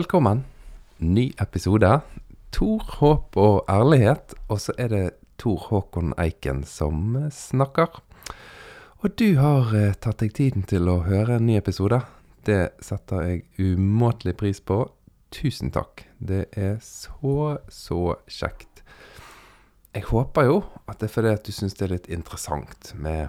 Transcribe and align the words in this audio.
velkommen. 0.00 0.44
Ny 0.96 1.26
episode. 1.42 1.88
Tor, 2.56 2.84
håp 3.00 3.36
og 3.36 3.66
ærlighet. 3.68 4.32
Og 4.48 4.60
så 4.62 4.72
er 4.80 4.88
det 4.88 5.02
Tor 5.36 5.58
Håkon 5.66 6.14
Eiken 6.16 6.62
som 6.64 7.18
snakker. 7.34 7.98
Og 9.04 9.12
du 9.20 9.34
har 9.36 9.74
eh, 9.76 9.92
tatt 10.00 10.22
deg 10.22 10.32
tiden 10.38 10.64
til 10.64 10.88
å 10.88 11.02
høre 11.04 11.36
en 11.36 11.44
ny 11.50 11.58
episode. 11.58 11.98
Det 12.48 12.70
setter 12.80 13.26
jeg 13.26 13.42
umåtelig 13.58 14.38
pris 14.40 14.62
på. 14.64 14.78
Tusen 15.36 15.74
takk. 15.74 16.06
Det 16.16 16.46
er 16.56 16.78
så, 16.80 17.58
så 17.68 18.16
kjekt. 18.24 18.80
Jeg 19.92 20.08
håper 20.08 20.48
jo 20.48 20.62
at 20.86 21.02
det 21.02 21.10
er 21.10 21.16
fordi 21.18 21.34
at 21.34 21.44
du 21.44 21.52
syns 21.52 21.76
det 21.76 21.90
er 21.90 21.96
litt 21.98 22.08
interessant 22.08 22.94
med 22.96 23.28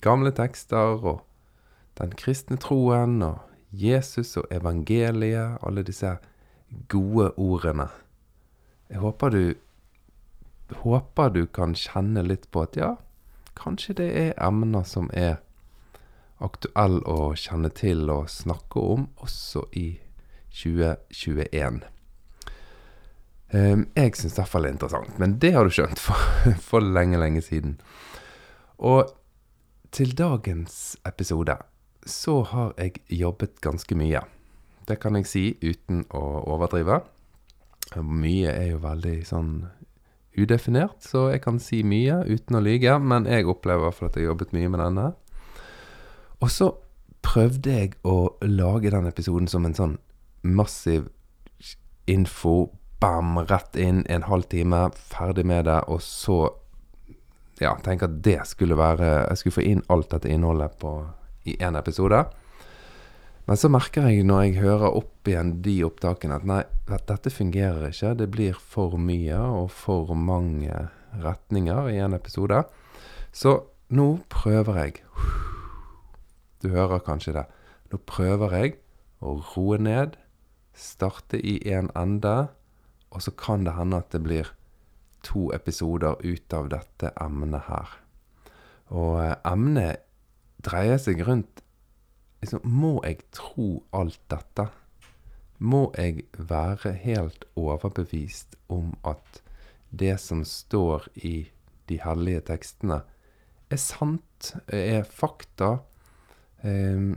gamle 0.00 0.32
tekster 0.32 0.96
og 0.96 1.26
den 2.00 2.16
kristne 2.16 2.56
troen 2.56 3.20
og 3.26 3.49
Jesus 3.70 4.36
og 4.36 4.46
evangeliet, 4.50 5.58
alle 5.62 5.82
disse 5.86 6.16
gode 6.88 7.30
ordene. 7.38 7.88
Jeg 8.90 8.98
håper 8.98 9.30
du 9.30 9.42
håper 10.82 11.30
du 11.34 11.46
kan 11.46 11.74
kjenne 11.74 12.22
litt 12.26 12.50
på 12.50 12.64
at 12.66 12.76
ja, 12.78 12.90
kanskje 13.58 13.96
det 14.00 14.10
er 14.18 14.34
emner 14.42 14.84
som 14.86 15.10
er 15.16 15.40
aktuelle 16.40 17.02
å 17.10 17.32
kjenne 17.36 17.70
til 17.76 18.06
og 18.12 18.30
snakke 18.32 18.80
om 18.94 19.08
også 19.20 19.66
i 19.76 19.88
2021. 20.56 21.82
Um, 23.50 23.88
jeg 23.98 24.14
syns 24.14 24.36
i 24.36 24.38
hvert 24.38 24.52
fall 24.52 24.62
det 24.62 24.70
er 24.70 24.76
interessant, 24.76 25.16
men 25.18 25.34
det 25.42 25.52
har 25.56 25.66
du 25.66 25.74
skjønt 25.74 26.00
for, 26.06 26.54
for 26.62 26.86
lenge, 26.86 27.18
lenge 27.20 27.42
siden. 27.44 27.80
Og 28.78 29.10
til 29.90 30.14
dagens 30.16 30.96
episode 31.06 31.58
så 32.06 32.40
har 32.52 32.74
jeg 32.78 33.02
jobbet 33.12 33.60
ganske 33.64 33.96
mye. 33.98 34.22
Det 34.88 34.98
kan 35.02 35.16
jeg 35.18 35.28
si 35.28 35.44
uten 35.62 36.04
å 36.16 36.22
overdrive. 36.50 37.02
Mye 38.00 38.52
er 38.52 38.72
jo 38.72 38.82
veldig 38.82 39.16
sånn 39.26 39.52
udefinert, 40.38 41.02
så 41.02 41.28
jeg 41.32 41.42
kan 41.44 41.58
si 41.62 41.82
mye 41.86 42.22
uten 42.28 42.58
å 42.58 42.62
lyge. 42.64 42.96
Men 43.02 43.28
jeg 43.28 43.48
opplever 43.50 43.84
i 43.84 43.88
hvert 43.88 43.98
fall 43.98 44.10
at 44.10 44.18
jeg 44.18 44.26
har 44.26 44.32
jobbet 44.34 44.54
mye 44.56 44.72
med 44.72 44.82
denne. 44.84 45.06
Og 46.40 46.52
så 46.52 46.70
prøvde 47.26 47.76
jeg 47.76 47.96
å 48.08 48.32
lage 48.46 48.92
den 48.92 49.08
episoden 49.10 49.50
som 49.50 49.66
en 49.66 49.76
sånn 49.76 49.96
massiv 50.42 51.10
info. 52.10 52.70
Bam, 53.00 53.38
rett 53.48 53.78
inn, 53.80 54.02
en 54.12 54.26
halv 54.28 54.44
time, 54.52 54.90
ferdig 54.92 55.46
med 55.48 55.64
det. 55.64 55.78
Og 55.88 56.02
så 56.04 56.42
ja, 57.60 57.74
tenke 57.84 58.08
at 58.08 58.18
det 58.24 58.38
skulle 58.48 58.76
være 58.76 59.08
Jeg 59.28 59.40
skulle 59.40 59.56
få 59.58 59.64
inn 59.68 59.82
alt 59.92 60.10
dette 60.12 60.28
innholdet 60.32 60.76
på, 60.80 60.92
i 61.44 61.56
én 61.60 61.78
episode. 61.78 62.24
Men 63.46 63.58
så 63.58 63.70
merker 63.72 64.06
jeg 64.06 64.26
når 64.28 64.42
jeg 64.44 64.60
hører 64.62 64.96
opp 65.00 65.28
igjen 65.28 65.56
de 65.64 65.80
opptakene, 65.82 66.36
at 66.38 66.46
nei, 66.46 66.60
dette 66.86 67.32
fungerer 67.32 67.88
ikke. 67.88 68.12
Det 68.18 68.28
blir 68.30 68.54
for 68.54 68.94
mye 69.00 69.38
og 69.40 69.72
for 69.74 70.12
mange 70.14 70.84
retninger 71.18 71.88
i 71.90 71.98
en 72.04 72.14
episode. 72.14 72.62
Så 73.32 73.56
nå 73.90 74.20
prøver 74.30 74.84
jeg 74.84 75.00
Du 76.60 76.68
hører 76.68 77.00
kanskje 77.00 77.32
det. 77.32 77.46
Nå 77.90 77.98
prøver 78.04 78.52
jeg 78.52 78.74
å 79.24 79.38
roe 79.54 79.78
ned, 79.80 80.18
starte 80.76 81.40
i 81.40 81.56
en 81.72 81.88
ende, 81.96 82.50
og 83.10 83.24
så 83.24 83.32
kan 83.32 83.64
det 83.64 83.74
hende 83.78 83.98
at 83.98 84.12
det 84.12 84.20
blir 84.22 84.52
to 85.24 85.48
episoder 85.56 86.20
ut 86.20 86.54
av 86.54 86.68
dette 86.70 87.10
emnet 87.20 87.64
her. 87.66 87.96
Og 88.92 89.22
eh, 89.24 89.34
emnet 89.48 90.04
dreier 90.64 91.00
seg 91.00 91.22
rundt 91.26 91.62
liksom, 92.42 92.60
Må 92.64 93.00
jeg 93.04 93.20
tro 93.36 93.82
alt 93.96 94.20
dette? 94.32 94.68
Må 95.60 95.90
jeg 95.98 96.24
være 96.38 96.94
helt 97.02 97.44
overbevist 97.56 98.56
om 98.72 98.94
at 99.04 99.42
det 99.90 100.14
som 100.22 100.44
står 100.46 101.08
i 101.14 101.50
de 101.90 101.98
hellige 102.00 102.40
tekstene, 102.52 103.02
er 103.70 103.80
sant, 103.80 104.54
er 104.66 105.04
fakta? 105.04 105.80
Eh, 106.64 107.12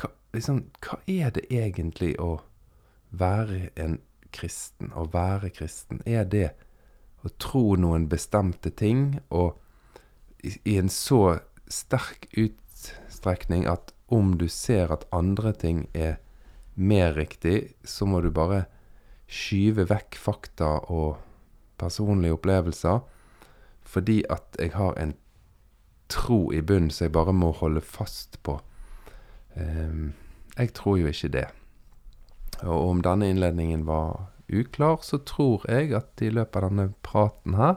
hva, 0.00 0.10
liksom, 0.34 0.64
hva 0.82 0.98
er 1.06 1.30
det 1.36 1.46
egentlig 1.52 2.14
å 2.20 2.40
være 3.14 3.70
en 3.78 4.00
kristen? 4.34 4.90
Å 4.96 5.06
være 5.12 5.52
kristen, 5.54 6.02
er 6.06 6.24
det 6.24 6.48
å 7.24 7.30
tro 7.40 7.76
noen 7.80 8.08
bestemte 8.10 8.72
ting, 8.74 9.20
og 9.30 9.54
i, 10.44 10.56
i 10.64 10.78
en 10.80 10.90
så 10.92 11.38
sterk 11.70 12.26
utstrekning 13.24 13.66
at 13.66 13.92
om 14.08 14.38
du 14.38 14.48
ser 14.48 14.92
at 14.92 15.06
andre 15.12 15.52
ting 15.52 15.88
er 15.94 16.18
mer 16.74 17.14
riktig, 17.14 17.74
så 17.84 18.06
må 18.06 18.20
du 18.20 18.30
bare 18.30 18.66
skyve 19.26 19.86
vekk 19.88 20.16
fakta 20.16 20.90
og 20.90 21.16
personlige 21.78 22.34
opplevelser 22.34 23.00
fordi 23.84 24.24
at 24.30 24.56
jeg 24.58 24.72
har 24.74 24.94
en 24.98 25.14
tro 26.08 26.52
i 26.52 26.60
bunnen 26.60 26.90
som 26.90 27.06
jeg 27.06 27.12
bare 27.12 27.32
må 27.32 27.52
holde 27.52 27.80
fast 27.80 28.42
på. 28.42 28.58
Um, 29.56 30.14
jeg 30.58 30.72
tror 30.74 30.98
jo 30.98 31.06
ikke 31.06 31.28
det. 31.28 31.46
Og 32.62 32.88
om 32.90 33.02
denne 33.02 33.28
innledningen 33.28 33.86
var 33.86 34.32
uklar, 34.48 34.98
så 35.02 35.18
tror 35.18 35.64
jeg 35.68 35.94
at 35.94 36.20
i 36.22 36.30
løpet 36.30 36.56
av 36.56 36.70
denne 36.70 36.94
praten 37.02 37.54
her, 37.54 37.76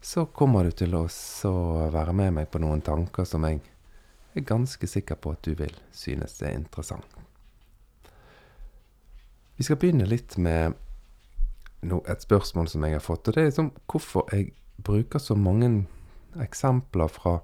så 0.00 0.24
kommer 0.26 0.64
du 0.64 0.70
til 0.70 0.94
å 0.94 1.06
være 1.92 2.12
med 2.12 2.34
meg 2.38 2.50
på 2.50 2.62
noen 2.62 2.80
tanker 2.84 3.26
som 3.26 3.44
jeg 3.44 3.60
er 4.40 4.48
ganske 4.48 4.86
sikker 4.86 5.18
på 5.20 5.34
at 5.34 5.44
du 5.46 5.54
vil 5.58 5.74
synes 5.92 6.38
det 6.38 6.48
er 6.48 6.58
interessant. 6.58 7.18
Vi 9.56 9.64
skal 9.64 9.78
begynne 9.78 10.06
litt 10.10 10.36
med 10.38 10.74
et 12.08 12.24
spørsmål 12.24 12.68
som 12.68 12.84
jeg 12.84 12.96
har 12.96 13.04
fått. 13.04 13.28
Og 13.28 13.36
det 13.36 13.42
er 13.42 13.50
liksom 13.50 13.70
hvorfor 13.90 14.26
jeg 14.32 14.50
bruker 14.82 15.22
så 15.22 15.36
mange 15.38 15.86
eksempler 16.42 17.12
fra 17.12 17.38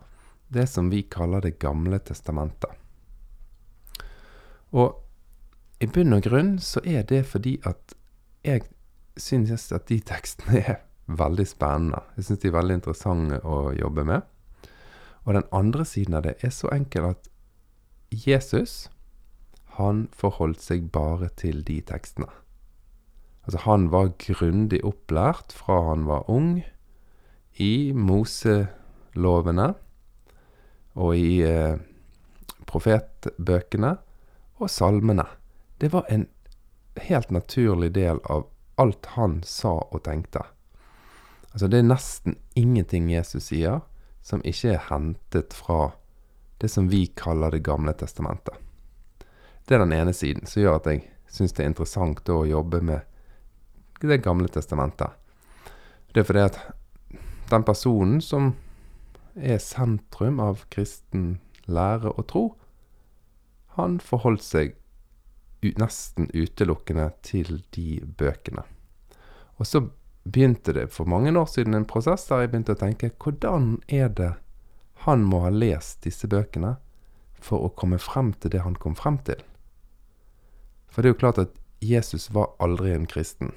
det 0.50 0.67
som 0.67 0.91
vi 0.91 1.03
kaller 1.03 1.41
Det 1.41 1.59
gamle 1.59 1.99
testamentet. 1.99 2.71
Og 4.73 4.99
i 5.81 5.87
bunn 5.87 6.12
og 6.12 6.23
grunn 6.23 6.59
så 6.59 6.81
er 6.84 7.03
det 7.03 7.27
fordi 7.27 7.61
at 7.65 7.95
jeg 8.45 8.62
synes 9.17 9.73
at 9.73 9.89
de 9.89 10.00
tekstene 10.00 10.59
er 10.59 10.77
veldig 11.06 11.47
spennende. 11.47 12.03
Jeg 12.17 12.25
synes 12.25 12.41
de 12.41 12.49
er 12.49 12.59
veldig 12.59 12.75
interessante 12.75 13.41
å 13.45 13.73
jobbe 13.73 14.05
med. 14.05 14.27
Og 15.25 15.34
den 15.34 15.47
andre 15.53 15.84
siden 15.84 16.16
av 16.16 16.25
det 16.25 16.38
er 16.44 16.53
så 16.54 16.70
enkel 16.72 17.10
at 17.12 17.28
Jesus, 18.10 18.91
han 19.76 20.08
forholdt 20.16 20.62
seg 20.62 20.88
bare 20.92 21.31
til 21.38 21.62
de 21.66 21.81
tekstene. 21.86 22.28
Altså, 23.47 23.62
han 23.64 23.88
var 23.92 24.12
grundig 24.20 24.82
opplært 24.84 25.54
fra 25.56 25.81
han 25.91 26.06
var 26.08 26.28
ung, 26.31 26.62
i 27.60 27.92
Moselovene 27.92 29.72
og 30.97 31.16
i 31.19 31.41
eh, 31.44 31.81
profetbøkene 32.70 33.91
og 34.60 34.70
salmene. 34.70 35.26
Det 35.81 35.91
var 35.92 36.06
en 36.08 36.26
helt 37.00 37.31
naturlig 37.31 37.92
del 37.97 38.22
av 38.32 38.47
alt 38.81 39.12
han 39.16 39.41
sa 39.44 39.75
og 39.82 40.04
tenkte. 40.06 40.44
Altså, 41.52 41.69
det 41.69 41.82
er 41.82 41.91
nesten 41.91 42.38
ingenting 42.56 43.10
Jesus 43.12 43.50
sier 43.50 43.82
som 44.22 44.42
ikke 44.44 44.75
er 44.75 44.86
hentet 44.91 45.54
fra 45.56 45.92
det 46.60 46.69
som 46.69 46.88
vi 46.92 47.06
kaller 47.16 47.50
Det 47.50 47.62
gamle 47.64 47.92
testamentet. 47.92 48.54
Det 49.64 49.75
er 49.75 49.84
den 49.84 49.92
ene 49.92 50.12
siden 50.12 50.47
som 50.47 50.62
gjør 50.62 50.76
at 50.81 50.86
jeg 50.91 51.06
syns 51.31 51.54
det 51.56 51.64
er 51.64 51.70
interessant 51.70 52.28
å 52.28 52.44
jobbe 52.44 52.81
med 52.81 53.00
Det 54.00 54.22
gamle 54.22 54.48
testamentet. 54.48 55.10
Det 56.12 56.20
er 56.20 56.26
fordi 56.26 56.44
at 56.44 56.58
den 57.50 57.64
personen 57.64 58.20
som 58.20 58.55
er 59.37 59.58
sentrum 59.62 60.40
av 60.43 60.64
kristen 60.70 61.40
lære 61.70 62.12
og 62.12 62.26
tro, 62.28 62.44
han 63.76 64.00
forholdt 64.02 64.44
seg 64.44 64.76
nesten 65.81 66.31
utelukkende 66.32 67.11
til 67.23 67.61
de 67.75 68.00
bøkene. 68.19 68.64
Og 69.61 69.69
så 69.69 69.84
begynte 70.25 70.72
det 70.76 70.90
for 70.93 71.08
mange 71.08 71.32
år 71.38 71.49
siden 71.49 71.75
en 71.75 71.88
prosess 71.88 72.26
der 72.28 72.44
jeg 72.44 72.52
begynte 72.52 72.76
å 72.76 72.81
tenke 72.81 73.12
hvordan 73.22 73.78
er 73.88 74.08
det 74.08 74.34
han 75.06 75.25
må 75.25 75.44
ha 75.46 75.50
lest 75.52 76.02
disse 76.05 76.28
bøkene 76.28 76.75
for 77.40 77.64
å 77.64 77.72
komme 77.72 77.99
frem 77.99 78.34
til 78.37 78.52
det 78.52 78.61
han 78.67 78.76
kom 78.76 78.96
frem 78.99 79.17
til? 79.25 79.40
For 80.90 81.00
det 81.00 81.11
er 81.11 81.14
jo 81.14 81.22
klart 81.22 81.40
at 81.40 81.56
Jesus 81.81 82.28
var 82.34 82.52
aldri 82.61 82.93
en 82.93 83.08
kristen. 83.08 83.55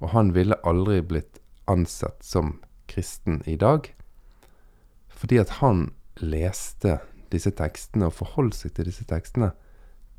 Og 0.00 0.14
han 0.14 0.32
ville 0.32 0.56
aldri 0.64 1.02
blitt 1.04 1.40
ansett 1.68 2.24
som 2.24 2.56
kristen 2.88 3.42
i 3.44 3.58
dag. 3.60 3.90
Fordi 5.08 5.40
at 5.42 5.58
han 5.60 5.90
leste 6.22 7.00
disse 7.28 7.52
tekstene 7.52 8.08
og 8.08 8.16
forholdt 8.16 8.56
seg 8.56 8.76
til 8.78 8.88
disse 8.88 9.04
tekstene 9.10 9.50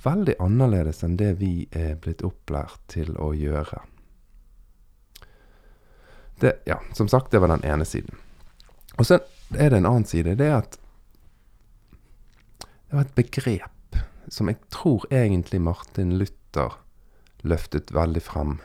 veldig 0.04 0.38
annerledes 0.44 1.02
enn 1.04 1.18
det 1.20 1.34
vi 1.40 1.54
er 1.76 1.96
blitt 2.00 2.22
opplært 2.28 2.78
til 2.92 3.16
å 3.18 3.32
gjøre. 3.34 3.82
Det, 6.40 6.54
ja, 6.66 6.80
som 6.94 7.08
sagt, 7.12 7.32
det 7.32 7.42
var 7.44 7.52
den 7.52 7.66
ene 7.68 7.86
siden. 7.86 8.16
Og 8.98 9.08
så 9.08 9.20
er 9.56 9.72
det 9.72 9.80
en 9.80 9.90
annen 9.90 10.08
side. 10.08 10.38
Det 10.40 10.48
er 10.48 10.62
at 10.62 10.78
det 12.90 12.96
var 12.98 13.06
et 13.06 13.18
begrep 13.18 14.00
som 14.34 14.50
jeg 14.50 14.60
tror 14.74 15.06
egentlig 15.14 15.62
Martin 15.62 16.16
Luther 16.18 16.78
løftet 17.46 17.94
veldig 17.94 18.22
frem. 18.24 18.58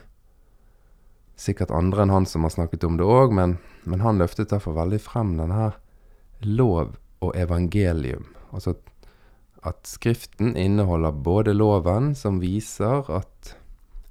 Sikkert 1.39 1.73
andre 1.73 2.05
enn 2.05 2.13
han 2.13 2.27
som 2.29 2.45
har 2.45 2.53
snakket 2.53 2.85
om 2.87 2.99
det 2.99 3.05
òg, 3.05 3.33
men, 3.35 3.57
men, 3.83 4.03
han 4.05 4.21
løftet 4.21 4.53
derfor 4.53 4.77
veldig 4.77 5.01
frem 5.03 5.35
denne 5.39 5.57
her 5.57 5.79
lov 6.45 6.95
og 7.23 7.35
evangelium. 7.37 8.29
Altså 8.51 8.75
at 9.65 9.87
Skriften 9.89 10.53
inneholder 10.55 11.11
både 11.25 11.55
loven, 11.57 12.13
som 12.15 12.39
viser 12.41 13.09
at 13.09 13.55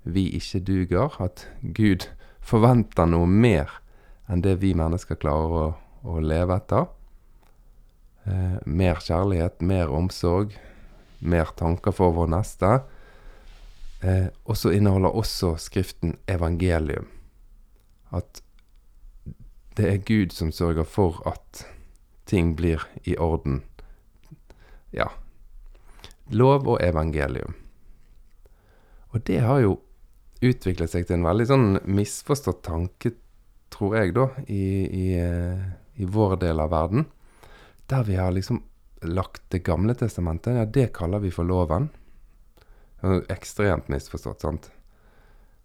vi 0.03 0.27
ikke 0.37 0.61
duger, 0.67 1.15
at 1.23 1.47
Gud 1.63 2.09
forventer 2.45 3.09
noe 3.09 3.27
mer 3.27 3.73
enn 4.29 4.43
det 4.45 4.59
vi 4.63 4.73
mennesker 4.77 5.19
klarer 5.21 5.57
å, 5.57 5.65
å 6.05 6.21
leve 6.21 6.57
etter. 6.57 6.87
Eh, 8.25 8.57
mer 8.65 9.01
kjærlighet, 9.05 9.61
mer 9.61 9.93
omsorg, 9.93 10.55
mer 11.19 11.53
tanker 11.57 11.93
for 11.93 12.15
vår 12.17 12.31
neste. 12.33 12.79
Eh, 14.05 14.29
og 14.45 14.57
så 14.57 14.73
inneholder 14.77 15.17
også 15.17 15.55
Skriften 15.61 16.17
evangelium. 16.29 17.09
At 18.13 18.43
det 19.77 19.91
er 19.91 20.05
Gud 20.07 20.33
som 20.33 20.53
sørger 20.53 20.85
for 20.85 21.21
at 21.27 21.65
ting 22.31 22.55
blir 22.57 22.85
i 23.05 23.17
orden. 23.17 23.63
Ja. 24.93 25.09
Lov 26.31 26.69
og 26.69 26.79
evangelium. 26.81 27.57
Og 29.11 29.27
det 29.27 29.41
har 29.41 29.59
jo 29.61 29.81
utviklet 30.45 30.93
seg 30.93 31.07
til 31.09 31.19
en 31.19 31.27
veldig 31.27 31.47
sånn 31.49 31.67
misforstått 31.85 32.63
tanke, 32.67 33.15
tror 33.75 33.97
jeg, 33.99 34.15
da, 34.17 34.29
i, 34.47 34.65
i, 34.85 35.07
eh, 35.19 35.65
i 36.01 36.07
vår 36.07 36.37
del 36.45 36.63
av 36.63 36.71
verden. 36.75 37.09
Der 37.91 38.07
vi 38.07 38.17
har 38.21 38.33
liksom 38.33 38.63
lagt 39.05 39.43
Det 39.53 39.59
gamle 39.59 39.95
testamentet, 39.95 40.57
ja, 40.57 40.65
det 40.65 40.95
kaller 40.97 41.21
vi 41.21 41.31
for 41.31 41.45
loven. 41.45 41.91
Ekstremt 43.29 43.91
misforstått, 43.93 44.41
sant. 44.41 44.71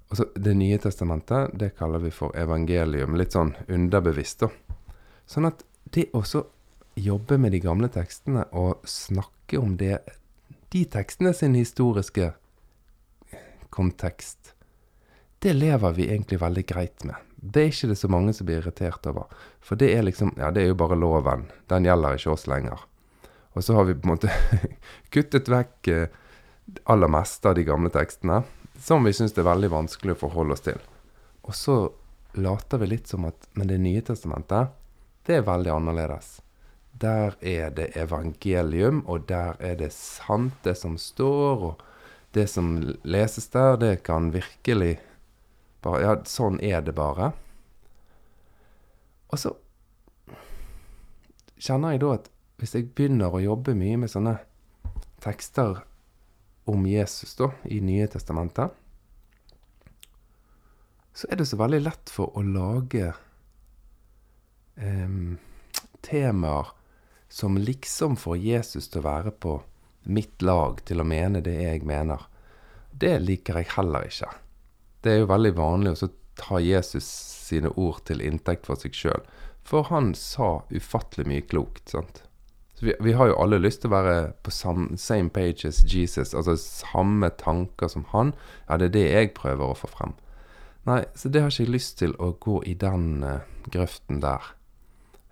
Og 0.10 0.18
så 0.18 0.26
Det 0.36 0.54
nye 0.58 0.78
testamentet, 0.78 1.54
det 1.54 1.78
kaller 1.78 2.00
vi 2.04 2.12
for 2.12 2.36
evangelium. 2.36 3.16
Litt 3.16 3.32
sånn 3.32 3.54
underbevisst, 3.68 4.44
da. 4.44 4.50
Sånn 5.26 5.48
at 5.48 5.64
det 5.94 6.10
også 6.14 6.44
jobbe 7.00 7.38
med 7.38 7.54
de 7.56 7.62
gamle 7.64 7.88
tekstene 7.88 8.44
og 8.52 8.84
snakke 8.84 9.60
om 9.60 9.78
det 9.78 10.00
De 10.70 10.84
tekstene 10.86 11.34
sin 11.34 11.56
historiske 11.56 12.34
kontekst 13.74 14.54
det 15.40 15.54
lever 15.54 15.92
vi 15.96 16.10
egentlig 16.10 16.42
veldig 16.42 16.66
greit 16.68 17.04
med. 17.08 17.16
Det 17.36 17.62
er 17.62 17.72
ikke 17.72 17.88
det 17.94 18.00
så 18.02 18.10
mange 18.12 18.34
som 18.36 18.48
blir 18.48 18.60
irritert 18.60 19.06
over. 19.08 19.30
For 19.64 19.80
det 19.80 19.94
er 19.96 20.04
liksom 20.04 20.34
Ja, 20.38 20.52
det 20.52 20.64
er 20.64 20.74
jo 20.74 20.80
bare 20.80 21.00
loven. 21.00 21.48
Den 21.72 21.88
gjelder 21.88 22.18
ikke 22.18 22.34
oss 22.34 22.48
lenger. 22.48 22.84
Og 23.56 23.64
så 23.64 23.74
har 23.74 23.88
vi 23.88 23.96
på 23.96 24.08
en 24.08 24.16
måte 24.16 24.34
kuttet 25.14 25.50
vekk 25.50 25.88
eh, 25.88 26.12
aller 26.84 27.08
meste 27.08 27.50
av 27.50 27.56
de 27.56 27.64
gamle 27.64 27.90
tekstene, 27.90 28.44
som 28.80 29.04
vi 29.04 29.14
syns 29.16 29.34
det 29.34 29.42
er 29.42 29.50
veldig 29.50 29.72
vanskelig 29.72 30.16
å 30.16 30.22
forholde 30.28 30.56
oss 30.56 30.66
til. 30.68 30.78
Og 31.48 31.56
så 31.56 31.78
later 32.38 32.84
vi 32.84 32.92
litt 32.92 33.08
som 33.08 33.26
at 33.26 33.48
Men 33.54 33.68
Det 33.68 33.80
nye 33.80 34.02
testamentet, 34.02 34.76
det 35.26 35.40
er 35.40 35.48
veldig 35.48 35.72
annerledes. 35.72 36.42
Der 36.92 37.36
er 37.42 37.70
det 37.72 37.96
evangelium, 37.96 39.04
og 39.08 39.28
der 39.28 39.56
er 39.60 39.76
det 39.76 39.94
sant, 39.94 40.54
det 40.64 40.76
som 40.78 40.98
står, 40.98 41.64
og 41.64 41.84
det 42.34 42.48
som 42.50 42.76
leses 43.04 43.48
der, 43.50 43.78
det 43.78 44.04
kan 44.04 44.34
virkelig 44.34 45.00
bare, 45.86 46.02
ja, 46.04 46.16
sånn 46.28 46.60
er 46.64 46.84
det 46.86 46.96
bare. 46.98 47.32
Og 49.30 49.40
så 49.40 49.54
kjenner 51.60 51.96
jeg 51.96 52.04
da 52.04 52.14
at 52.18 52.30
hvis 52.60 52.76
jeg 52.76 52.90
begynner 52.96 53.36
å 53.36 53.44
jobbe 53.44 53.76
mye 53.78 54.00
med 54.02 54.12
sånne 54.12 54.36
tekster 55.24 55.84
om 56.70 56.86
Jesus 56.88 57.36
da, 57.40 57.52
i 57.72 57.80
Nye 57.84 58.08
testamentet, 58.12 58.76
så 61.16 61.28
er 61.28 61.40
det 61.40 61.50
så 61.50 61.60
veldig 61.60 61.82
lett 61.84 62.12
for 62.14 62.36
å 62.38 62.44
lage 62.46 63.10
eh, 64.80 65.16
temaer 66.06 66.76
som 67.30 67.58
liksom 67.58 68.16
får 68.18 68.38
Jesus 68.38 68.88
til 68.90 69.02
å 69.04 69.08
være 69.08 69.32
på 69.32 69.58
mitt 70.10 70.42
lag, 70.42 70.80
til 70.88 71.02
å 71.04 71.08
mene 71.08 71.42
det 71.46 71.58
jeg 71.60 71.84
mener. 71.88 72.24
Det 72.90 73.18
liker 73.22 73.60
jeg 73.60 73.74
heller 73.76 74.08
ikke. 74.08 74.32
Det 75.04 75.14
er 75.14 75.22
jo 75.22 75.30
veldig 75.32 75.54
vanlig 75.58 75.96
å 75.96 76.10
ta 76.40 76.60
Jesus 76.64 77.08
sine 77.50 77.72
ord 77.76 78.04
til 78.08 78.24
inntekt 78.24 78.68
for 78.70 78.80
seg 78.80 78.96
sjøl. 78.96 79.24
For 79.68 79.88
han 79.92 80.14
sa 80.18 80.64
ufattelig 80.74 81.28
mye 81.30 81.46
klokt, 81.46 81.92
sant. 81.92 82.24
Vi, 82.80 82.94
vi, 83.04 83.14
har 83.14 83.28
jo 83.28 83.40
alle 83.44 83.60
lyst 83.60 83.84
til 83.84 83.92
å 83.92 83.98
være 83.98 84.20
på 84.44 84.54
same, 84.56 84.96
same 84.98 85.32
page 85.36 85.68
as 85.68 85.82
Jesus, 85.84 86.32
altså 86.32 86.56
samme 86.60 87.28
tanker 87.40 87.92
som 87.92 88.06
han. 88.14 88.32
Ja, 88.70 88.80
det 88.80 88.90
er 88.90 88.96
det 88.96 89.08
jeg 89.10 89.34
prøver 89.36 89.74
å 89.74 89.78
få 89.78 89.90
frem. 89.92 90.16
Nei, 90.88 91.02
så 91.16 91.30
det 91.30 91.44
har 91.44 91.52
ikke 91.52 91.66
jeg 91.68 91.76
lyst 91.76 91.98
til 92.00 92.16
å 92.24 92.32
gå 92.40 92.62
i 92.72 92.78
den 92.80 93.26
uh, 93.26 93.44
grøften 93.68 94.22
der. 94.24 94.54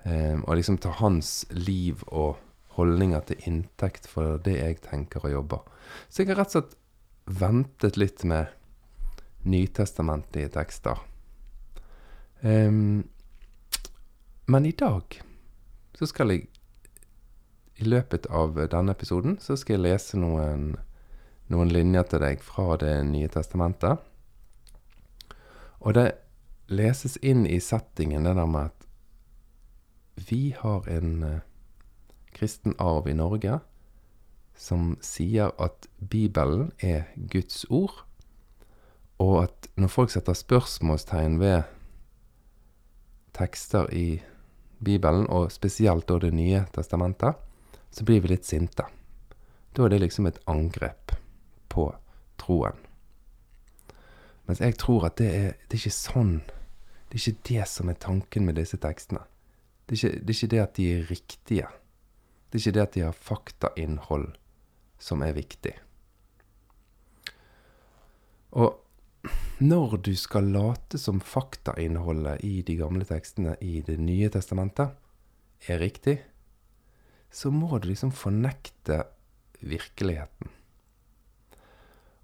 Um, 0.04 0.44
og 0.44 0.60
liksom 0.60 0.80
ta 0.84 0.92
hans 1.00 1.46
liv 1.56 2.04
og 2.08 2.36
holdninger 2.78 3.24
til 3.30 3.48
inntekt 3.50 4.06
for 4.12 4.38
det 4.44 4.58
jeg 4.60 4.82
tenker 4.86 5.24
å 5.26 5.32
jobbe. 5.40 5.64
Så 6.12 6.22
jeg 6.22 6.34
har 6.34 6.44
rett 6.44 6.52
og 6.52 6.60
slett 6.60 6.78
ventet 7.40 7.98
litt 7.98 8.28
med 8.28 8.52
nytestamentlige 9.48 10.52
tekster. 10.54 11.00
Um, 12.42 13.08
men 14.46 14.66
i 14.66 14.72
dag 14.72 15.22
så 15.98 16.06
skal 16.06 16.32
jeg 16.32 16.46
I 17.78 17.88
løpet 17.90 18.28
av 18.34 18.56
denne 18.72 18.94
episoden 18.94 19.38
så 19.42 19.58
skal 19.58 19.78
jeg 19.78 19.86
lese 19.86 20.18
noen, 20.18 20.72
noen 21.54 21.70
linjer 21.74 22.08
til 22.10 22.24
deg 22.24 22.42
fra 22.42 22.78
Det 22.82 22.94
nye 23.06 23.30
testamentet. 23.30 24.02
Og 25.80 25.94
det 25.94 26.08
leses 26.74 27.20
inn 27.22 27.46
i 27.46 27.60
settingen 27.62 28.26
det 28.26 28.34
der 28.36 28.50
med 28.50 28.72
at 28.72 28.88
vi 30.30 30.56
har 30.58 30.90
en 30.90 31.12
uh, 31.24 31.46
kristen 32.34 32.74
arv 32.82 33.08
i 33.08 33.14
Norge 33.14 33.60
som 34.58 34.96
sier 35.06 35.54
at 35.62 35.86
Bibelen 36.02 36.72
er 36.82 37.06
Guds 37.30 37.66
ord, 37.70 38.07
og 39.20 39.44
at 39.44 39.70
når 39.78 39.92
folk 39.92 40.12
setter 40.14 40.38
spørsmålstegn 40.38 41.40
ved 41.42 41.62
tekster 43.38 43.90
i 43.94 44.22
Bibelen, 44.84 45.28
og 45.30 45.52
spesielt 45.52 46.08
da 46.08 46.20
Det 46.20 46.34
nye 46.34 46.66
testamentet, 46.74 47.34
så 47.92 48.04
blir 48.06 48.22
vi 48.22 48.28
litt 48.28 48.46
sinte. 48.46 48.84
Da 49.74 49.86
er 49.86 49.90
det 49.90 50.02
liksom 50.02 50.26
et 50.26 50.40
angrep 50.48 51.16
på 51.70 51.96
troen. 52.38 52.78
Mens 54.46 54.62
jeg 54.62 54.78
tror 54.78 55.06
at 55.06 55.18
det 55.18 55.28
er, 55.28 55.52
det 55.68 55.76
er 55.76 55.82
ikke 55.82 55.92
sånn 55.92 56.42
Det 57.10 57.18
er 57.18 57.24
ikke 57.24 57.50
det 57.50 57.68
som 57.68 57.90
er 57.90 57.94
tanken 57.94 58.46
med 58.46 58.56
disse 58.56 58.78
tekstene. 58.78 59.22
Det 59.88 59.96
er, 59.96 60.10
ikke, 60.10 60.20
det 60.20 60.30
er 60.30 60.36
ikke 60.36 60.52
det 60.52 60.60
at 60.60 60.74
de 60.76 60.88
er 60.92 61.06
riktige. 61.10 61.68
Det 62.50 62.58
er 62.58 62.60
ikke 62.60 62.76
det 62.76 62.82
at 62.82 62.94
de 62.94 63.04
har 63.06 63.14
faktainnhold 63.16 64.28
som 65.00 65.22
er 65.24 65.32
viktig. 65.38 65.72
Og 68.52 68.76
når 69.58 69.98
du 70.06 70.12
skal 70.14 70.52
late 70.54 71.00
som 71.02 71.18
faktainnholdet 71.24 72.44
i 72.46 72.62
de 72.62 72.76
gamle 72.78 73.06
tekstene 73.10 73.56
i 73.66 73.82
Det 73.82 73.98
nye 73.98 74.30
testamentet 74.30 74.94
er 75.66 75.80
riktig, 75.82 76.20
så 77.34 77.50
må 77.50 77.80
du 77.80 77.90
liksom 77.90 78.14
fornekte 78.14 79.08
virkeligheten. 79.60 80.54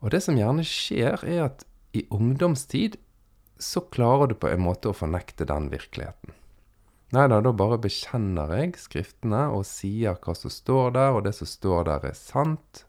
Og 0.03 0.13
det 0.13 0.21
som 0.21 0.37
gjerne 0.37 0.65
skjer, 0.67 1.25
er 1.25 1.43
at 1.47 1.65
i 1.97 2.05
ungdomstid 2.13 2.99
så 3.57 3.81
klarer 3.93 4.29
du 4.29 4.37
på 4.37 4.49
en 4.51 4.61
måte 4.61 4.91
å 4.91 4.97
fornekte 4.97 5.47
den 5.49 5.71
virkeligheten. 5.73 6.37
Nei 7.13 7.27
da, 7.29 7.39
da 7.45 7.51
bare 7.53 7.77
bekjenner 7.77 8.49
jeg 8.57 8.73
Skriftene 8.81 9.45
og 9.53 9.67
sier 9.69 10.17
hva 10.21 10.33
som 10.37 10.53
står 10.53 10.95
der, 10.97 11.13
og 11.13 11.25
det 11.27 11.35
som 11.37 11.49
står 11.49 11.85
der, 11.89 12.07
er 12.09 12.17
sant. 12.17 12.85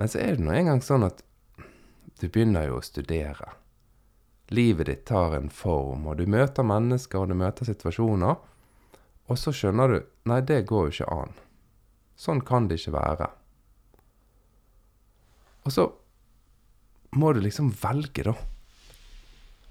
Men 0.00 0.10
så 0.10 0.20
er 0.20 0.36
det 0.36 0.44
nå 0.44 0.52
engang 0.56 0.80
sånn 0.84 1.04
at 1.06 1.20
du 2.20 2.28
begynner 2.28 2.68
jo 2.68 2.78
å 2.78 2.84
studere. 2.84 3.52
Livet 4.54 4.86
ditt 4.86 5.04
tar 5.08 5.36
en 5.38 5.50
form, 5.50 6.06
og 6.06 6.18
du 6.20 6.26
møter 6.30 6.66
mennesker, 6.66 7.22
og 7.22 7.32
du 7.32 7.38
møter 7.38 7.68
situasjoner. 7.68 8.36
Og 9.24 9.40
så 9.40 9.54
skjønner 9.56 9.94
du 9.94 9.98
Nei, 10.28 10.40
det 10.40 10.62
går 10.68 10.86
jo 10.86 10.92
ikke 10.94 11.12
an. 11.12 11.34
Sånn 12.16 12.40
kan 12.46 12.68
det 12.68 12.78
ikke 12.80 12.94
være. 12.94 13.28
Og 15.64 15.72
så 15.72 15.84
må 17.16 17.32
du 17.32 17.40
liksom 17.44 17.70
velge, 17.82 18.24
da. 18.24 18.34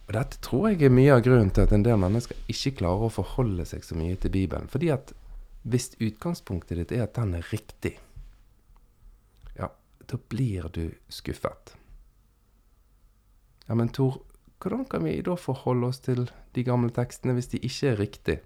Og 0.04 0.16
dette 0.18 0.40
tror 0.44 0.72
jeg 0.72 0.84
er 0.88 0.94
mye 0.94 1.14
av 1.16 1.24
grunnen 1.26 1.52
til 1.54 1.66
at 1.66 1.74
en 1.76 1.86
del 1.86 2.00
mennesker 2.02 2.38
ikke 2.52 2.76
klarer 2.82 3.08
å 3.08 3.14
forholde 3.14 3.66
seg 3.68 3.86
så 3.88 3.98
mye 3.98 4.18
til 4.20 4.34
Bibelen. 4.34 4.70
Fordi 4.72 4.92
at 4.94 5.14
hvis 5.64 5.94
utgangspunktet 5.96 6.82
ditt 6.82 6.92
er 6.96 7.06
at 7.06 7.16
den 7.16 7.38
er 7.38 7.48
riktig, 7.54 7.96
ja, 9.56 9.70
da 10.10 10.20
blir 10.30 10.68
du 10.76 10.86
skuffet. 11.14 11.78
Ja, 13.68 13.76
men 13.76 13.90
Tor, 13.90 14.20
hvordan 14.62 14.86
kan 14.86 15.04
vi 15.04 15.22
da 15.22 15.36
forholde 15.40 15.88
oss 15.88 16.02
til 16.04 16.26
de 16.56 16.64
gamle 16.64 16.92
tekstene 16.94 17.36
hvis 17.38 17.52
de 17.54 17.62
ikke 17.64 17.92
er 17.92 18.00
riktige? 18.00 18.42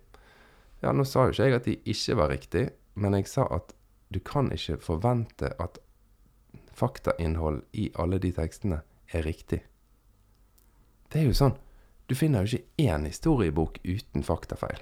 Ja, 0.81 0.93
nå 0.93 1.05
sa 1.09 1.25
jo 1.25 1.33
ikke 1.33 1.47
jeg 1.47 1.57
at 1.57 1.65
de 1.65 1.77
ikke 1.86 2.17
var 2.17 2.29
riktige, 2.29 2.69
men 2.95 3.17
jeg 3.17 3.29
sa 3.29 3.47
at 3.53 3.74
du 4.13 4.19
kan 4.24 4.51
ikke 4.53 4.77
forvente 4.81 5.50
at 5.62 5.79
faktainnhold 6.77 7.63
i 7.74 7.89
alle 7.97 8.19
de 8.21 8.31
tekstene 8.31 8.81
er 9.13 9.25
riktig. 9.25 9.63
Det 11.12 11.21
er 11.21 11.31
jo 11.31 11.38
sånn 11.38 11.57
Du 12.07 12.15
finner 12.15 12.45
jo 12.45 12.55
ikke 12.55 12.88
én 12.88 13.03
historiebok 13.03 13.81
uten 13.83 14.24
faktafeil. 14.24 14.79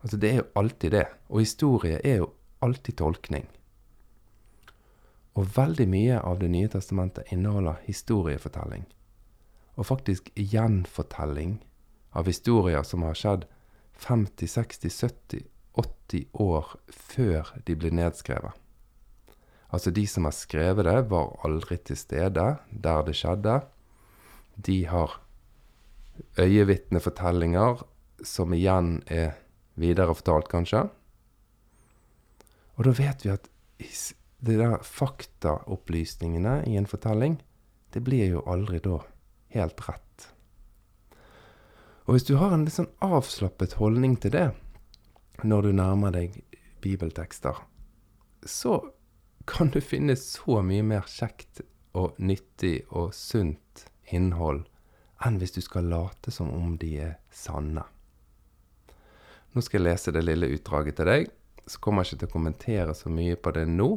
Altså, 0.00 0.16
det 0.16 0.30
er 0.30 0.38
jo 0.38 0.46
alltid 0.56 0.94
det. 0.94 1.04
Og 1.28 1.42
historie 1.42 1.98
er 2.00 2.22
jo 2.22 2.30
alltid 2.64 2.96
tolkning. 2.96 3.44
Og 5.36 5.50
veldig 5.56 5.86
mye 5.92 6.20
av 6.20 6.38
Det 6.40 6.48
nye 6.48 6.68
testamentet 6.68 7.32
inneholder 7.32 7.82
historiefortelling. 7.84 8.86
Og 9.76 9.86
faktisk 9.86 10.30
gjenfortelling 10.34 11.58
av 12.16 12.26
historier 12.26 12.82
som 12.82 13.04
har 13.04 13.14
skjedd 13.14 13.44
50, 14.00 14.48
60, 14.48 14.90
70, 14.90 15.44
80 15.76 16.24
år 16.32 16.76
før 16.88 17.52
de 17.66 17.76
ble 17.76 17.92
nedskrevet. 17.92 18.56
Altså, 19.68 19.90
de 19.90 20.06
som 20.08 20.24
har 20.24 20.32
skrevet 20.32 20.86
det, 20.86 20.98
var 21.10 21.34
aldri 21.44 21.76
til 21.84 21.98
stede 21.98 22.46
der 22.70 23.02
det 23.04 23.16
skjedde. 23.18 23.60
De 24.56 24.84
har 24.88 25.18
øyevitnefortellinger 26.40 27.82
som 28.24 28.54
igjen 28.56 29.02
er 29.12 29.34
videre 29.76 30.14
fortalt, 30.16 30.48
kanskje. 30.48 30.86
Og 32.76 32.86
da 32.88 32.94
vet 32.96 33.24
vi 33.24 33.32
at 33.34 33.50
de 34.46 34.56
der 34.60 34.82
faktaopplysningene 34.82 36.62
i 36.66 36.76
en 36.78 36.88
fortelling, 36.88 37.38
det 37.92 38.02
blir 38.06 38.30
jo 38.36 38.44
aldri 38.46 38.80
da 38.84 39.00
helt 39.54 39.80
rett. 39.88 40.28
Og 42.06 42.14
hvis 42.14 42.26
du 42.28 42.36
har 42.38 42.54
en 42.54 42.66
litt 42.66 42.76
sånn 42.76 42.92
avslappet 43.02 43.78
holdning 43.80 44.14
til 44.22 44.34
det 44.36 44.48
når 45.42 45.66
du 45.66 45.72
nærmer 45.76 46.14
deg 46.14 46.36
bibeltekster, 46.84 47.58
så 48.46 48.78
kan 49.46 49.72
du 49.74 49.80
finne 49.82 50.16
så 50.18 50.60
mye 50.62 50.84
mer 50.86 51.06
kjekt 51.10 51.64
og 51.96 52.18
nyttig 52.22 52.84
og 52.90 53.12
sunt 53.16 53.86
innhold 54.12 54.64
enn 55.24 55.38
hvis 55.40 55.56
du 55.56 55.62
skal 55.64 55.88
late 55.90 56.30
som 56.34 56.50
om 56.52 56.76
de 56.78 56.92
er 57.08 57.14
sanne. 57.32 57.84
Nå 59.56 59.62
skal 59.64 59.80
jeg 59.80 59.86
lese 59.86 60.12
det 60.12 60.24
lille 60.26 60.50
utdraget 60.52 60.98
til 60.98 61.08
deg. 61.08 61.30
Så 61.66 61.80
kommer 61.82 62.04
jeg 62.04 62.12
ikke 62.12 62.20
til 62.20 62.28
å 62.28 62.34
kommentere 62.34 62.94
så 62.94 63.10
mye 63.10 63.38
på 63.40 63.52
det 63.56 63.64
nå. 63.70 63.88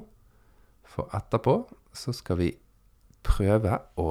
For 0.90 1.12
etterpå 1.16 1.62
så 1.94 2.14
skal 2.16 2.40
vi 2.42 2.50
prøve 3.26 3.78
å 4.00 4.10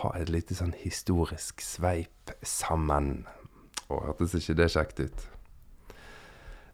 ha 0.00 0.12
et 0.18 0.30
lite 0.30 0.54
sånn 0.54 0.74
historisk 0.78 1.62
sveip 1.64 2.32
sammen. 2.46 3.24
Å, 3.90 3.98
hørtes 4.06 4.36
ikke 4.38 4.58
det 4.60 4.70
kjekt 4.74 5.02
ut? 5.02 5.26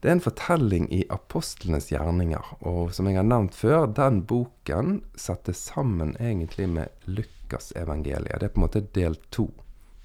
Det 0.02 0.10
er 0.10 0.18
en 0.18 0.22
fortelling 0.22 0.90
i 0.92 1.00
apostlenes 1.10 1.88
gjerninger, 1.90 2.50
og 2.68 2.92
som 2.94 3.08
jeg 3.08 3.16
har 3.16 3.26
nevnt 3.26 3.56
før, 3.56 3.86
den 3.88 4.20
boken 4.28 5.00
settes 5.18 5.62
sammen 5.72 6.12
egentlig 6.20 6.68
med 6.70 7.08
Lukasevangeliet. 7.08 8.36
Det 8.38 8.50
er 8.50 8.52
på 8.52 8.60
en 8.60 8.66
måte 8.66 8.84
del 8.94 9.16
to. 9.34 9.48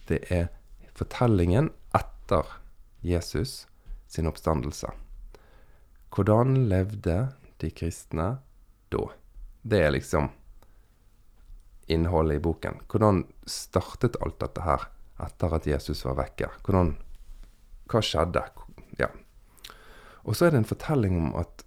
Det 0.07 0.23
er 0.31 0.47
fortellingen 0.97 1.69
etter 1.97 2.47
Jesus 3.03 3.65
sin 4.11 4.29
oppstandelse. 4.31 4.89
Hvordan 6.15 6.63
levde 6.71 7.17
de 7.61 7.69
kristne 7.75 8.39
da? 8.91 9.07
Det 9.61 9.81
er 9.85 9.93
liksom 9.93 10.29
innholdet 11.91 12.39
i 12.39 12.43
boken. 12.43 12.81
Hvordan 12.89 13.25
startet 13.49 14.19
alt 14.23 14.39
dette 14.41 14.63
her 14.65 14.87
etter 15.21 15.55
at 15.57 15.67
Jesus 15.67 16.03
var 16.07 16.19
vekke? 16.21 16.49
Hvordan, 16.65 16.95
hva 17.91 18.03
skjedde? 18.05 18.45
Ja. 18.99 19.09
Og 20.23 20.37
så 20.37 20.47
er 20.47 20.53
det 20.53 20.61
en 20.61 20.69
fortelling 20.69 21.17
om 21.17 21.33
at 21.41 21.65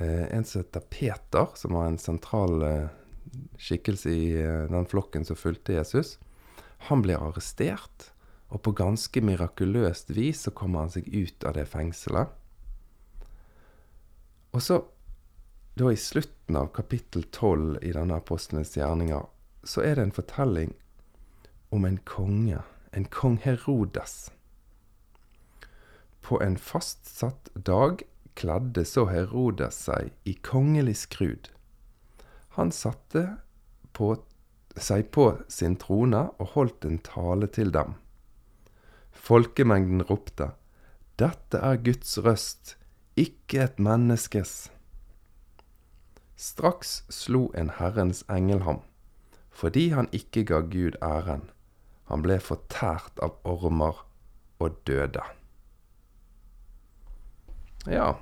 eh, 0.00 0.26
en 0.32 0.46
som 0.46 0.62
heter 0.62 0.86
Peter, 0.92 1.52
som 1.54 1.76
var 1.76 1.90
en 1.90 2.00
sentral 2.00 2.64
eh, 2.66 2.88
skikkelse 3.60 4.12
i 4.12 4.24
eh, 4.40 4.66
den 4.72 4.88
flokken 4.90 5.26
som 5.28 5.38
fulgte 5.38 5.76
Jesus, 5.76 6.16
han 6.88 7.04
blir 7.04 7.20
arrestert. 7.20 8.10
Og 8.50 8.64
på 8.66 8.72
ganske 8.74 9.20
mirakuløst 9.22 10.10
vis 10.16 10.46
så 10.46 10.50
kommer 10.50 10.82
han 10.82 10.90
seg 10.90 11.06
ut 11.06 11.44
av 11.46 11.54
det 11.54 11.68
fengselet. 11.70 12.32
Og 14.50 14.64
så, 14.64 14.80
da 15.74 15.92
i 15.92 15.96
slutten 15.96 16.56
av 16.56 16.72
kapittel 16.74 17.22
12 17.22 17.78
i 17.82 17.92
denne 17.92 18.18
apostlenes 18.18 18.74
gjerninger, 18.76 19.26
så 19.64 19.84
er 19.84 19.96
det 19.96 20.08
en 20.08 20.14
fortelling 20.16 20.74
om 21.70 21.84
en 21.84 21.98
konge, 22.08 22.62
en 22.92 23.04
kong 23.04 23.38
Herodes. 23.44 24.30
På 26.20 26.40
en 26.42 26.56
fastsatt 26.58 27.50
dag 27.54 28.02
kledde 28.34 28.84
så 28.84 29.06
Herodes 29.10 29.78
seg 29.86 30.10
i 30.28 30.34
kongelig 30.46 30.96
skrud. 31.04 31.50
Han 32.58 32.72
satte 32.74 33.24
på, 33.96 34.14
seg 34.76 35.10
på 35.14 35.26
sin 35.48 35.76
trone 35.80 36.26
og 36.38 36.54
holdt 36.56 36.86
en 36.88 36.98
tale 37.04 37.48
til 37.52 37.72
dem. 37.74 37.94
Folkemengden 39.12 40.02
ropte, 40.08 40.52
Dette 41.20 41.60
er 41.60 41.80
Guds 41.84 42.16
røst, 42.24 42.76
ikke 43.20 43.66
et 43.66 43.80
menneskes. 43.82 44.70
Straks 46.40 47.02
slo 47.12 47.50
en 47.54 47.68
Herrens 47.76 48.22
engel 48.32 48.62
ham, 48.64 48.80
fordi 49.52 49.90
han 49.92 50.08
ikke 50.16 50.46
ga 50.48 50.62
Gud 50.72 50.96
æren. 51.04 51.50
Han 52.08 52.24
ble 52.24 52.38
fortært 52.40 53.20
av 53.20 53.36
ormer 53.44 54.00
og 54.58 54.78
døde. 54.88 55.22
Ja, 57.84 58.14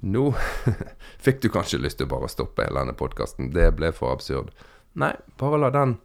nå 0.00 0.30
fikk 1.24 1.42
du 1.42 1.50
kanskje 1.52 1.82
lyst 1.82 1.98
til 1.98 2.06
å 2.06 2.14
bare 2.14 2.30
stoppe 2.30 2.64
hele 2.64 2.84
denne 2.84 2.94
podkasten. 2.94 3.50
Det 3.54 3.66
ble 3.74 3.90
for 3.96 4.14
absurd. 4.14 4.54
Nei, 4.94 5.12
bare 5.38 5.58
la 5.60 5.74
den 5.74 5.98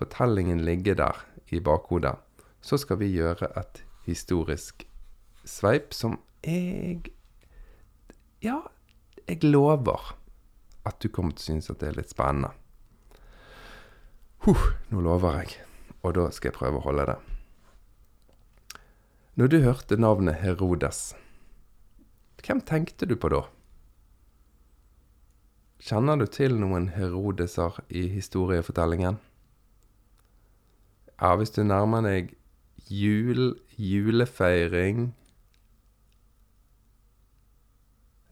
fortellingen 0.00 0.64
ligge 0.64 0.96
der 0.98 1.20
i 1.52 1.60
bakhodet 1.60 2.16
så 2.62 2.78
skal 2.80 3.00
vi 3.02 3.10
gjøre 3.12 3.50
et 3.58 3.82
historisk 4.06 4.86
sveip 5.44 5.92
som 5.94 6.18
jeg 6.46 7.12
Ja, 8.42 8.58
jeg 9.28 9.44
lover 9.44 10.16
at 10.88 10.98
du 11.02 11.08
kommer 11.08 11.36
til 11.36 11.42
å 11.42 11.48
synes 11.52 11.70
at 11.70 11.80
det 11.82 11.90
er 11.90 11.98
litt 12.00 12.12
spennende. 12.12 12.52
Huh, 14.42 14.62
nå 14.90 15.02
lover 15.04 15.42
jeg, 15.42 15.60
og 16.02 16.16
da 16.18 16.26
skal 16.34 16.50
jeg 16.50 16.58
prøve 16.58 16.80
å 16.80 16.86
holde 16.88 17.06
det. 17.12 17.18
Når 19.38 19.48
du 19.48 19.58
hørte 19.62 19.96
navnet 19.96 20.40
Herodes, 20.42 21.12
hvem 22.42 22.60
tenkte 22.66 23.06
du 23.06 23.14
på 23.16 23.30
da? 23.30 23.44
Kjenner 25.82 26.18
du 26.18 26.26
til 26.30 26.58
noen 26.58 26.88
Herodeser 26.94 27.78
i 27.88 28.04
historiefortellingen? 28.10 29.20
Ja, 31.22 31.36
hvis 31.38 31.54
du 31.54 31.62
nærmer 31.62 32.02
deg 32.02 32.34
Jul, 32.90 33.54
julefeiring 33.78 35.12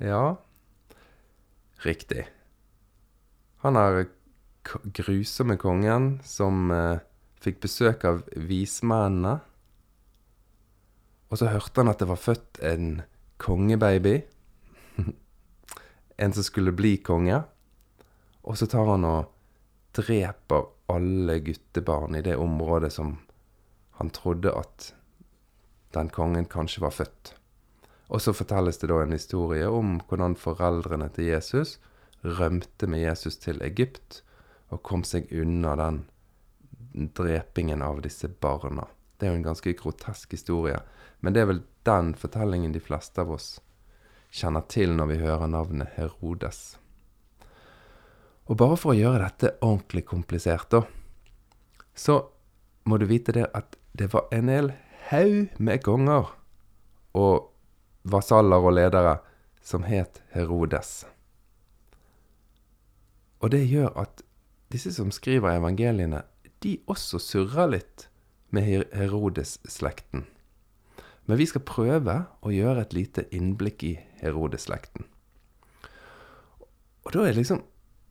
Ja, 0.03 0.37
riktig. 1.87 2.27
Han 3.61 3.77
er 3.77 4.07
grusomme 4.97 5.57
kongen 5.61 6.15
som 6.25 6.71
eh, 6.73 7.01
fikk 7.41 7.61
besøk 7.65 8.05
av 8.09 8.23
vismennene. 8.37 9.39
Og 11.31 11.39
så 11.39 11.51
hørte 11.53 11.83
han 11.83 11.93
at 11.93 12.01
det 12.01 12.09
var 12.11 12.21
født 12.21 12.61
en 12.67 13.03
kongebaby. 13.41 14.17
en 16.23 16.37
som 16.37 16.47
skulle 16.47 16.75
bli 16.77 16.97
konge. 17.05 17.43
Og 18.43 18.57
så 18.59 18.69
tar 18.71 18.89
han 18.89 19.05
og 19.09 19.29
dreper 19.97 20.71
alle 20.91 21.39
guttebarn 21.45 22.17
i 22.19 22.25
det 22.25 22.39
området 22.41 22.91
som 22.95 23.19
han 24.01 24.11
trodde 24.15 24.53
at 24.57 24.93
den 25.95 26.09
kongen 26.09 26.49
kanskje 26.49 26.83
var 26.87 26.95
født. 26.97 27.35
Og 28.11 28.23
så 28.23 28.35
fortelles 28.35 28.81
det 28.81 28.89
da 28.91 29.03
en 29.03 29.15
historie 29.15 29.69
om 29.69 29.99
hvordan 30.09 30.35
foreldrene 30.39 31.11
til 31.15 31.31
Jesus 31.31 31.77
rømte 32.23 32.87
med 32.87 33.03
Jesus 33.03 33.39
til 33.41 33.63
Egypt 33.65 34.23
og 34.71 34.83
kom 34.87 35.05
seg 35.07 35.31
unna 35.33 35.75
den 35.81 36.05
drepingen 37.17 37.83
av 37.83 38.01
disse 38.05 38.29
barna. 38.29 38.87
Det 39.17 39.27
er 39.27 39.35
jo 39.35 39.41
en 39.41 39.49
ganske 39.51 39.75
grotesk 39.79 40.33
historie, 40.33 40.79
men 41.21 41.35
det 41.35 41.43
er 41.43 41.51
vel 41.51 41.65
den 41.89 42.15
fortellingen 42.19 42.73
de 42.73 42.83
fleste 42.83 43.21
av 43.23 43.33
oss 43.35 43.59
kjenner 44.31 44.65
til 44.71 44.95
når 44.95 45.11
vi 45.11 45.19
hører 45.25 45.51
navnet 45.51 45.97
Herodes. 45.97 46.79
Og 48.51 48.59
bare 48.59 48.79
for 48.79 48.93
å 48.93 48.99
gjøre 48.99 49.27
dette 49.27 49.55
ordentlig 49.63 50.05
komplisert, 50.11 50.71
da, 50.71 50.83
så 51.95 52.23
må 52.89 52.99
du 52.99 53.07
vite 53.11 53.35
det 53.37 53.47
at 53.55 53.77
det 53.93 54.11
var 54.15 54.31
en 54.35 54.51
hel 54.51 54.73
haug 55.11 55.59
med 55.59 55.83
konger 55.85 56.31
og 57.19 57.51
vasaller 58.11 58.63
og 58.65 58.77
ledere 58.79 59.19
som 59.63 59.85
het 59.87 60.23
Herodes. 60.35 61.05
Og 63.41 63.53
det 63.55 63.65
gjør 63.69 63.93
at 64.03 64.23
disse 64.73 64.93
som 64.95 65.11
skriver 65.15 65.57
evangeliene, 65.57 66.23
de 66.63 66.77
også 66.91 67.19
surrer 67.23 67.73
litt 67.73 68.07
med 68.53 68.85
Herodes-slekten. 68.93 70.27
Men 71.25 71.39
vi 71.39 71.47
skal 71.49 71.65
prøve 71.65 72.17
å 72.43 72.53
gjøre 72.53 72.85
et 72.85 72.95
lite 72.97 73.25
innblikk 73.35 73.85
i 73.87 73.95
Herodes-slekten. 74.21 75.07
Og 77.07 77.13
da 77.17 77.27
er 77.27 77.39
liksom 77.39 77.65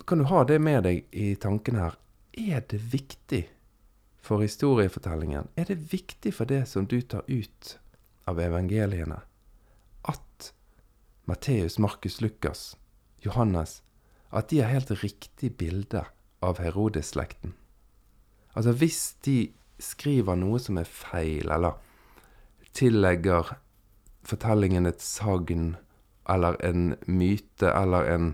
Kan 0.09 0.17
du 0.17 0.25
ha 0.25 0.41
det 0.43 0.55
med 0.57 0.87
deg 0.87 1.03
i 1.13 1.35
tanken 1.37 1.75
her. 1.77 1.93
Er 2.33 2.63
det 2.65 2.79
viktig 2.93 3.43
for 4.25 4.41
historiefortellingen? 4.41 5.51
Er 5.55 5.67
det 5.69 5.91
viktig 5.91 6.33
for 6.33 6.49
det 6.49 6.63
som 6.67 6.87
du 6.89 6.97
tar 7.01 7.21
ut 7.27 7.75
av 8.25 8.39
evangeliene, 8.41 9.19
at 10.09 10.49
Matteus, 11.29 11.77
Markus, 11.77 12.21
Lukas, 12.21 12.77
Johannes 13.21 13.83
At 14.31 14.49
de 14.51 14.61
har 14.61 14.73
helt 14.73 14.91
riktig 15.03 15.55
bilde 15.57 16.03
av 16.45 16.59
Herodes-slekten? 16.61 17.55
Altså 18.53 18.73
hvis 18.77 19.01
de 19.25 19.51
skriver 19.81 20.37
noe 20.37 20.59
som 20.61 20.77
er 20.77 20.89
feil, 20.89 21.49
eller 21.49 21.79
tillegger 22.77 23.55
fortellingen 24.27 24.85
et 24.85 25.01
sagn 25.01 25.73
eller 26.29 26.59
en 26.65 26.93
myte 27.07 27.71
eller 27.71 28.05
en 28.13 28.33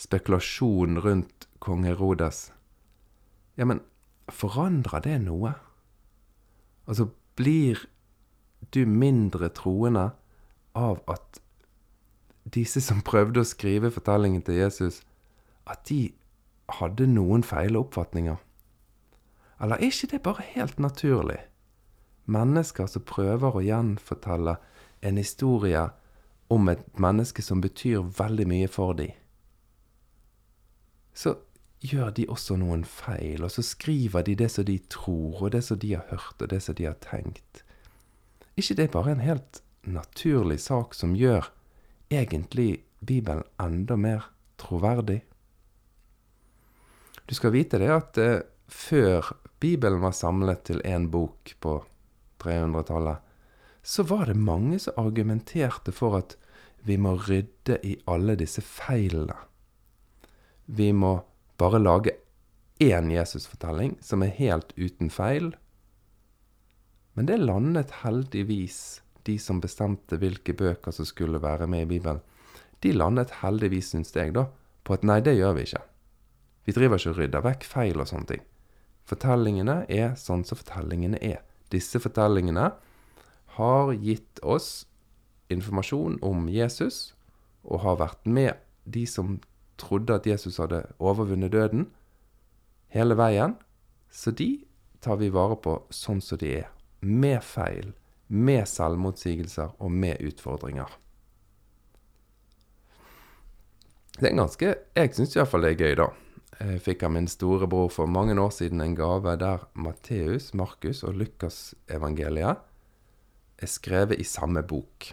spekulasjon 0.00 1.00
rundt 1.04 1.48
kong 1.60 1.84
Herodes, 1.84 2.50
ja, 3.56 3.64
men 3.64 3.82
forandrer 4.32 5.04
det 5.04 5.18
noe? 5.24 5.54
Altså, 6.86 7.08
blir 7.36 7.82
du 8.72 8.86
mindre 8.86 9.48
troende 9.52 10.10
av 10.76 11.00
at 11.10 11.40
disse 12.54 12.80
som 12.84 13.02
prøvde 13.04 13.42
å 13.42 13.48
skrive 13.48 13.90
fortellingen 13.92 14.44
til 14.46 14.60
Jesus, 14.60 15.00
at 15.66 15.84
de 15.88 16.12
hadde 16.78 17.06
noen 17.10 17.44
feile 17.46 17.78
oppfatninger? 17.78 18.36
Eller 19.60 19.76
er 19.76 19.90
ikke 19.90 20.10
det 20.12 20.22
bare 20.22 20.46
helt 20.54 20.78
naturlig? 20.78 21.38
Mennesker 22.26 22.88
som 22.90 23.04
prøver 23.06 23.56
å 23.56 23.64
gjenfortelle 23.64 24.56
en 25.06 25.20
historie 25.20 25.86
om 26.50 26.68
et 26.68 26.84
menneske 26.98 27.42
som 27.42 27.62
betyr 27.62 28.04
veldig 28.18 28.46
mye 28.50 28.68
for 28.70 28.94
dem, 28.98 29.14
så 31.16 31.36
gjør 31.80 32.10
de 32.16 32.26
også 32.28 32.56
noen 32.60 32.84
feil, 32.84 33.44
og 33.44 33.52
så 33.52 33.62
skriver 33.64 34.26
de 34.26 34.34
det 34.36 34.50
som 34.52 34.66
de 34.68 34.76
tror, 34.92 35.42
og 35.42 35.52
det 35.52 35.62
som 35.64 35.78
de 35.80 35.94
har 35.94 36.04
hørt, 36.10 36.42
og 36.42 36.50
det 36.50 36.60
som 36.62 36.76
de 36.76 36.88
har 36.88 36.98
tenkt. 37.00 37.62
ikke 38.56 38.74
det 38.74 38.90
bare 38.90 39.12
en 39.12 39.20
helt 39.20 39.62
naturlig 39.82 40.60
sak 40.60 40.94
som 40.94 41.14
gjør 41.16 41.50
egentlig 42.10 42.84
Bibelen 43.06 43.44
enda 43.60 43.96
mer 43.96 44.30
troverdig? 44.58 45.22
Du 47.26 47.34
skal 47.34 47.54
vite 47.54 47.80
det 47.82 47.90
at 47.90 48.18
eh, 48.22 48.44
før 48.70 49.32
Bibelen 49.62 50.02
var 50.02 50.14
samlet 50.14 50.64
til 50.68 50.82
én 50.86 51.08
bok 51.10 51.54
på 51.60 51.78
300-tallet, 52.42 53.22
så 53.82 54.02
var 54.06 54.26
det 54.26 54.36
mange 54.38 54.78
som 54.82 54.98
argumenterte 54.98 55.94
for 55.94 56.18
at 56.18 56.36
vi 56.86 56.98
må 56.98 57.16
rydde 57.26 57.78
i 57.86 57.96
alle 58.10 58.36
disse 58.38 58.62
feilene. 58.62 59.34
Vi 60.66 60.92
må 60.94 61.16
bare 61.58 61.80
lage 61.82 62.14
én 62.82 63.10
Jesusfortelling 63.10 63.96
som 64.02 64.22
er 64.22 64.34
helt 64.38 64.74
uten 64.76 65.10
feil. 65.10 65.52
Men 67.14 67.30
det 67.30 67.40
landet 67.40 68.02
heldigvis 68.02 69.00
de 69.26 69.38
som 69.42 69.60
bestemte 69.62 70.18
hvilke 70.20 70.54
bøker 70.54 70.94
som 70.94 71.06
skulle 71.08 71.42
være 71.42 71.66
med 71.70 71.86
i 71.86 71.90
Bibelen. 71.96 72.22
De 72.82 72.92
landet 72.92 73.38
heldigvis, 73.40 73.94
syns 73.94 74.14
jeg, 74.14 74.34
da, 74.36 74.46
på 74.84 74.94
at 74.94 75.06
nei, 75.06 75.18
det 75.24 75.38
gjør 75.38 75.56
vi 75.56 75.66
ikke. 75.66 75.82
Vi 76.66 76.74
driver 76.74 76.98
ikke 76.98 77.14
og 77.14 77.20
rydder 77.20 77.44
vekk 77.46 77.64
feil 77.66 78.02
og 78.02 78.08
sånne 78.10 78.30
ting. 78.32 78.44
Fortellingene 79.06 79.84
er 79.92 80.16
sånn 80.18 80.42
som 80.46 80.58
fortellingene 80.58 81.20
er. 81.22 81.44
Disse 81.70 82.00
fortellingene 82.02 82.72
har 83.56 83.92
gitt 84.02 84.42
oss 84.42 84.86
informasjon 85.52 86.18
om 86.26 86.48
Jesus, 86.50 87.14
og 87.62 87.82
har 87.86 88.00
vært 88.02 88.26
med 88.26 88.58
de 88.84 89.04
som 89.06 89.38
trodde 89.78 90.14
at 90.14 90.26
Jesus 90.26 90.58
hadde 90.62 90.84
overvunnet 90.98 91.54
døden, 91.54 91.86
hele 92.94 93.16
veien. 93.18 93.56
Så 94.10 94.30
de 94.34 94.66
tar 95.02 95.18
vi 95.20 95.30
vare 95.30 95.58
på 95.62 95.78
sånn 95.94 96.22
som 96.24 96.40
de 96.42 96.52
er. 96.62 96.68
Med 97.00 97.42
feil, 97.44 97.92
med 98.26 98.66
selvmotsigelser 98.66 99.74
og 99.78 99.92
med 99.92 100.22
utfordringer. 100.24 100.90
Det 104.16 104.30
er 104.30 104.38
ganske 104.38 104.68
Jeg 104.96 105.12
syns 105.12 105.36
iallfall 105.36 105.66
det 105.66 105.74
er 105.74 105.82
gøy, 105.82 105.94
da. 106.00 106.06
Jeg 106.56 106.80
fikk 106.84 107.02
av 107.04 107.12
min 107.12 107.26
storebror 107.28 107.90
for 107.92 108.08
mange 108.08 108.36
år 108.40 108.52
siden 108.54 108.80
en 108.80 108.94
gave 108.96 109.34
der 109.40 109.66
Matteus, 109.74 110.52
Markus 110.54 111.02
og 111.04 111.18
Lukas 111.18 111.74
evangeliet 111.92 112.62
er 113.56 113.70
skrevet 113.70 114.20
i 114.20 114.24
samme 114.24 114.62
bok. 114.64 115.10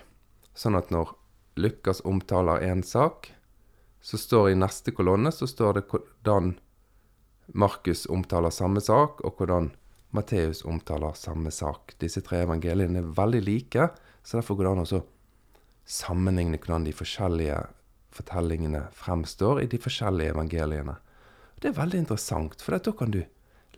Sånn 0.56 0.78
at 0.78 0.92
når 0.94 1.16
Lukas 1.60 2.02
omtaler 2.06 2.64
én 2.64 2.84
sak, 2.86 3.32
så 4.04 4.20
står 4.20 4.52
i 4.52 4.60
neste 4.60 4.94
kolonne 4.96 5.32
så 5.32 5.48
står 5.50 5.78
det 5.78 5.86
hvordan 5.92 6.54
Markus 7.54 8.06
omtaler 8.08 8.54
samme 8.54 8.82
sak, 8.84 9.20
og 9.24 9.38
hvordan 9.38 9.72
Matteus 10.16 10.64
omtaler 10.64 11.16
samme 11.18 11.52
sak. 11.52 11.96
Disse 12.00 12.22
tre 12.24 12.44
evangeliene 12.46 13.02
er 13.02 13.14
veldig 13.18 13.42
like, 13.44 13.90
så 14.24 14.40
derfor 14.40 14.60
går 14.60 14.70
det 14.70 14.74
an 14.74 15.00
å 15.00 15.06
sammenligne 15.84 16.60
hvordan 16.60 16.88
de 16.88 16.94
forskjellige 16.96 17.58
fortellingene 18.14 18.86
fremstår 18.96 19.64
i 19.64 19.70
de 19.72 19.80
forskjellige 19.82 20.36
evangeliene. 20.36 20.96
Det 21.64 21.70
er 21.72 21.78
veldig 21.78 22.00
interessant, 22.02 22.60
for 22.60 22.76
da 22.76 22.92
kan 22.92 23.14
du 23.14 23.22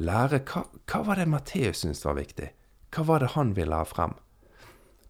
lære 0.01 0.39
hva, 0.49 0.63
hva 0.89 1.01
var 1.05 1.19
det 1.21 1.27
Matteus 1.29 1.83
syntes 1.83 2.01
var 2.01 2.15
viktig? 2.17 2.47
Hva 2.89 3.03
var 3.05 3.21
det 3.21 3.35
han 3.35 3.51
ville 3.53 3.77
ha 3.77 3.85
frem? 3.85 4.15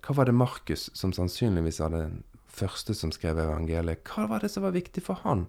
Hva 0.03 0.15
var 0.17 0.27
det 0.27 0.35
Markus, 0.35 0.89
som 0.91 1.13
sannsynligvis 1.15 1.79
var 1.79 1.95
den 1.95 2.19
første 2.51 2.91
som 2.91 3.15
skrev 3.15 3.39
evangeliet, 3.39 4.03
hva 4.03 4.27
var 4.27 4.43
det 4.43 4.51
som 4.51 4.67
var 4.67 4.75
viktig 4.75 5.05
for 5.07 5.23
han? 5.23 5.47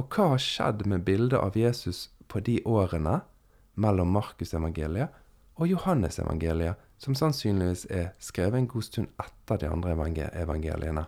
Og 0.00 0.08
hva 0.16 0.32
har 0.32 0.40
skjedd 0.40 0.86
med 0.88 1.04
bildet 1.04 1.36
av 1.36 1.60
Jesus 1.60 2.06
på 2.32 2.40
de 2.48 2.56
årene 2.64 3.20
mellom 3.76 4.16
Markusevangeliet 4.16 5.12
og 5.60 5.68
Johannesevangeliet, 5.68 6.80
som 6.96 7.12
sannsynligvis 7.12 7.84
er 7.92 8.14
skrevet 8.16 8.62
en 8.62 8.72
god 8.78 8.88
stund 8.88 9.12
etter 9.20 9.60
de 9.60 9.68
andre 9.68 9.92
evangeliene? 9.92 11.04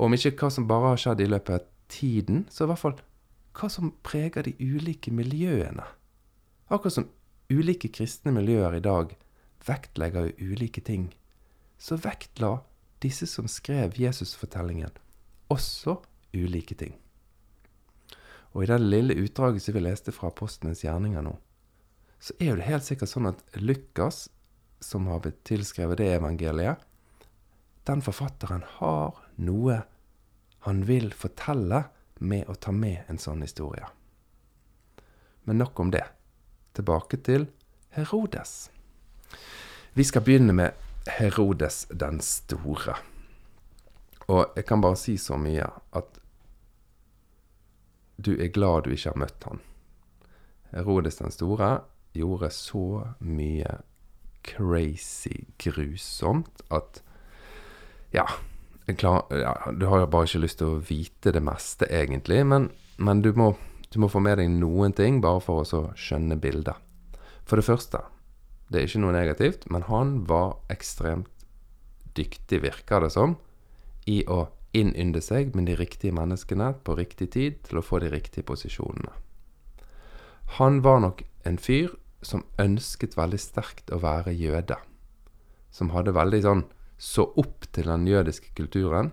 Og 0.00 0.08
om 0.08 0.16
ikke 0.16 0.38
hva 0.40 0.48
som 0.48 0.64
bare 0.70 0.94
har 0.94 1.10
skjedd 1.10 1.20
i 1.20 1.34
løpet 1.36 1.60
av 1.60 1.74
tiden, 1.92 2.46
så 2.48 2.64
i 2.64 2.72
hvert 2.72 2.88
fall 2.88 3.02
hva 3.54 3.70
som 3.70 3.92
preger 4.02 4.46
de 4.46 4.54
ulike 4.58 5.12
miljøene. 5.14 5.84
Akkurat 6.72 6.96
som 6.96 7.10
ulike 7.52 7.90
kristne 7.94 8.32
miljøer 8.34 8.78
i 8.78 8.84
dag 8.84 9.14
vektlegger 9.64 10.30
jo 10.30 10.52
ulike 10.52 10.82
ting 10.84 11.10
så 11.78 11.98
vektla 12.00 12.58
disse 13.04 13.26
som 13.28 13.48
skrev 13.50 13.98
Jesusfortellingen, 14.00 14.92
også 15.52 15.98
ulike 16.32 16.76
ting. 16.78 16.94
Og 18.54 18.64
i 18.64 18.70
det 18.70 18.78
lille 18.80 19.16
utdraget 19.24 19.64
som 19.64 19.76
vi 19.76 19.82
leste 19.82 20.14
fra 20.14 20.30
Apostlenes 20.30 20.84
gjerninger 20.84 21.24
nå, 21.26 21.34
så 22.22 22.36
er 22.40 22.52
jo 22.52 22.58
det 22.60 22.68
helt 22.70 22.86
sikkert 22.86 23.10
sånn 23.10 23.28
at 23.28 23.42
Lukas, 23.60 24.28
som 24.80 25.08
har 25.10 25.20
blitt 25.24 25.42
tilskrevet 25.44 26.00
det 26.00 26.12
evangeliet, 26.14 26.80
den 27.84 28.00
forfatteren 28.04 28.64
har 28.78 29.18
noe 29.36 29.82
han 30.64 30.86
vil 30.88 31.10
fortelle 31.12 31.82
med 32.20 32.48
å 32.48 32.54
ta 32.54 32.72
med 32.72 33.08
en 33.08 33.18
sånn 33.18 33.42
historie. 33.42 33.86
Men 35.44 35.58
nok 35.58 35.80
om 35.80 35.90
det. 35.90 36.04
Tilbake 36.74 37.20
til 37.22 37.46
Herodes. 37.94 38.70
Vi 39.94 40.04
skal 40.04 40.24
begynne 40.26 40.54
med 40.56 40.72
Herodes 41.18 41.84
den 41.90 42.20
store. 42.24 42.96
Og 44.26 44.56
jeg 44.56 44.66
kan 44.66 44.82
bare 44.82 44.98
si 44.98 45.16
så 45.20 45.36
mye 45.38 45.66
at 45.92 46.20
du 48.16 48.32
er 48.38 48.52
glad 48.54 48.86
du 48.86 48.94
ikke 48.94 49.12
har 49.12 49.20
møtt 49.20 49.46
han. 49.46 49.60
Herodes 50.72 51.20
den 51.20 51.34
store 51.34 51.70
gjorde 52.14 52.50
så 52.54 52.86
mye 53.20 53.80
crazy 54.44 55.44
grusomt 55.58 56.64
at 56.70 57.02
Ja, 58.14 58.26
klar, 58.92 59.24
ja 59.32 59.54
du 59.72 59.86
har 59.88 60.02
jo 60.02 60.10
bare 60.12 60.28
ikke 60.28 60.42
lyst 60.44 60.60
til 60.60 60.74
å 60.74 60.80
vite 60.84 61.32
det 61.32 61.42
meste, 61.44 61.88
egentlig, 61.88 62.42
men, 62.46 62.68
men 62.96 63.22
du, 63.24 63.32
må, 63.36 63.54
du 63.90 64.00
må 64.02 64.10
få 64.12 64.20
med 64.20 64.38
deg 64.40 64.50
noen 64.52 64.92
ting 64.96 65.22
bare 65.24 65.40
for 65.44 65.64
å 65.64 65.84
skjønne 65.96 66.36
bildet. 66.40 66.76
For 67.48 67.60
det 67.60 67.68
første 67.68 68.02
det 68.72 68.80
er 68.80 68.88
ikke 68.88 69.02
noe 69.04 69.14
negativt, 69.14 69.66
men 69.70 69.84
han 69.88 70.14
var 70.28 70.56
ekstremt 70.72 71.28
dyktig, 72.16 72.62
virker 72.64 73.04
det 73.04 73.12
som, 73.14 73.36
i 74.08 74.22
å 74.30 74.46
innynde 74.74 75.20
seg 75.22 75.54
med 75.54 75.68
de 75.68 75.76
riktige 75.78 76.14
menneskene 76.16 76.72
på 76.84 76.96
riktig 76.98 77.30
tid 77.36 77.60
til 77.66 77.78
å 77.78 77.84
få 77.84 78.00
de 78.02 78.10
riktige 78.12 78.46
posisjonene. 78.48 79.12
Han 80.58 80.80
var 80.84 81.00
nok 81.04 81.22
en 81.48 81.58
fyr 81.60 81.94
som 82.24 82.44
ønsket 82.60 83.16
veldig 83.18 83.40
sterkt 83.40 83.92
å 83.92 84.00
være 84.02 84.34
jøde. 84.36 84.76
Som 85.74 85.92
hadde 85.94 86.14
veldig 86.16 86.40
sånn 86.44 86.64
så 87.04 87.26
opp 87.36 87.66
til 87.76 87.90
den 87.90 88.06
jødiske 88.08 88.54
kulturen. 88.56 89.12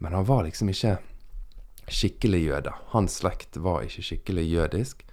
Men 0.00 0.14
han 0.16 0.24
var 0.24 0.46
liksom 0.46 0.70
ikke 0.72 0.96
skikkelig 1.88 2.40
jøde. 2.40 2.72
Hans 2.94 3.18
slekt 3.20 3.58
var 3.60 3.84
ikke 3.84 4.04
skikkelig 4.06 4.46
jødisk. 4.48 5.04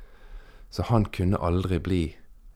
Så 0.70 0.88
han 0.88 1.10
kunne 1.12 1.42
aldri 1.44 1.80
bli 1.80 2.04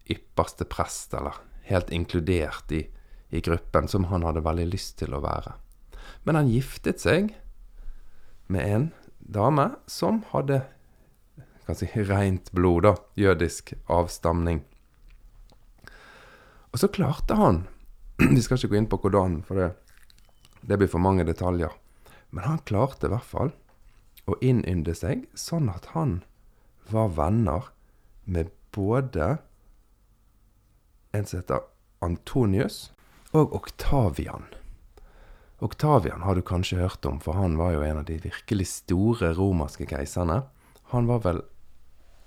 ypperste 0.09 0.65
prest, 0.65 1.13
eller 1.13 1.35
helt 1.67 1.91
inkludert 1.93 2.71
i, 2.71 2.85
i 3.29 3.41
gruppen, 3.45 3.87
som 3.87 4.07
han 4.09 4.23
hadde 4.25 4.45
veldig 4.47 4.67
lyst 4.71 4.97
til 5.01 5.13
å 5.13 5.21
være. 5.23 5.53
Men 6.23 6.39
han 6.39 6.51
giftet 6.51 7.03
seg 7.03 7.33
med 8.47 8.65
en 8.65 8.87
dame 9.19 9.69
som 9.91 10.23
hadde 10.31 10.63
kan 11.67 11.77
si, 11.77 11.85
rent 12.07 12.49
blod, 12.55 12.87
da. 12.87 12.95
Jødisk 13.19 13.75
avstamning. 13.91 14.63
Og 16.71 16.81
så 16.81 16.89
klarte 16.89 17.37
han 17.37 17.67
Vi 18.35 18.41
skal 18.43 18.59
ikke 18.59 18.73
gå 18.73 18.79
inn 18.81 18.89
på 18.91 18.99
hvordan, 18.99 19.39
for 19.47 19.59
det, 19.59 19.69
det 20.61 20.77
blir 20.79 20.91
for 20.91 21.03
mange 21.03 21.23
detaljer. 21.27 21.71
Men 22.35 22.45
han 22.45 22.63
klarte 22.67 23.07
i 23.07 23.13
hvert 23.13 23.27
fall 23.27 23.51
å 24.29 24.37
innynde 24.45 24.93
seg 24.97 25.27
sånn 25.37 25.69
at 25.71 25.91
han 25.95 26.19
var 26.91 27.13
venner 27.15 27.71
med 28.29 28.51
både 28.75 29.37
en 31.15 31.25
som 31.25 31.39
heter 31.39 31.63
Antonius, 32.05 32.91
og 33.31 33.53
Oktavian. 33.53 34.45
Oktavian 35.59 36.23
har 36.25 36.35
du 36.35 36.41
kanskje 36.41 36.79
hørt 36.79 37.05
om, 37.05 37.19
for 37.19 37.37
han 37.37 37.57
var 37.59 37.75
jo 37.75 37.83
en 37.85 38.01
av 38.01 38.05
de 38.07 38.17
virkelig 38.23 38.69
store 38.71 39.33
romerske 39.37 39.85
keiserne. 39.89 40.43
Han 40.93 41.09
var 41.09 41.25
vel 41.25 41.43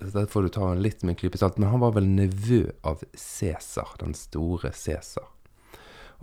Dette 0.03 0.27
får 0.27 0.43
du 0.43 0.51
ta 0.51 0.73
litt 0.75 1.05
med 1.05 1.15
en 1.15 1.19
klype 1.21 1.39
salt, 1.39 1.61
men 1.63 1.71
han 1.71 1.83
var 1.83 1.93
vel 1.95 2.09
nevø 2.11 2.65
av 2.83 3.05
Cæsar, 3.15 3.95
den 4.01 4.17
store 4.19 4.73
Cæsar. 4.75 5.29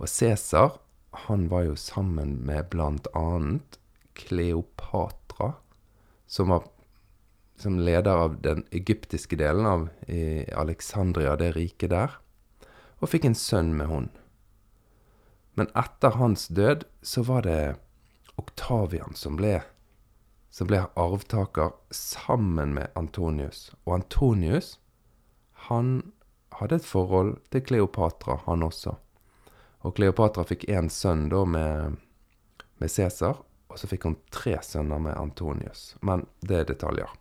Og 0.00 0.08
Cæsar, 0.08 0.78
han 1.26 1.48
var 1.50 1.66
jo 1.68 1.76
sammen 1.76 2.38
med 2.46 2.70
blant 2.72 3.08
annet 3.14 3.76
Kleopatra, 4.16 5.52
som 6.26 6.48
var 6.48 6.64
som 7.60 7.76
leder 7.78 8.16
av 8.16 8.38
den 8.40 8.64
egyptiske 8.72 9.36
delen 9.36 9.66
av 9.66 9.88
Alexandria, 10.56 11.34
det 11.36 11.52
riket 11.52 11.92
der, 11.92 12.14
og 13.00 13.12
fikk 13.12 13.26
en 13.28 13.36
sønn 13.36 13.74
med 13.76 13.90
hun. 13.90 14.08
Men 15.60 15.68
etter 15.76 16.16
hans 16.16 16.46
død 16.48 16.86
så 17.04 17.24
var 17.28 17.44
det 17.44 17.76
Oktavian 18.40 19.12
som 19.18 19.36
ble, 19.36 19.58
som 20.48 20.70
ble 20.70 20.86
arvtaker 20.96 21.74
sammen 21.92 22.72
med 22.78 22.88
Antonius. 22.96 23.68
Og 23.84 23.98
Antonius, 23.98 24.78
han 25.68 26.14
hadde 26.56 26.80
et 26.80 26.88
forhold 26.88 27.36
til 27.52 27.66
Kleopatra, 27.68 28.40
han 28.46 28.64
også. 28.64 28.96
Og 29.80 29.96
Kleopatra 29.96 30.44
fikk 30.44 30.66
én 30.68 30.90
sønn 30.92 31.28
da 31.32 31.44
med, 31.48 31.96
med 32.80 32.92
Cæsar, 32.92 33.40
og 33.70 33.78
så 33.78 33.88
fikk 33.88 34.08
hun 34.08 34.18
tre 34.34 34.58
sønner 34.64 35.00
med 35.00 35.16
Antonius. 35.16 35.94
Men 36.04 36.26
det 36.44 36.58
er 36.58 36.68
detaljer. 36.72 37.12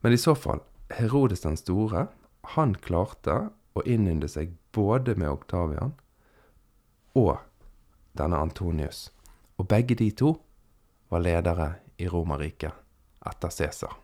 Men 0.00 0.14
i 0.14 0.20
så 0.20 0.36
fall, 0.38 0.62
Herodes 0.94 1.44
den 1.44 1.58
store, 1.60 2.06
han 2.54 2.74
klarte 2.84 3.48
å 3.74 3.82
innynde 3.88 4.28
seg 4.30 4.54
både 4.74 5.16
med 5.18 5.32
Oktavian 5.32 5.94
og 7.18 7.36
denne 8.16 8.38
Antonius. 8.38 9.08
Og 9.58 9.68
begge 9.70 9.96
de 9.98 10.10
to 10.14 10.34
var 11.12 11.24
ledere 11.24 11.68
i 12.00 12.08
Romerriket 12.10 12.72
etter 13.26 13.52
Cæsar. 13.52 13.94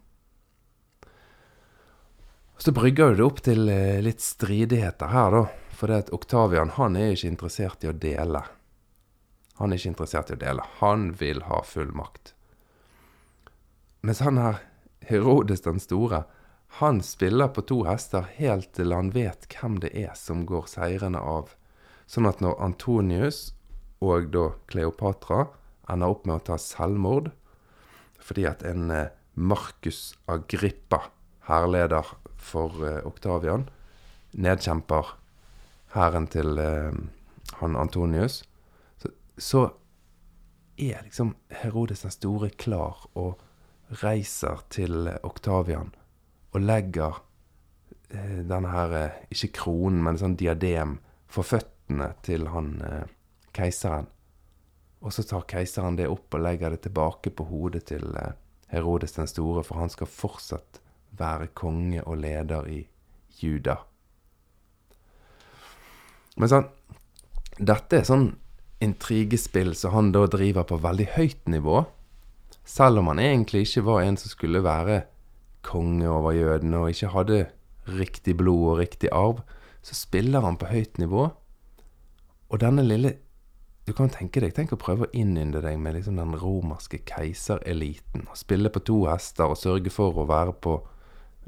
Så 2.60 2.74
brygger 2.76 3.14
det 3.16 3.24
opp 3.24 3.40
til 3.40 3.70
eh, 3.72 4.02
litt 4.04 4.20
stridigheter 4.20 5.08
her, 5.08 5.32
da. 5.32 5.69
For 5.80 5.88
det 5.88 6.02
at 6.04 6.10
Oktavian 6.12 6.74
han 6.76 6.96
er 7.00 7.14
ikke 7.14 7.30
interessert 7.30 7.84
i 7.86 7.88
å 7.88 7.96
dele. 7.96 8.42
Han 9.56 9.72
er 9.72 9.80
ikke 9.80 9.94
interessert 9.94 10.28
i 10.28 10.36
å 10.36 10.40
dele. 10.42 10.66
Han 10.82 11.06
vil 11.16 11.40
ha 11.46 11.62
full 11.64 11.94
makt. 11.96 12.34
Mens 14.04 14.20
han 14.20 14.36
her, 14.36 14.60
Herodes 15.08 15.64
den 15.64 15.80
store, 15.80 16.26
han 16.80 17.00
spiller 17.00 17.48
på 17.48 17.64
to 17.64 17.78
hester 17.88 18.28
helt 18.36 18.68
til 18.76 18.92
han 18.92 19.08
vet 19.14 19.48
hvem 19.54 19.78
det 19.80 19.90
er 19.96 20.12
som 20.20 20.44
går 20.48 20.68
seirende 20.68 21.22
av. 21.24 21.54
Sånn 22.04 22.28
at 22.28 22.44
når 22.44 22.60
Antonius 22.60 23.54
og 24.04 24.28
da 24.36 24.50
Kleopatra 24.68 25.46
ender 25.88 26.12
opp 26.12 26.28
med 26.28 26.42
å 26.42 26.44
ta 26.52 26.60
selvmord 26.60 27.32
fordi 28.20 28.44
at 28.46 28.60
en 28.68 28.92
eh, 28.92 29.08
Marcus 29.34 30.12
Agrippa, 30.28 31.06
hærleder 31.48 32.12
for 32.36 32.84
eh, 32.84 33.00
Oktavian, 33.08 33.64
nedkjemper 34.36 35.16
hæren 35.94 36.28
til 36.30 36.58
eh, 36.58 36.92
han 37.60 37.76
Antonius, 37.76 38.42
så, 38.98 39.08
så, 39.36 39.68
er 40.80 41.02
liksom 41.04 41.34
Herodes 41.52 42.06
den 42.06 42.12
store 42.14 42.48
klar 42.56 43.02
og 43.20 43.40
reiser 44.00 44.62
til 44.72 45.10
Oktavian 45.22 45.90
og 46.54 46.62
legger 46.62 47.18
eh, 48.08 48.38
denne 48.48 48.70
her 48.72 48.94
eh, 48.96 49.18
Ikke 49.30 49.50
kronen, 49.60 50.00
men 50.06 50.16
sånn 50.16 50.38
diadem 50.40 50.96
for 51.28 51.44
føttene 51.44 52.14
til 52.24 52.48
han 52.54 52.72
eh, 52.86 53.12
keiseren. 53.52 54.08
Og 55.00 55.12
så 55.12 55.24
tar 55.24 55.44
keiseren 55.48 55.98
det 56.00 56.08
opp 56.08 56.32
og 56.34 56.44
legger 56.44 56.72
det 56.72 56.82
tilbake 56.86 57.32
på 57.34 57.46
hodet 57.50 57.86
til 57.92 58.08
eh, 58.16 58.32
Herodes 58.72 59.18
den 59.18 59.28
store, 59.28 59.64
for 59.66 59.82
han 59.82 59.92
skal 59.92 60.08
fortsatt 60.08 60.80
være 61.18 61.52
konge 61.58 62.02
og 62.06 62.20
leder 62.22 62.68
i 62.70 62.80
Juda. 63.42 63.82
Men 66.40 66.52
sånn 66.52 66.68
Dette 67.60 67.98
er 67.98 68.06
sånn 68.08 68.30
intrigespill 68.80 69.74
som 69.76 69.92
han 69.92 70.12
da 70.14 70.22
driver 70.32 70.64
på 70.64 70.78
veldig 70.80 71.10
høyt 71.18 71.50
nivå. 71.52 71.82
Selv 72.64 73.02
om 73.02 73.10
han 73.12 73.20
egentlig 73.20 73.66
ikke 73.66 73.82
var 73.84 74.06
en 74.06 74.16
som 74.16 74.32
skulle 74.32 74.62
være 74.64 75.02
konge 75.66 76.08
over 76.08 76.32
jødene 76.32 76.80
og 76.80 76.94
ikke 76.94 77.10
hadde 77.12 77.40
riktig 77.90 78.38
blod 78.40 78.62
og 78.70 78.78
riktig 78.80 79.10
arv, 79.12 79.42
så 79.84 79.96
spiller 79.98 80.40
han 80.46 80.56
på 80.56 80.70
høyt 80.70 80.96
nivå. 81.02 81.26
Og 82.48 82.62
denne 82.62 82.86
lille 82.86 83.18
du 83.88 83.94
kan 83.96 84.12
tenke 84.12 84.42
deg, 84.42 84.52
tenk 84.54 84.74
å 84.74 84.80
prøve 84.80 85.08
å 85.08 85.12
innynde 85.16 85.62
deg 85.64 85.78
med 85.82 85.96
liksom 85.96 86.18
den 86.20 86.36
romerske 86.38 87.00
keisereliten. 87.08 88.28
Spille 88.38 88.70
på 88.70 88.82
to 88.86 88.98
hester 89.10 89.50
og 89.50 89.58
sørge 89.58 89.90
for 89.92 90.16
å 90.20 90.28
være 90.30 90.54
på 90.62 90.76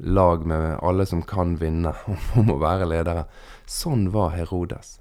lag 0.03 0.45
med 0.45 0.79
alle 0.81 1.05
som 1.05 1.21
kan 1.21 1.55
vinne, 1.57 1.93
om 2.39 2.51
å 2.51 2.59
være 2.61 2.89
ledere. 2.89 3.25
Sånn 3.65 4.09
var 4.11 4.35
Herodes. 4.35 4.99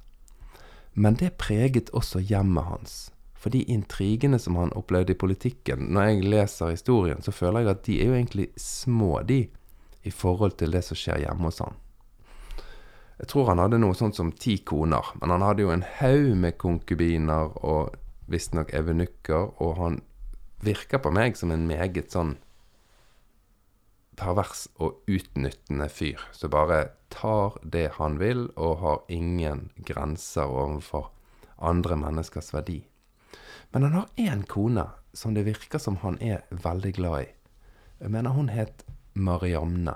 Men 0.92 1.16
det 1.18 1.36
preget 1.40 1.90
også 1.96 2.20
hjemmet 2.20 2.68
hans. 2.68 2.96
For 3.34 3.50
de 3.50 3.64
intrigene 3.66 4.38
som 4.38 4.54
han 4.60 4.70
opplevde 4.78 5.16
i 5.16 5.18
politikken 5.18 5.88
Når 5.90 6.04
jeg 6.04 6.26
leser 6.30 6.68
historien, 6.70 7.22
så 7.24 7.32
føler 7.34 7.64
jeg 7.64 7.70
at 7.72 7.80
de 7.88 7.96
er 7.98 8.10
jo 8.10 8.18
egentlig 8.18 8.48
små, 8.60 9.16
de, 9.26 9.48
i 10.02 10.10
forhold 10.10 10.54
til 10.60 10.74
det 10.76 10.84
som 10.86 10.98
skjer 10.98 11.24
hjemme 11.24 11.48
hos 11.48 11.58
han. 11.64 11.74
Jeg 13.18 13.30
tror 13.30 13.50
han 13.50 13.62
hadde 13.62 13.80
noe 13.82 13.94
sånt 13.94 14.18
som 14.18 14.32
ti 14.34 14.56
koner, 14.66 15.12
men 15.20 15.30
han 15.34 15.44
hadde 15.46 15.62
jo 15.62 15.74
en 15.74 15.84
haug 15.98 16.32
med 16.42 16.56
konkubiner 16.58 17.52
og 17.62 17.94
visstnok 18.30 18.72
evenukker, 18.74 19.52
og 19.62 19.76
han 19.78 20.00
virker 20.62 21.02
på 21.02 21.12
meg 21.14 21.38
som 21.38 21.52
en 21.54 21.66
meget 21.66 22.14
sånn 22.14 22.36
pervers 24.16 24.66
og 24.76 25.02
utnyttende 25.10 25.88
fyr, 25.88 26.20
som 26.32 26.52
bare 26.52 26.84
tar 27.12 27.58
det 27.62 27.88
han 27.98 28.18
vil, 28.20 28.48
og 28.56 28.78
har 28.82 29.02
ingen 29.08 29.70
grenser 29.86 30.50
overfor 30.50 31.10
andre 31.62 31.96
menneskers 31.96 32.52
verdi. 32.54 32.82
Men 33.72 33.88
han 33.88 33.92
har 33.92 34.08
én 34.20 34.44
kone 34.48 34.86
som 35.12 35.34
det 35.34 35.46
virker 35.46 35.80
som 35.80 35.96
han 36.02 36.18
er 36.20 36.44
veldig 36.50 36.92
glad 36.96 37.24
i. 37.24 37.28
Jeg 38.02 38.10
mener 38.12 38.34
hun 38.34 38.50
het 38.52 38.84
Mariamne. 39.14 39.94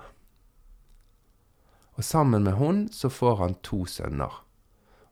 Og 1.96 2.04
sammen 2.04 2.44
med 2.44 2.56
hun 2.60 2.86
så 2.92 3.08
får 3.08 3.36
han 3.40 3.56
to 3.64 3.84
sønner. 3.88 4.42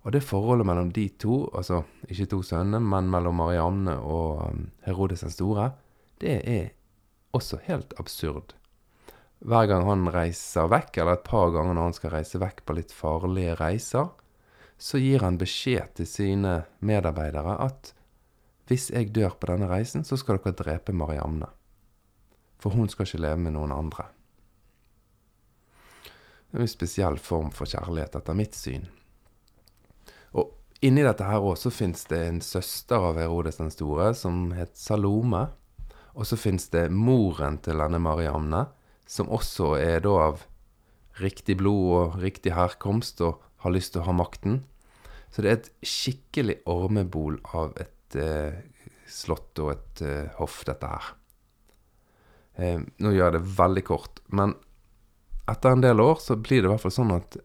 Og 0.04 0.12
det 0.12 0.24
forholdet 0.24 0.66
mellom 0.68 0.90
de 0.92 1.06
to, 1.20 1.46
altså 1.56 1.82
ikke 2.08 2.28
to 2.34 2.42
sønner, 2.44 2.80
men 2.80 3.08
mellom 3.10 3.40
Mariamne 3.40 3.96
og 3.96 4.42
um, 4.50 4.66
Herodes 4.84 5.24
den 5.24 5.32
store, 5.32 5.70
det 6.20 6.36
er 6.44 6.68
også 7.32 7.58
helt 7.64 7.96
absurd. 7.98 8.52
Hver 9.44 9.66
gang 9.68 9.84
han 9.84 10.08
reiser 10.08 10.70
vekk, 10.72 10.96
eller 11.02 11.18
et 11.18 11.26
par 11.26 11.50
ganger 11.52 11.76
når 11.76 11.90
han 11.90 11.96
skal 11.98 12.14
reise 12.14 12.40
vekk 12.40 12.62
på 12.64 12.76
litt 12.78 12.94
farlige 12.96 13.58
reiser, 13.60 14.08
så 14.80 14.98
gir 14.98 15.20
han 15.24 15.36
beskjed 15.40 15.92
til 15.98 16.08
sine 16.08 16.54
medarbeidere 16.80 17.58
at 17.62 17.92
hvis 18.68 18.88
jeg 18.90 19.12
dør 19.12 19.36
på 19.36 19.50
denne 19.50 19.68
reisen, 19.68 20.04
så 20.08 20.16
skal 20.16 20.40
dere 20.40 20.56
drepe 20.56 20.94
Marianne. 20.96 21.50
For 22.56 22.72
hun 22.72 22.88
skal 22.88 23.04
ikke 23.04 23.20
leve 23.20 23.42
med 23.44 23.52
noen 23.58 23.74
andre. 23.76 24.06
Det 26.48 26.62
er 26.62 26.64
en 26.64 26.70
spesiell 26.70 27.18
form 27.20 27.50
for 27.52 27.68
kjærlighet, 27.68 28.16
etter 28.16 28.38
mitt 28.38 28.56
syn. 28.56 28.86
Og 30.32 30.54
inni 30.86 31.04
dette 31.04 31.26
her 31.28 31.44
òg 31.44 31.58
så 31.60 31.72
fins 31.74 32.06
det 32.08 32.22
en 32.24 32.40
søster 32.40 33.04
av 33.10 33.20
Herodes 33.20 33.60
den 33.60 33.72
store 33.74 34.12
som 34.16 34.54
het 34.56 34.72
Salome. 34.78 35.48
Og 36.14 36.24
så 36.30 36.38
fins 36.40 36.70
det 36.72 36.86
moren 36.94 37.58
til 37.60 37.82
denne 37.82 38.00
Mariamne, 38.00 38.62
som 39.06 39.30
også 39.32 39.74
er 39.78 40.04
da 40.04 40.14
av 40.30 40.44
riktig 41.20 41.58
blod 41.60 41.90
og 41.94 42.16
riktig 42.22 42.54
herkomst 42.56 43.20
og 43.24 43.42
har 43.64 43.74
lyst 43.74 43.94
til 43.94 44.02
å 44.02 44.08
ha 44.08 44.14
makten. 44.16 44.62
Så 45.30 45.42
det 45.42 45.50
er 45.50 45.58
et 45.58 45.72
skikkelig 45.86 46.60
ormebol 46.70 47.38
av 47.56 47.74
et 47.82 48.18
eh, 48.18 48.62
slott 49.10 49.58
og 49.62 49.72
et 49.74 50.02
eh, 50.04 50.30
hoff, 50.38 50.62
dette 50.66 50.90
her. 50.90 51.10
Eh, 52.54 52.78
nå 52.78 53.14
gjør 53.14 53.28
jeg 53.28 53.36
det 53.38 53.56
veldig 53.58 53.84
kort, 53.86 54.22
men 54.30 54.54
etter 55.50 55.74
en 55.74 55.84
del 55.84 56.00
år 56.00 56.22
så 56.22 56.38
blir 56.40 56.62
det 56.62 56.70
i 56.70 56.72
hvert 56.72 56.84
fall 56.84 56.94
sånn 56.94 57.14
at 57.16 57.38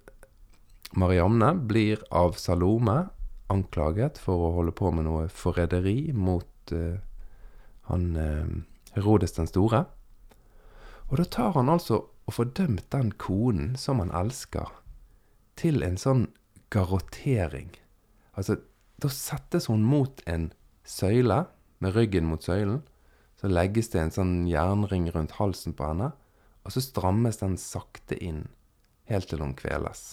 Mariamne 0.98 1.52
blir 1.70 2.02
av 2.16 2.38
Salome 2.40 3.10
anklaget 3.50 4.18
for 4.22 4.46
å 4.46 4.54
holde 4.60 4.74
på 4.78 4.92
med 4.94 5.06
noe 5.06 5.28
forræderi 5.34 6.14
mot 6.14 6.74
uh, 6.74 6.98
han 7.90 8.06
uh, 8.18 8.54
Herodes 8.96 9.36
den 9.36 9.50
store. 9.50 9.84
Og 11.10 11.18
da 11.18 11.26
tar 11.26 11.56
han 11.58 11.72
altså 11.74 12.04
og 12.30 12.36
får 12.36 12.52
dømt 12.60 12.90
den 12.94 13.12
konen 13.18 13.74
som 13.82 14.02
han 14.04 14.12
elsker, 14.14 14.70
til 15.58 15.82
en 15.84 15.98
sånn 15.98 16.28
garrottering. 16.70 17.72
Altså, 18.38 18.60
da 19.02 19.10
settes 19.10 19.66
hun 19.72 19.82
mot 19.88 20.22
en 20.30 20.52
søyle, 20.86 21.48
med 21.80 21.96
ryggen 21.96 22.28
mot 22.30 22.44
søylen. 22.44 22.84
Så 23.40 23.50
legges 23.50 23.90
det 23.94 24.02
en 24.04 24.14
sånn 24.14 24.34
jernring 24.52 25.08
rundt 25.16 25.38
halsen 25.40 25.74
på 25.74 25.88
henne, 25.90 26.12
og 26.68 26.76
så 26.76 26.84
strammes 26.84 27.40
den 27.42 27.56
sakte 27.58 28.18
inn, 28.20 28.50
helt 29.10 29.30
til 29.32 29.42
hun 29.42 29.56
kveles. 29.58 30.12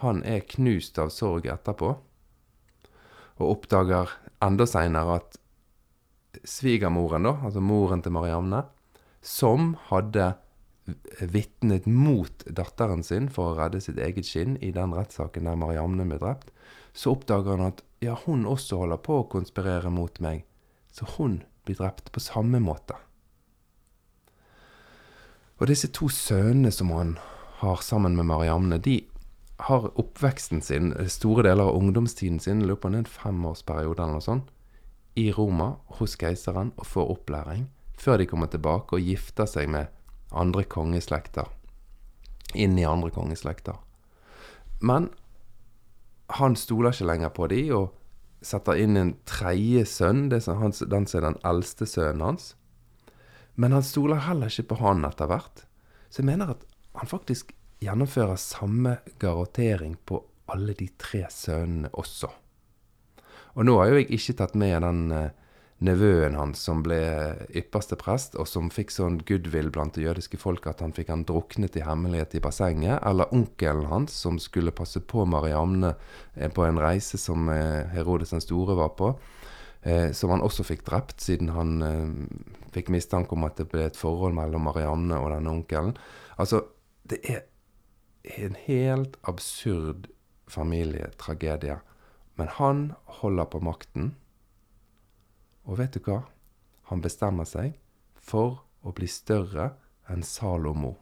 Han 0.00 0.22
er 0.24 0.46
knust 0.46 0.98
av 1.02 1.10
sorg 1.12 1.50
etterpå, 1.50 1.90
og 3.34 3.50
oppdager 3.50 4.14
enda 4.44 4.66
seinere 4.70 5.18
at 5.18 5.36
svigermoren, 6.46 7.26
da, 7.26 7.34
altså 7.46 7.62
moren 7.62 8.02
til 8.02 8.14
Mariamne, 8.14 8.62
som 9.24 9.74
hadde 9.88 10.34
vitnet 11.32 11.86
mot 11.88 12.44
datteren 12.44 13.02
sin 13.02 13.30
for 13.32 13.52
å 13.52 13.56
redde 13.58 13.80
sitt 13.80 13.98
eget 13.98 14.28
skinn 14.28 14.58
i 14.60 14.68
den 14.74 14.92
rettssaken 14.92 15.48
der 15.48 15.56
Mariamne 15.56 16.04
ble 16.08 16.18
drept, 16.20 16.52
så 16.92 17.14
oppdager 17.16 17.56
han 17.56 17.72
at 17.72 17.80
ja, 18.04 18.18
hun 18.26 18.44
også 18.46 18.82
holder 18.82 19.00
på 19.00 19.22
å 19.22 19.28
konspirere 19.32 19.90
mot 19.90 20.20
meg, 20.20 20.44
så 20.92 21.08
hun 21.16 21.40
blir 21.64 21.80
drept 21.80 22.12
på 22.12 22.20
samme 22.20 22.60
måte. 22.60 22.98
Og 25.56 25.70
disse 25.70 25.88
to 25.94 26.10
sønnene 26.12 26.72
som 26.74 26.90
han 26.92 27.16
har 27.62 27.80
sammen 27.82 28.18
med 28.18 28.28
Mariamne, 28.28 28.78
de 28.82 29.00
har 29.64 29.86
oppveksten 30.00 30.60
sin, 30.60 30.92
store 31.08 31.46
deler 31.46 31.70
av 31.70 31.78
ungdomstiden 31.78 32.40
sin, 32.42 32.64
lurer 32.66 32.80
på 32.82 32.90
en 32.90 33.08
femårsperiode 33.08 34.02
eller 34.02 34.18
noe 34.18 34.26
sånt, 34.26 34.50
i 35.16 35.30
Roma 35.32 35.76
hos 36.00 36.16
keiseren 36.18 36.74
og 36.74 36.88
får 36.90 37.12
opplæring, 37.14 37.68
før 37.96 38.20
de 38.20 38.28
kommer 38.30 38.50
tilbake 38.52 38.96
og 38.96 39.04
gifter 39.04 39.48
seg 39.50 39.70
med 39.72 39.92
andre 40.34 40.64
kongeslekter. 40.64 41.48
Inn 42.54 42.78
i 42.78 42.86
andre 42.86 43.10
kongeslekter. 43.14 43.78
Men 44.84 45.10
han 46.34 46.56
stoler 46.56 46.94
ikke 46.94 47.08
lenger 47.08 47.32
på 47.34 47.48
de, 47.52 47.62
og 47.76 48.44
setter 48.44 48.78
inn 48.80 48.98
en 49.00 49.14
tredje 49.28 49.84
sønn, 49.88 50.28
det 50.32 50.42
som 50.44 50.60
han, 50.60 50.74
den 50.90 51.08
som 51.08 51.20
er 51.20 51.26
den 51.30 51.40
eldste 51.46 51.88
sønnen 51.88 52.24
hans. 52.24 52.52
Men 53.54 53.74
han 53.76 53.86
stoler 53.86 54.24
heller 54.26 54.50
ikke 54.50 54.72
på 54.72 54.80
han 54.82 55.04
etter 55.06 55.30
hvert. 55.30 55.64
Så 56.10 56.22
jeg 56.22 56.30
mener 56.32 56.54
at 56.54 56.64
han 56.98 57.10
faktisk 57.10 57.54
gjennomfører 57.84 58.38
samme 58.40 58.98
garantering 59.22 59.96
på 60.06 60.20
alle 60.52 60.74
de 60.78 60.88
tre 61.00 61.24
sønnene 61.32 61.90
også. 61.94 62.30
Og 63.54 63.66
nå 63.66 63.76
har 63.78 63.92
jo 63.92 64.00
jeg 64.00 64.10
ikke 64.16 64.36
tatt 64.40 64.56
med 64.58 64.82
den 64.82 65.02
uh, 65.14 65.30
nevøen 65.84 66.36
hans 66.38 66.62
som 66.66 66.80
ble 66.84 66.98
ypperste 67.56 67.96
prest, 68.00 68.36
og 68.40 68.48
som 68.48 68.70
fikk 68.72 68.92
sånn 68.94 69.20
goodwill 69.28 69.70
blant 69.74 69.96
det 69.98 70.06
jødiske 70.06 70.40
folk 70.40 70.66
at 70.70 70.82
han 70.84 70.94
fikk 70.96 71.12
han 71.12 71.24
druknet 71.28 71.76
i 71.78 71.84
hemmelighet 71.84 72.36
i 72.38 72.42
bassenget, 72.44 72.98
eller 73.04 73.32
onkelen 73.34 73.88
hans 73.90 74.16
som 74.24 74.40
skulle 74.42 74.74
passe 74.74 75.02
på 75.04 75.26
Mariamne 75.28 75.94
eh, 76.34 76.50
på 76.50 76.66
en 76.66 76.80
reise 76.80 77.20
som 77.20 77.48
uh, 77.52 77.84
Herodes 77.92 78.34
den 78.34 78.44
store 78.44 78.76
var 78.78 78.94
på. 78.98 79.14
Uh, 79.84 80.10
som 80.16 80.32
han 80.32 80.44
også 80.44 80.64
fikk 80.64 80.86
drept, 80.88 81.20
siden 81.20 81.52
han 81.52 81.76
fikk 82.74 82.88
mistanke 82.90 83.36
om 83.36 83.44
at 83.44 83.60
det 83.60 83.68
ble 83.72 83.84
et 83.86 83.98
forhold 83.98 84.34
mellom 84.36 84.64
Marianne 84.70 85.20
og 85.20 85.34
denne 85.34 85.52
onkelen. 85.52 85.92
Altså, 86.40 86.64
det 87.04 87.20
er 87.28 87.44
en 88.40 88.56
helt 88.64 89.18
absurd 89.28 90.08
familietragedie. 90.48 91.78
Men 92.34 92.48
han 92.58 92.92
holder 93.20 93.44
på 93.44 93.60
makten. 93.62 94.14
Og 95.64 95.78
vet 95.80 95.96
du 95.96 96.02
hva? 96.04 96.22
Han 96.90 97.02
bestemmer 97.04 97.48
seg 97.48 97.78
for 98.20 98.60
å 98.84 98.92
bli 98.96 99.08
større 99.08 99.72
enn 100.12 100.24
Salomo. 100.26 100.94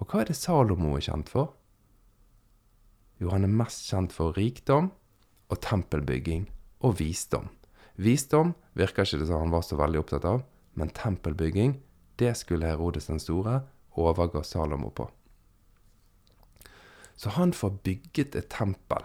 Og 0.00 0.08
hva 0.08 0.22
er 0.22 0.30
det 0.30 0.38
Salomo 0.38 0.94
er 0.96 1.04
kjent 1.04 1.30
for? 1.32 1.52
Jo, 3.20 3.30
han 3.32 3.44
er 3.44 3.52
mest 3.52 3.88
kjent 3.88 4.12
for 4.12 4.36
rikdom 4.36 4.90
og 5.48 5.60
tempelbygging 5.64 6.48
og 6.84 6.98
visdom. 7.00 7.48
Visdom 7.96 8.52
virker 8.76 9.08
ikke 9.08 9.24
som 9.24 9.46
han 9.46 9.54
var 9.54 9.64
så 9.64 9.78
veldig 9.80 10.02
opptatt 10.02 10.26
av, 10.28 10.42
men 10.76 10.92
tempelbygging, 10.92 11.78
det 12.20 12.34
skulle 12.36 12.68
Herodes 12.68 13.08
den 13.08 13.20
store 13.20 13.62
overgå 13.96 14.42
Salomo 14.44 14.90
på. 14.92 15.08
Så 17.16 17.32
han 17.32 17.54
får 17.56 17.78
bygget 17.84 18.36
et 18.36 18.50
tempel 18.52 19.04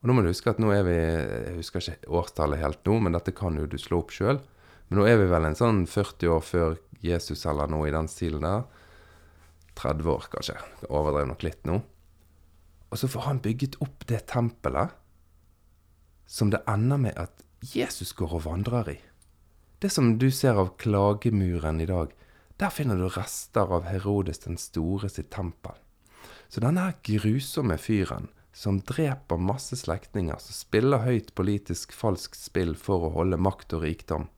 og 0.00 0.08
nå 0.08 0.16
må 0.16 0.22
du 0.24 0.30
huske 0.30 0.48
at 0.52 0.60
nå 0.62 0.70
er 0.72 0.84
vi 0.86 0.96
Jeg 0.96 1.56
husker 1.58 1.84
ikke 1.84 2.12
årstallet 2.20 2.62
helt 2.62 2.80
nå, 2.88 2.96
men 3.04 3.16
dette 3.16 3.34
kan 3.36 3.56
jo 3.58 3.68
du 3.68 3.76
slå 3.80 4.00
opp 4.00 4.14
sjøl. 4.16 4.40
Men 4.88 5.02
nå 5.02 5.06
er 5.06 5.20
vi 5.20 5.28
vel 5.28 5.48
en 5.50 5.58
sånn 5.58 5.82
40 5.86 6.32
år 6.32 6.44
før 6.44 6.78
Jesus 7.04 7.44
eller 7.48 7.68
noe 7.70 7.88
i 7.88 7.92
den 7.94 8.08
stilen 8.08 8.46
der. 8.46 8.64
30 9.80 10.08
år, 10.12 10.24
kanskje. 10.32 10.56
Overdrev 10.88 11.28
nok 11.28 11.44
litt 11.44 11.68
nå. 11.68 11.78
Og 12.90 12.98
så 12.98 13.08
får 13.12 13.28
han 13.28 13.44
bygget 13.44 13.78
opp 13.84 14.08
det 14.08 14.24
tempelet 14.32 14.96
som 16.30 16.50
det 16.50 16.62
ender 16.70 17.00
med 17.00 17.20
at 17.20 17.44
Jesus 17.66 18.14
går 18.16 18.38
og 18.38 18.44
vandrer 18.48 18.92
i. 18.94 18.98
Det 19.80 19.92
som 19.92 20.14
du 20.20 20.28
ser 20.32 20.58
av 20.60 20.74
klagemuren 20.80 21.80
i 21.80 21.88
dag, 21.88 22.12
der 22.60 22.72
finner 22.72 22.96
du 22.96 23.06
rester 23.08 23.70
av 23.72 23.86
Herodes 23.88 24.42
den 24.44 24.58
store 24.60 25.08
sitt 25.12 25.30
tempel. 25.32 25.76
Så 26.48 26.60
denne 26.64 26.90
grusomme 27.06 27.78
fyren 27.80 28.28
som 28.52 28.80
dreper 28.82 29.38
masse 29.38 29.76
slektninger, 29.78 30.38
som 30.42 30.56
spiller 30.56 31.04
høyt 31.04 31.32
politisk 31.38 31.94
falskt 31.94 32.38
spill 32.40 32.74
for 32.78 33.06
å 33.06 33.14
holde 33.14 33.38
makt 33.40 33.76
og 33.78 33.84
rikdom. 33.86 34.28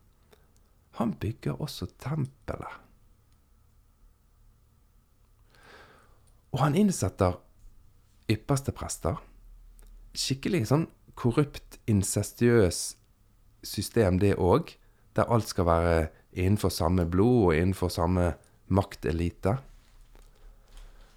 Han 1.00 1.14
bygger 1.20 1.60
også 1.62 1.88
tempelet. 2.02 2.80
Og 6.52 6.60
han 6.60 6.76
innsetter 6.76 7.38
ypperste 8.32 8.74
prester. 8.76 9.16
Skikkelig 10.12 10.66
sånn 10.68 10.86
korrupt, 11.16 11.78
incestiøs 11.88 12.82
system, 13.64 14.20
det 14.20 14.36
òg. 14.36 14.74
Der 15.16 15.32
alt 15.32 15.48
skal 15.48 15.68
være 15.68 15.96
innenfor 16.32 16.72
samme 16.72 17.06
blod 17.08 17.38
og 17.48 17.56
innenfor 17.56 17.92
samme 17.92 18.34
maktelite. 18.72 19.56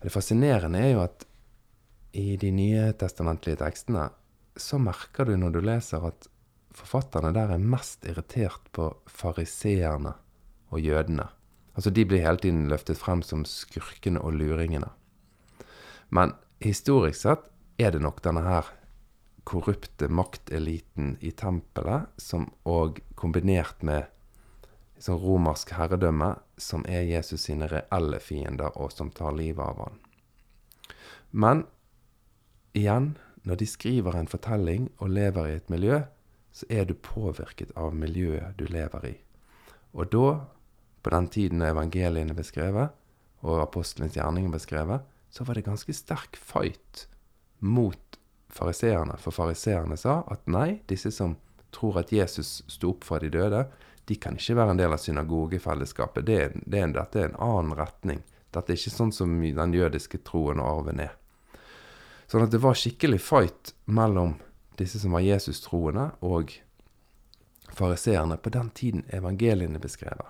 Det 0.03 0.11
fascinerende 0.11 0.79
er 0.79 0.91
jo 0.93 1.03
at 1.03 1.25
i 2.15 2.37
de 2.39 2.51
nye 2.55 2.91
testamentlige 2.99 3.59
tekstene, 3.59 4.07
så 4.55 4.79
merker 4.79 5.27
du 5.27 5.35
når 5.39 5.55
du 5.55 5.61
leser 5.67 6.05
at 6.07 6.29
forfatterne 6.75 7.33
der 7.35 7.51
er 7.55 7.71
mest 7.73 8.07
irritert 8.07 8.69
på 8.75 8.89
fariseerne 9.11 10.15
og 10.71 10.79
jødene. 10.79 11.27
Altså, 11.75 11.91
de 11.91 12.05
blir 12.07 12.23
hele 12.23 12.39
tiden 12.39 12.69
løftet 12.71 12.99
frem 12.99 13.21
som 13.23 13.43
skurkene 13.47 14.21
og 14.23 14.37
luringene. 14.39 14.87
Men 16.09 16.35
historisk 16.63 17.19
sett 17.25 17.49
er 17.81 17.91
det 17.91 18.03
nok 18.03 18.21
denne 18.23 18.45
her 18.45 18.71
korrupte 19.45 20.07
makteliten 20.07 21.17
i 21.21 21.33
tempelet, 21.35 22.07
som 22.17 22.47
òg 22.63 23.01
kombinert 23.19 23.83
med 23.85 24.07
sånn 25.03 25.19
romersk 25.19 25.75
herredømme, 25.75 26.31
som 26.57 26.85
er 26.87 27.03
Jesus 27.05 27.45
sine 27.49 27.67
reelle 27.69 28.21
fiender, 28.23 28.71
og 28.79 28.93
som 28.95 29.11
tar 29.11 29.35
livet 29.35 29.61
av 29.61 29.83
han. 29.83 29.99
Men 31.35 31.65
igjen, 32.75 33.15
når 33.45 33.61
de 33.61 33.67
skriver 33.69 34.17
en 34.17 34.29
fortelling 34.29 34.89
og 34.97 35.13
lever 35.13 35.47
i 35.47 35.55
et 35.59 35.71
miljø, 35.71 36.01
så 36.55 36.67
er 36.69 36.87
du 36.87 36.95
påvirket 36.95 37.73
av 37.75 37.95
miljøet 37.95 38.55
du 38.59 38.65
lever 38.71 39.09
i. 39.09 39.15
Og 39.95 40.11
da, 40.11 40.29
på 41.03 41.13
den 41.13 41.27
tiden 41.31 41.63
evangeliene 41.65 42.35
ble 42.35 42.45
skrevet, 42.47 42.93
og 43.45 43.61
apostelens 43.61 44.15
gjerninger 44.17 44.51
ble 44.53 44.61
skrevet, 44.63 45.03
så 45.29 45.45
var 45.45 45.57
det 45.57 45.67
ganske 45.67 45.93
sterk 45.93 46.37
fight 46.39 47.05
mot 47.59 48.19
fariseerne. 48.55 49.17
For 49.21 49.35
fariseerne 49.35 49.97
sa 49.99 50.21
at 50.31 50.47
nei, 50.49 50.81
disse 50.89 51.11
som 51.13 51.35
tror 51.75 51.99
at 52.01 52.13
Jesus 52.15 52.61
sto 52.71 52.93
opp 52.95 53.03
fra 53.05 53.19
de 53.19 53.29
døde, 53.33 53.65
de 54.05 54.15
kan 54.21 54.37
ikke 54.37 54.55
være 54.57 54.75
en 54.75 54.79
del 54.79 54.93
av 54.95 55.01
synagogefellesskapet. 55.01 56.25
Det, 56.25 56.41
det, 56.63 56.85
dette 56.95 57.21
er 57.21 57.29
en 57.31 57.39
annen 57.41 57.75
retning. 57.77 58.23
Dette 58.53 58.71
er 58.71 58.79
ikke 58.79 58.93
sånn 58.93 59.13
som 59.15 59.33
den 59.41 59.75
jødiske 59.75 60.21
troen 60.27 60.61
og 60.63 60.71
arven 60.71 61.03
er. 61.03 61.15
Sånn 62.31 62.45
at 62.45 62.53
det 62.53 62.61
var 62.63 62.77
skikkelig 62.77 63.19
fight 63.21 63.73
mellom 63.85 64.37
disse 64.79 64.99
som 64.99 65.15
var 65.15 65.23
Jesus-troende, 65.23 66.09
og 66.25 66.51
fariseerne 67.75 68.37
på 68.37 68.51
den 68.53 68.69
tiden 68.75 69.05
evangeliene 69.13 69.79
beskrevet. 69.79 70.27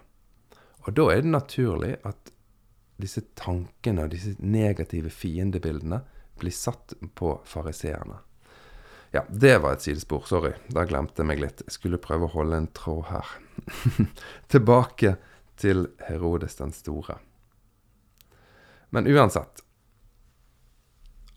Og 0.86 0.94
da 0.94 1.08
er 1.12 1.24
det 1.24 1.32
naturlig 1.34 1.96
at 2.06 2.32
disse 3.02 3.24
tankene 3.36 4.06
og 4.06 4.14
disse 4.14 4.36
negative 4.40 5.10
fiendebildene 5.12 6.02
blir 6.40 6.54
satt 6.54 6.94
på 7.16 7.36
fariseerne. 7.48 8.20
Ja, 9.16 9.24
det 9.30 9.58
var 9.64 9.76
et 9.76 9.86
sidespor. 9.86 10.26
Sorry, 10.28 10.52
da 10.68 10.84
glemte 10.88 11.24
jeg 11.24 11.30
meg 11.30 11.40
litt. 11.40 11.64
Jeg 11.64 11.78
skulle 11.78 12.02
prøve 12.04 12.28
å 12.28 12.34
holde 12.34 12.60
en 12.60 12.72
tråd 12.76 13.06
her. 13.08 13.30
Tilbake 14.52 15.16
til 15.62 15.88
Herodes 16.04 16.58
den 16.60 16.74
store. 16.76 17.18
Men 18.92 19.08
uansett, 19.08 19.64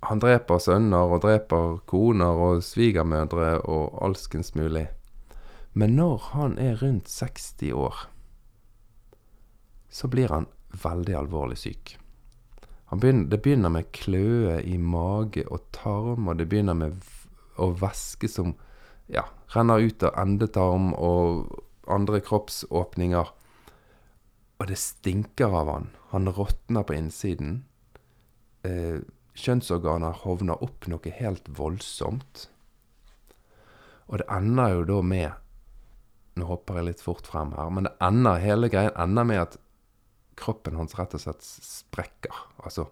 han 0.07 0.21
dreper 0.23 0.61
sønner 0.63 1.11
og 1.11 1.23
dreper 1.25 1.81
koner 1.91 2.39
og 2.39 2.63
svigermødre 2.63 3.59
og 3.67 3.99
alskens 4.07 4.55
mulig. 4.55 4.87
Men 5.75 5.97
når 5.99 6.31
han 6.33 6.59
er 6.59 6.79
rundt 6.83 7.11
60 7.11 7.73
år, 7.75 8.05
så 9.91 10.09
blir 10.09 10.31
han 10.31 10.47
veldig 10.83 11.17
alvorlig 11.19 11.59
syk. 11.59 11.97
Begynner, 12.89 13.27
det 13.29 13.43
begynner 13.45 13.73
med 13.73 13.91
kløe 13.93 14.61
i 14.65 14.79
mage 14.79 15.45
og 15.53 15.67
tarm, 15.77 16.29
og 16.29 16.39
det 16.39 16.49
begynner 16.49 16.77
med 16.79 17.03
å 17.61 17.73
væske 17.77 18.31
som 18.31 18.55
ja, 19.13 19.27
renner 19.53 19.83
ut 19.83 20.05
av 20.07 20.17
endetarm 20.23 20.93
og 20.95 21.59
andre 21.91 22.23
kroppsåpninger. 22.25 23.35
Og 24.59 24.71
det 24.71 24.79
stinker 24.81 25.53
av 25.55 25.73
han. 25.73 25.91
Han 26.15 26.33
råtner 26.33 26.87
på 26.87 26.97
innsiden. 26.97 27.63
Eh, 28.65 29.05
kjønnsorganer 29.39 30.23
hovner 30.25 30.63
opp 30.65 30.89
noe 30.91 31.13
helt 31.19 31.49
voldsomt. 31.59 32.49
Og 34.09 34.21
det 34.21 34.29
ender 34.33 34.75
jo 34.77 34.89
da 34.89 35.03
med 35.05 35.45
Nå 36.39 36.47
hopper 36.47 36.79
jeg 36.79 36.87
litt 36.87 37.01
fort 37.03 37.27
frem 37.27 37.51
her, 37.57 37.67
men 37.75 37.89
det 37.89 37.97
ender, 37.99 38.39
hele 38.39 38.69
greien 38.71 38.95
ender 38.95 39.25
med 39.27 39.41
at 39.43 39.57
kroppen 40.39 40.77
hans 40.79 40.95
rett 40.95 41.17
og 41.19 41.23
slett 41.25 41.43
sprekker. 41.43 42.45
Altså 42.63 42.85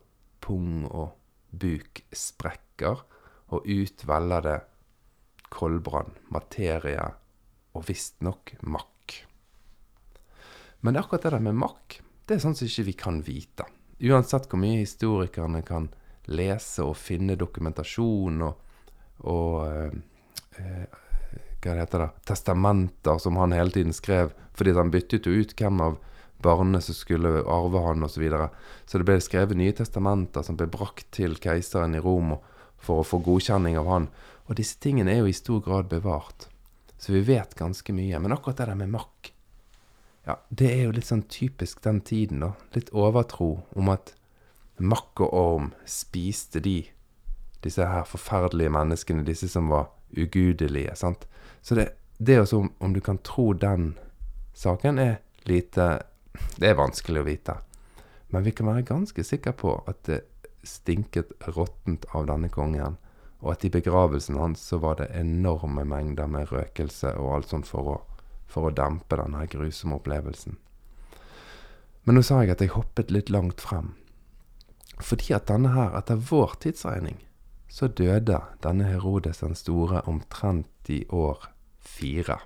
pung 0.42 0.82
og 0.88 1.12
buk 1.54 2.02
sprekker, 2.10 3.04
og 3.54 3.68
ut 3.70 4.02
veller 4.10 4.42
det 4.42 4.56
koldbrann, 5.54 6.10
materie 6.34 7.06
og 7.76 7.86
visstnok 7.86 8.56
makk. 8.66 9.20
Men 10.82 10.98
akkurat 10.98 11.22
det 11.22 11.36
der 11.36 11.46
med 11.46 11.60
makk, 11.62 12.00
det 12.26 12.36
er 12.36 12.42
sånn 12.42 12.58
som 12.58 12.66
ikke 12.66 12.88
vi 12.88 12.96
kan 12.98 13.22
vite. 13.26 13.68
Uansett 14.02 14.50
hvor 14.50 14.60
mye 14.60 14.82
historikerne 14.82 15.62
kan 15.66 15.88
lese 16.26 16.84
og 16.84 16.96
finne 16.98 17.36
dokumentasjon 17.38 18.42
og, 18.46 18.80
og 19.30 19.60
eh, 19.66 19.96
eh, 20.62 21.02
hva 21.62 21.76
heter 21.80 22.04
det, 22.04 22.10
testamenter 22.28 23.20
som 23.22 23.38
han 23.40 23.54
hele 23.56 23.74
tiden 23.74 23.94
skrev, 23.96 24.32
fordi 24.56 24.74
han 24.76 24.92
byttet 24.92 25.26
jo 25.26 25.34
ut 25.34 25.54
hvem 25.58 25.80
av 25.82 25.96
barnene 26.42 26.82
som 26.84 26.94
skulle 26.94 27.42
arve 27.42 27.82
han 27.82 28.04
osv. 28.04 28.14
Så, 28.14 28.20
videre. 28.22 28.50
så 28.86 28.98
det 28.98 29.08
ble 29.08 29.16
skrevet 29.24 29.58
nye 29.58 29.74
testamenter 29.74 30.44
som 30.46 30.58
ble 30.58 30.68
brakt 30.70 31.08
til 31.16 31.38
keiseren 31.40 31.96
i 31.96 32.02
Rom 32.02 32.36
for 32.76 33.02
å 33.02 33.06
få 33.06 33.22
godkjenning 33.24 33.78
av 33.80 33.88
han. 33.90 34.10
Og 34.46 34.58
disse 34.60 34.78
tingene 34.82 35.14
er 35.14 35.24
jo 35.24 35.30
i 35.32 35.36
stor 35.36 35.62
grad 35.64 35.88
bevart. 35.90 36.48
Så 36.98 37.12
vi 37.12 37.24
vet 37.26 37.56
ganske 37.58 37.92
mye. 37.92 38.20
Men 38.22 38.36
akkurat 38.36 38.60
det 38.60 38.68
der 38.70 38.78
med 38.78 38.92
makk, 38.94 39.32
ja, 40.26 40.38
det 40.48 40.70
er 40.72 40.86
jo 40.86 40.94
litt 40.96 41.08
sånn 41.08 41.26
typisk 41.30 41.82
den 41.84 42.00
tiden, 42.02 42.42
da. 42.42 42.52
Litt 42.74 42.90
overtro 42.94 43.50
om 43.78 43.90
at 43.92 44.14
makk 44.78 45.22
og 45.24 45.34
orm 45.34 45.70
spiste 45.88 46.60
de, 46.60 46.80
disse 47.64 47.86
her 47.86 48.04
forferdelige 48.08 48.72
menneskene, 48.72 49.24
disse 49.26 49.48
som 49.48 49.70
var 49.72 49.90
ugudelige, 50.16 50.94
sant. 50.96 51.26
Så 51.62 51.74
det, 51.74 51.88
det 52.18 52.40
også 52.40 52.62
om, 52.64 52.72
om 52.80 52.94
du 52.94 53.00
kan 53.00 53.18
tro 53.24 53.52
den 53.52 53.94
saken, 54.54 54.98
er 54.98 55.16
lite 55.44 56.02
Det 56.60 56.68
er 56.68 56.76
vanskelig 56.76 57.20
å 57.22 57.24
vite. 57.24 57.54
Men 58.28 58.44
vi 58.44 58.52
kan 58.52 58.66
være 58.68 58.84
ganske 58.84 59.24
sikre 59.24 59.54
på 59.56 59.72
at 59.88 60.02
det 60.04 60.20
stinket 60.66 61.32
råttent 61.56 62.04
av 62.12 62.26
denne 62.28 62.50
kongen 62.52 62.98
og 63.46 63.52
at 63.52 63.64
i 63.64 63.70
begravelsen 63.70 64.38
hans 64.40 64.62
så 64.70 64.78
var 64.82 64.98
det 65.00 65.12
enorme 65.14 65.84
mengder 65.84 66.28
med 66.30 66.50
røkelse 66.52 67.12
og 67.20 67.34
alt 67.36 67.52
sånt 67.52 67.68
for 67.68 67.92
å, 67.92 67.96
for 68.48 68.68
å 68.68 68.74
dempe 68.74 69.18
denne 69.20 69.44
grusomme 69.50 69.98
opplevelsen. 70.00 70.56
Men 72.06 72.18
nå 72.18 72.22
sa 72.24 72.40
jeg 72.42 72.54
at 72.54 72.62
jeg 72.64 72.72
hoppet 72.74 73.12
litt 73.14 73.30
langt 73.30 73.60
frem. 73.62 73.92
Fordi 75.00 75.32
at 75.36 75.48
denne 75.48 75.74
her, 75.74 75.96
etter 75.98 76.16
vår 76.16 76.56
tidsregning, 76.60 77.18
så 77.68 77.88
døde 77.88 78.40
denne 78.62 78.86
Herodes 78.88 79.42
den 79.42 79.54
store 79.54 80.00
omtrent 80.08 80.88
i 80.88 81.04
år 81.10 81.48
fire. 81.78 82.38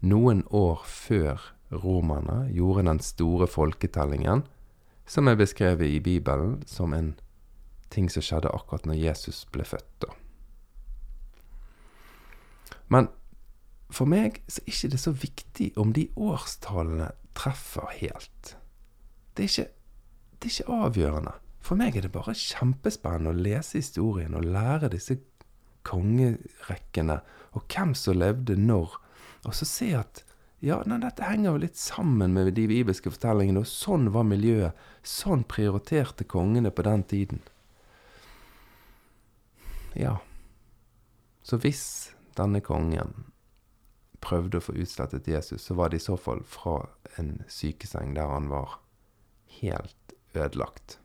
Noen 0.00 0.42
år 0.50 0.82
før 0.88 1.52
romerne 1.70 2.48
gjorde 2.50 2.86
den 2.88 3.00
store 3.04 3.46
folketellingen, 3.46 4.42
som 5.06 5.28
er 5.28 5.38
beskrevet 5.38 5.86
i 5.86 6.00
Bibelen 6.00 6.62
som 6.66 6.94
en 6.94 7.14
ting 7.90 8.08
som 8.10 8.24
skjedde 8.24 8.50
akkurat 8.54 8.86
når 8.86 8.98
Jesus 9.02 9.44
ble 9.52 9.66
født. 9.66 10.06
Men 12.90 13.10
for 13.90 14.06
meg 14.10 14.40
så 14.50 14.62
er 14.62 14.72
ikke 14.72 14.92
det 14.94 15.00
så 15.02 15.12
viktig 15.14 15.68
om 15.78 15.92
de 15.94 16.08
årstallene 16.16 17.10
treffer 17.38 17.90
helt. 18.00 18.54
Det 19.34 19.44
er 19.44 19.50
ikke, 19.50 19.70
det 20.40 20.48
er 20.48 20.54
ikke 20.54 20.80
avgjørende. 20.86 21.34
For 21.60 21.76
meg 21.76 21.96
er 21.96 22.06
det 22.06 22.14
bare 22.14 22.32
kjempespennende 22.36 23.34
å 23.34 23.42
lese 23.44 23.78
historien 23.78 24.34
og 24.34 24.48
lære 24.48 24.88
disse 24.94 25.18
kongerekkene 25.86 27.20
og 27.56 27.64
hvem 27.68 27.92
som 27.98 28.18
levde 28.20 28.56
når, 28.56 28.96
og 29.44 29.56
så 29.56 29.68
se 29.68 29.92
at 29.98 30.24
ja, 30.60 30.82
nei, 30.84 30.98
dette 31.00 31.24
henger 31.24 31.54
jo 31.54 31.60
litt 31.62 31.78
sammen 31.80 32.34
med 32.36 32.50
de 32.52 32.66
bibelske 32.68 33.08
fortellingene, 33.08 33.62
og 33.62 33.68
sånn 33.68 34.10
var 34.12 34.26
miljøet. 34.28 34.76
Sånn 35.00 35.46
prioriterte 35.48 36.26
kongene 36.28 36.68
på 36.68 36.84
den 36.84 37.04
tiden. 37.08 37.40
Ja. 39.96 40.18
Så 41.40 41.56
hvis 41.64 42.12
denne 42.36 42.60
kongen 42.60 43.30
prøvde 44.20 44.60
å 44.60 44.66
få 44.66 44.76
utslettet 44.76 45.32
Jesus, 45.32 45.64
så 45.64 45.78
var 45.80 45.90
det 45.90 46.02
i 46.02 46.04
så 46.04 46.18
fall 46.20 46.44
fra 46.44 46.82
en 47.16 47.38
sykeseng 47.48 48.12
der 48.18 48.28
han 48.28 48.52
var 48.52 48.76
helt 49.62 49.96
ødelagt. 50.36 50.98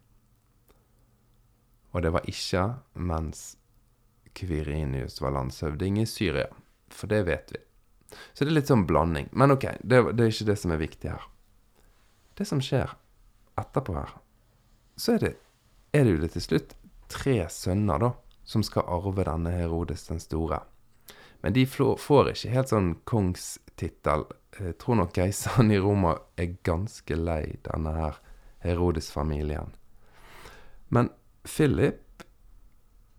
Og 1.96 2.04
det 2.04 2.12
var 2.12 2.28
ikke 2.28 2.66
mens 2.94 3.56
Kvirinius 4.36 5.22
var 5.24 5.32
landshøvding 5.38 6.02
i 6.02 6.08
Syria, 6.10 6.50
for 6.92 7.08
det 7.08 7.24
vet 7.30 7.54
vi. 7.56 7.62
Så 8.34 8.44
det 8.44 8.52
er 8.52 8.58
litt 8.60 8.72
sånn 8.72 8.84
blanding. 8.88 9.30
Men 9.32 9.56
ok, 9.56 9.70
det, 9.80 10.02
det 10.18 10.26
er 10.26 10.34
ikke 10.34 10.50
det 10.52 10.58
som 10.60 10.74
er 10.76 10.82
viktig 10.82 11.14
her. 11.14 11.24
Det 12.36 12.48
som 12.48 12.60
skjer 12.64 12.92
etterpå 13.60 13.96
her, 13.96 14.12
så 15.00 15.16
er 15.16 15.24
det, 15.24 15.34
er 15.96 16.04
det 16.04 16.18
jo 16.18 16.22
det 16.26 16.32
til 16.36 16.44
slutt 16.44 16.76
tre 17.12 17.38
sønner, 17.52 18.02
da 18.04 18.12
som 18.46 18.64
skal 18.64 18.86
arve 18.88 19.26
denne 19.26 19.52
Herodes 19.52 20.08
den 20.08 20.20
store. 20.20 20.62
Men 21.42 21.54
de 21.54 21.66
får 21.66 22.32
ikke 22.32 22.54
helt 22.54 22.72
sånn 22.72 22.92
kongstittel. 23.10 24.26
Jeg 24.60 24.78
tror 24.82 25.02
nok 25.02 25.14
keiseren 25.18 25.74
i 25.74 25.82
Roma 25.82 26.16
er 26.42 26.56
ganske 26.66 27.18
lei 27.18 27.58
denne 27.66 27.94
her 27.98 28.22
Herodes-familien. 28.66 29.74
Men 30.90 31.10
Philip 31.46 32.26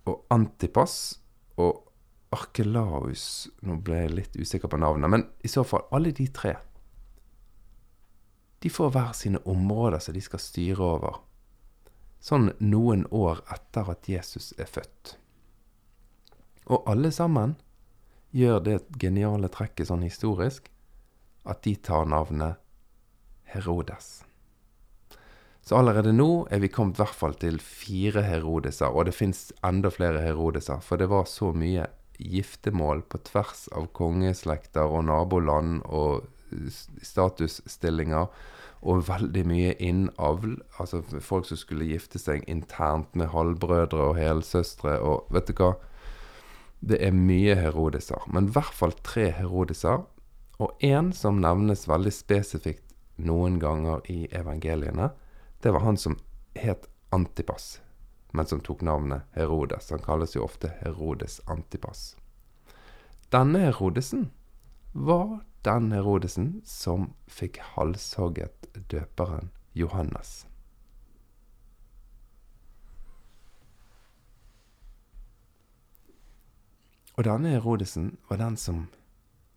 og 0.07 0.25
Antipas 0.31 1.19
og 1.57 1.83
Arkelaus 2.35 3.47
Nå 3.67 3.79
ble 3.87 4.01
jeg 4.03 4.15
litt 4.15 4.39
usikker 4.39 4.71
på 4.71 4.81
navnet, 4.83 5.11
men 5.11 5.27
i 5.47 5.51
så 5.51 5.65
fall, 5.67 5.87
alle 5.95 6.13
de 6.15 6.27
tre 6.35 6.57
De 8.63 8.73
får 8.73 8.91
hver 8.95 9.15
sine 9.15 9.41
områder 9.47 10.03
som 10.03 10.17
de 10.17 10.23
skal 10.25 10.43
styre 10.43 10.91
over 10.97 11.23
sånn 12.27 12.51
noen 12.59 13.05
år 13.15 13.45
etter 13.55 13.87
at 13.93 14.09
Jesus 14.11 14.51
er 14.59 14.67
født. 14.67 15.13
Og 16.67 16.89
alle 16.91 17.13
sammen 17.15 17.55
gjør 18.35 18.63
det 18.65 18.79
geniale 18.99 19.51
trekket 19.53 19.93
sånn 19.93 20.03
historisk 20.03 20.67
at 21.47 21.63
de 21.63 21.77
tar 21.79 22.09
navnet 22.11 22.59
Herodes. 23.53 24.26
Så 25.67 25.75
allerede 25.75 26.13
nå 26.15 26.47
er 26.55 26.61
vi 26.63 26.71
kommet 26.71 27.01
i 27.01 27.03
hvert 27.03 27.19
fall 27.19 27.35
til 27.43 27.59
fire 27.59 28.23
Herodeser, 28.23 28.87
og 28.87 29.09
det 29.09 29.17
fins 29.17 29.49
enda 29.67 29.91
flere 29.91 30.23
Herodeser, 30.23 30.79
for 30.79 31.01
det 31.01 31.09
var 31.11 31.27
så 31.27 31.51
mye 31.51 31.89
giftermål 32.23 33.03
på 33.11 33.19
tvers 33.27 33.67
av 33.75 33.89
kongeslekter 33.97 34.87
og 34.87 35.09
naboland 35.09 35.83
og 35.91 36.29
statusstillinger 37.03 38.31
og 38.87 39.03
veldig 39.09 39.43
mye 39.51 39.75
innavl. 39.83 40.55
Altså 40.79 41.03
folk 41.03 41.49
som 41.51 41.59
skulle 41.59 41.91
gifte 41.91 42.23
seg 42.23 42.47
internt 42.47 43.19
med 43.19 43.33
halvbrødre 43.35 44.13
og 44.13 44.21
helsøstre 44.21 45.01
og 45.03 45.27
vet 45.35 45.51
du 45.51 45.57
hva? 45.59 45.75
Det 46.87 47.01
er 47.03 47.17
mye 47.17 47.57
Herodeser, 47.59 48.23
men 48.31 48.47
i 48.47 48.55
hvert 48.55 48.75
fall 48.77 48.95
tre 49.03 49.33
Herodeser. 49.35 50.05
Og 50.63 50.79
én 50.85 51.11
som 51.13 51.41
nevnes 51.43 51.89
veldig 51.89 52.13
spesifikt 52.15 52.95
noen 53.17 53.59
ganger 53.59 54.05
i 54.13 54.29
evangeliene, 54.31 55.11
det 55.67 55.73
var 55.73 55.81
han 55.81 55.97
som 55.97 56.19
het 56.55 56.89
Antipas, 57.11 57.81
men 58.31 58.47
som 58.47 58.61
tok 58.61 58.81
navnet 58.81 59.23
Herodes. 59.33 59.91
Han 59.91 59.99
kalles 59.99 60.37
jo 60.37 60.45
ofte 60.45 60.69
Herodes 60.79 61.41
Antipas. 61.45 62.17
Denne 63.29 63.59
Herodesen 63.59 64.31
var 64.93 65.41
den 65.63 65.91
Herodesen 65.93 66.63
som 66.65 67.09
fikk 67.27 67.59
halshogget 67.59 68.69
døperen 68.91 69.51
Johannes. 69.73 70.47
Og 77.19 77.27
denne 77.27 77.57
Herodesen 77.59 78.19
var 78.31 78.39
den 78.39 78.57
som 78.57 78.87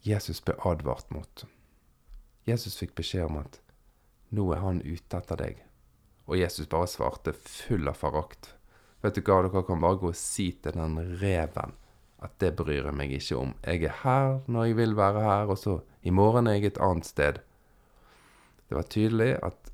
Jesus 0.01 0.41
ble 0.41 0.57
advart 0.65 1.13
mot. 1.13 1.45
Jesus 2.49 2.81
fikk 2.81 2.97
beskjed 2.97 3.29
om 3.29 3.43
at 3.45 3.61
nå 4.33 4.49
er 4.57 4.65
han 4.65 4.81
ute 4.81 5.21
etter 5.21 5.37
deg. 5.37 5.68
Og 6.29 6.37
Jesus 6.37 6.69
bare 6.69 6.87
svarte 6.87 7.33
full 7.33 7.89
av 7.89 7.97
forakt. 7.97 8.53
Vet 9.01 9.17
du 9.17 9.23
hva, 9.23 9.41
dere 9.41 9.63
kan 9.65 9.81
bare 9.81 9.97
gå 9.97 10.11
og 10.11 10.17
si 10.17 10.51
til 10.61 10.75
den 10.75 10.99
reven 11.21 11.73
at 12.19 12.35
det 12.43 12.51
bryr 12.59 12.89
jeg 12.89 12.95
meg 12.99 13.13
ikke 13.15 13.37
om. 13.39 13.53
Jeg 13.63 13.85
er 13.87 14.01
her 14.03 14.39
når 14.51 14.69
jeg 14.69 14.77
vil 14.79 14.95
være 14.99 15.23
her, 15.23 15.51
og 15.51 15.57
så 15.57 15.77
i 16.03 16.11
morgen 16.11 16.47
er 16.47 16.57
jeg 16.57 16.73
et 16.73 16.81
annet 16.83 17.07
sted. 17.07 17.39
Det 18.67 18.75
var 18.75 18.89
tydelig 18.91 19.29
at 19.43 19.71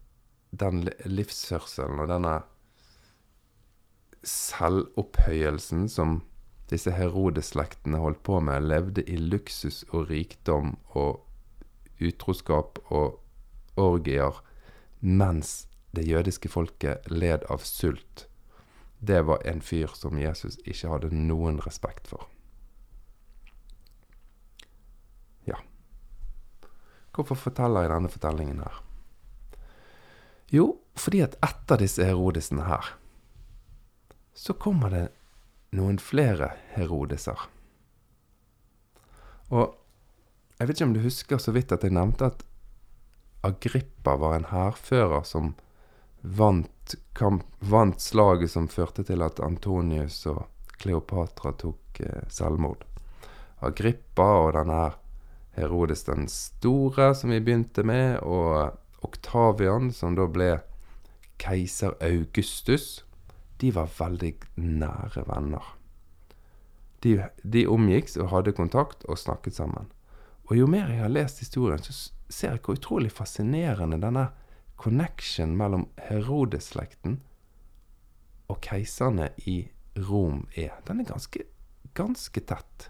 den 0.56 0.86
livsførselen 1.10 2.00
og 2.00 2.12
denne 2.14 2.36
selvopphøyelsen 4.26 5.90
som 5.92 6.22
disse 6.70 6.94
Herodes-slektene 6.96 8.00
holdt 8.02 8.24
på 8.26 8.40
med, 8.42 8.70
levde 8.70 9.04
i 9.10 9.18
luksus 9.20 9.84
og 9.92 10.10
rikdom 10.10 10.78
og 10.98 11.26
utroskap 12.02 12.80
og 12.86 13.20
orgier, 13.78 14.42
mens 15.02 15.66
det 15.96 16.06
jødiske 16.08 16.52
folket 16.52 17.08
led 17.12 17.46
av 17.52 17.64
sult. 17.66 18.28
Det 19.00 19.22
var 19.28 19.44
en 19.46 19.62
fyr 19.62 19.92
som 19.98 20.20
Jesus 20.20 20.58
ikke 20.66 20.92
hadde 20.92 21.12
noen 21.14 21.60
respekt 21.66 22.08
for. 22.10 22.28
Ja. 25.48 25.60
Hvorfor 27.16 27.38
forteller 27.40 27.86
jeg 27.86 27.94
denne 27.94 28.12
fortellingen 28.12 28.64
her? 28.66 28.82
Jo, 30.54 30.76
fordi 30.96 31.24
at 31.26 31.38
etter 31.44 31.82
disse 31.82 32.06
Herodesene 32.06 32.68
her, 32.68 32.94
så 34.36 34.54
kommer 34.54 34.92
det 34.94 35.06
noen 35.76 35.98
flere 36.00 36.52
Herodeser. 36.76 37.48
Og 39.52 39.76
jeg 40.60 40.68
vet 40.68 40.78
ikke 40.78 40.88
om 40.88 40.96
du 40.96 41.04
husker 41.04 41.42
så 41.42 41.54
vidt 41.56 41.74
at 41.76 41.84
jeg 41.84 41.96
nevnte 41.96 42.30
at 42.32 42.46
Agrippa 43.46 44.16
var 44.18 44.38
en 44.38 44.48
hærfører 44.50 45.26
som 45.28 45.54
vant, 46.26 46.96
kamp, 47.14 47.44
vant, 47.60 48.02
slaget 48.02 48.52
som 48.52 48.68
førte 48.68 49.06
til 49.06 49.22
at 49.26 49.40
Antonius 49.44 50.24
og 50.32 50.46
Kleopatra 50.82 51.54
tok 51.60 52.02
eh, 52.02 52.26
selvmord. 52.30 52.84
Agrippa 53.66 54.30
og 54.44 54.54
denne 54.58 54.80
her 54.84 55.02
Herodes 55.56 56.04
den 56.04 56.28
store, 56.28 57.14
som 57.16 57.32
vi 57.32 57.40
begynte 57.40 57.84
med, 57.88 58.20
og 58.28 58.76
Oktavian, 59.08 59.94
som 59.96 60.18
da 60.18 60.26
ble 60.28 60.50
keiser 61.40 61.96
Augustus, 62.04 63.06
de 63.64 63.72
var 63.72 63.88
veldig 63.96 64.34
nære 64.60 65.24
venner. 65.30 65.70
De, 67.04 67.14
de 67.44 67.64
omgikks 67.72 68.18
og 68.20 68.34
hadde 68.34 68.56
kontakt 68.58 69.06
og 69.08 69.20
snakket 69.22 69.56
sammen. 69.56 69.88
Og 70.50 70.58
jo 70.60 70.68
mer 70.68 70.92
jeg 70.92 71.06
har 71.06 71.14
lest 71.14 71.40
historien, 71.40 71.80
så 71.80 72.12
ser 72.28 72.56
jeg 72.56 72.64
hvor 72.66 72.76
utrolig 72.76 73.14
fascinerende 73.14 74.02
denne 74.02 74.28
connection 74.76 75.56
mellom 75.58 75.88
Herodes-slekten 76.08 77.20
og 78.52 78.62
keiserne 78.62 79.32
i 79.50 79.58
Rom 80.08 80.46
er. 80.56 80.76
Den 80.88 81.02
er 81.02 81.10
ganske, 81.10 81.46
ganske 81.96 82.42
tett. 82.42 82.90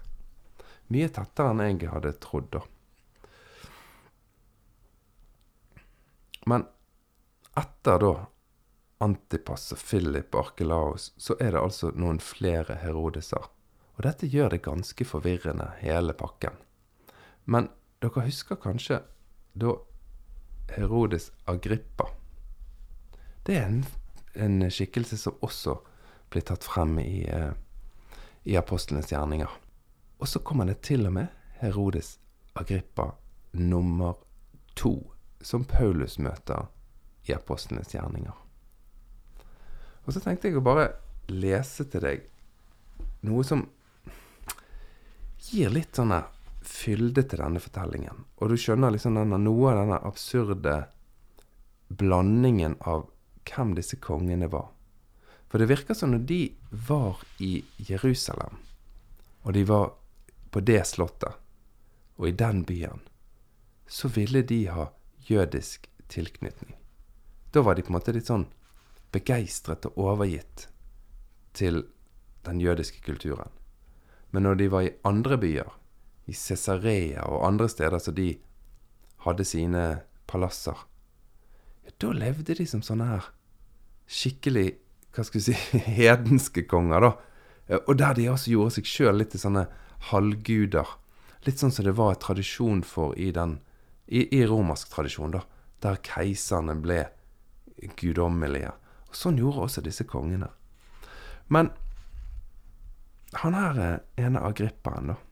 Mye 0.92 1.08
tettere 1.10 1.54
enn 1.54 1.80
jeg 1.80 1.90
hadde 1.90 2.14
trodd, 2.22 2.50
da. 2.54 2.62
Men 6.46 6.66
etter 7.58 8.02
da 8.02 8.12
Antipas 9.02 9.68
og 9.74 9.80
Philip 9.82 10.34
og 10.34 10.46
Arkelaus, 10.46 11.10
så 11.18 11.36
er 11.40 11.52
det 11.54 11.62
altså 11.62 11.90
noen 11.94 12.20
flere 12.22 12.78
Herodeser. 12.80 13.50
Og 13.96 14.04
dette 14.04 14.28
gjør 14.28 14.52
det 14.52 14.62
ganske 14.64 15.04
forvirrende, 15.08 15.70
hele 15.80 16.14
pakken. 16.16 16.56
Men 17.44 17.70
dere 18.04 18.26
husker 18.26 18.60
kanskje 18.60 19.00
da 19.56 19.74
Herodes 20.68 21.32
Agrippa 21.44 22.08
Det 23.46 23.56
er 23.56 23.66
en, 23.66 23.84
en 24.34 24.70
skikkelse 24.70 25.16
som 25.20 25.38
også 25.40 25.76
blir 26.30 26.42
tatt 26.42 26.64
frem 26.66 26.98
i, 26.98 27.22
uh, 27.30 27.52
i 28.42 28.56
apostlenes 28.58 29.12
gjerninger. 29.12 29.50
Og 30.18 30.28
så 30.28 30.42
kommer 30.42 30.66
det 30.66 30.80
til 30.82 31.06
og 31.06 31.14
med 31.14 31.30
Herodes 31.60 32.16
Agrippa 32.58 33.12
nummer 33.52 34.16
to, 34.74 35.12
som 35.40 35.64
Paulus 35.64 36.18
møter 36.18 36.66
i 37.30 37.32
apostlenes 37.32 37.94
gjerninger. 37.94 38.34
Og 40.04 40.14
så 40.14 40.22
tenkte 40.22 40.50
jeg 40.50 40.58
å 40.58 40.64
bare 40.66 40.90
lese 41.30 41.86
til 41.90 42.02
deg 42.02 42.26
noe 43.26 43.46
som 43.46 43.64
gir 45.46 45.70
litt 45.74 45.98
sånn 45.98 46.14
fylde 46.68 47.22
til 47.22 47.40
denne 47.42 47.62
fortellingen. 47.62 48.24
Og 48.40 48.50
du 48.50 48.56
skjønner 48.60 48.94
liksom 48.94 49.18
denne, 49.18 49.38
noe 49.40 49.72
av 49.72 49.80
denne 49.82 50.00
absurde 50.08 50.76
blandingen 51.88 52.76
av 52.80 53.06
hvem 53.46 53.74
disse 53.78 53.98
kongene 54.02 54.48
var. 54.50 54.72
For 55.46 55.62
det 55.62 55.70
virker 55.70 55.94
som 55.94 56.12
når 56.12 56.24
de 56.26 56.40
var 56.88 57.22
i 57.38 57.60
Jerusalem, 57.78 58.58
og 59.46 59.54
de 59.54 59.62
var 59.68 59.92
på 60.50 60.62
det 60.66 60.82
slottet, 60.90 61.38
og 62.16 62.28
i 62.28 62.34
den 62.34 62.64
byen, 62.66 63.04
så 63.86 64.08
ville 64.10 64.42
de 64.42 64.64
ha 64.72 64.88
jødisk 65.28 65.86
tilknytning. 66.10 66.74
Da 67.52 67.62
var 67.62 67.76
de 67.76 67.84
på 67.86 67.92
en 67.92 67.98
måte 67.98 68.14
litt 68.14 68.26
sånn 68.26 68.48
begeistret 69.14 69.86
og 69.92 69.98
overgitt 70.02 70.66
til 71.56 71.84
den 72.46 72.60
jødiske 72.60 73.00
kulturen. 73.06 73.52
Men 74.30 74.42
når 74.46 74.58
de 74.60 74.68
var 74.72 74.86
i 74.86 74.94
andre 75.06 75.38
byer, 75.40 75.70
i 76.26 76.34
Cesarea 76.34 77.24
og 77.30 77.46
andre 77.46 77.68
steder 77.70 78.02
så 78.02 78.14
de 78.14 78.32
hadde 79.26 79.46
sine 79.46 79.84
palasser, 80.26 80.78
ja, 81.86 81.92
da 82.02 82.10
levde 82.14 82.56
de 82.58 82.66
som 82.66 82.82
sånne 82.82 83.06
her 83.10 83.30
skikkelig 84.10 84.72
hva 85.16 85.24
skal 85.24 85.40
vi 85.40 85.44
si, 85.48 85.80
hedenske 85.98 86.66
konger, 86.68 87.06
da. 87.06 87.78
Og 87.86 87.96
der 87.98 88.14
de 88.18 88.28
også 88.30 88.52
gjorde 88.52 88.76
seg 88.76 88.88
sjøl 88.90 89.20
litt 89.20 89.32
til 89.34 89.42
sånne 89.42 89.64
halvguder. 90.10 90.90
Litt 91.46 91.62
sånn 91.62 91.72
som 91.74 91.86
det 91.86 91.96
var 91.98 92.18
tradisjon 92.22 92.82
for 92.86 93.16
i 93.18 93.30
den 93.34 93.56
i, 94.06 94.26
i 94.28 94.44
romersk 94.46 94.92
tradisjon, 94.92 95.34
da. 95.34 95.42
Der 95.82 95.98
keiserne 96.04 96.76
ble 96.82 97.06
guddommelige. 97.98 98.74
Og 99.08 99.16
Sånn 99.16 99.40
gjorde 99.40 99.66
også 99.66 99.82
disse 99.84 100.06
kongene. 100.08 100.50
Men 101.52 101.72
han 103.42 103.56
her 103.56 103.80
ene 104.20 104.52
gripperne, 104.56 105.16
da. 105.16 105.25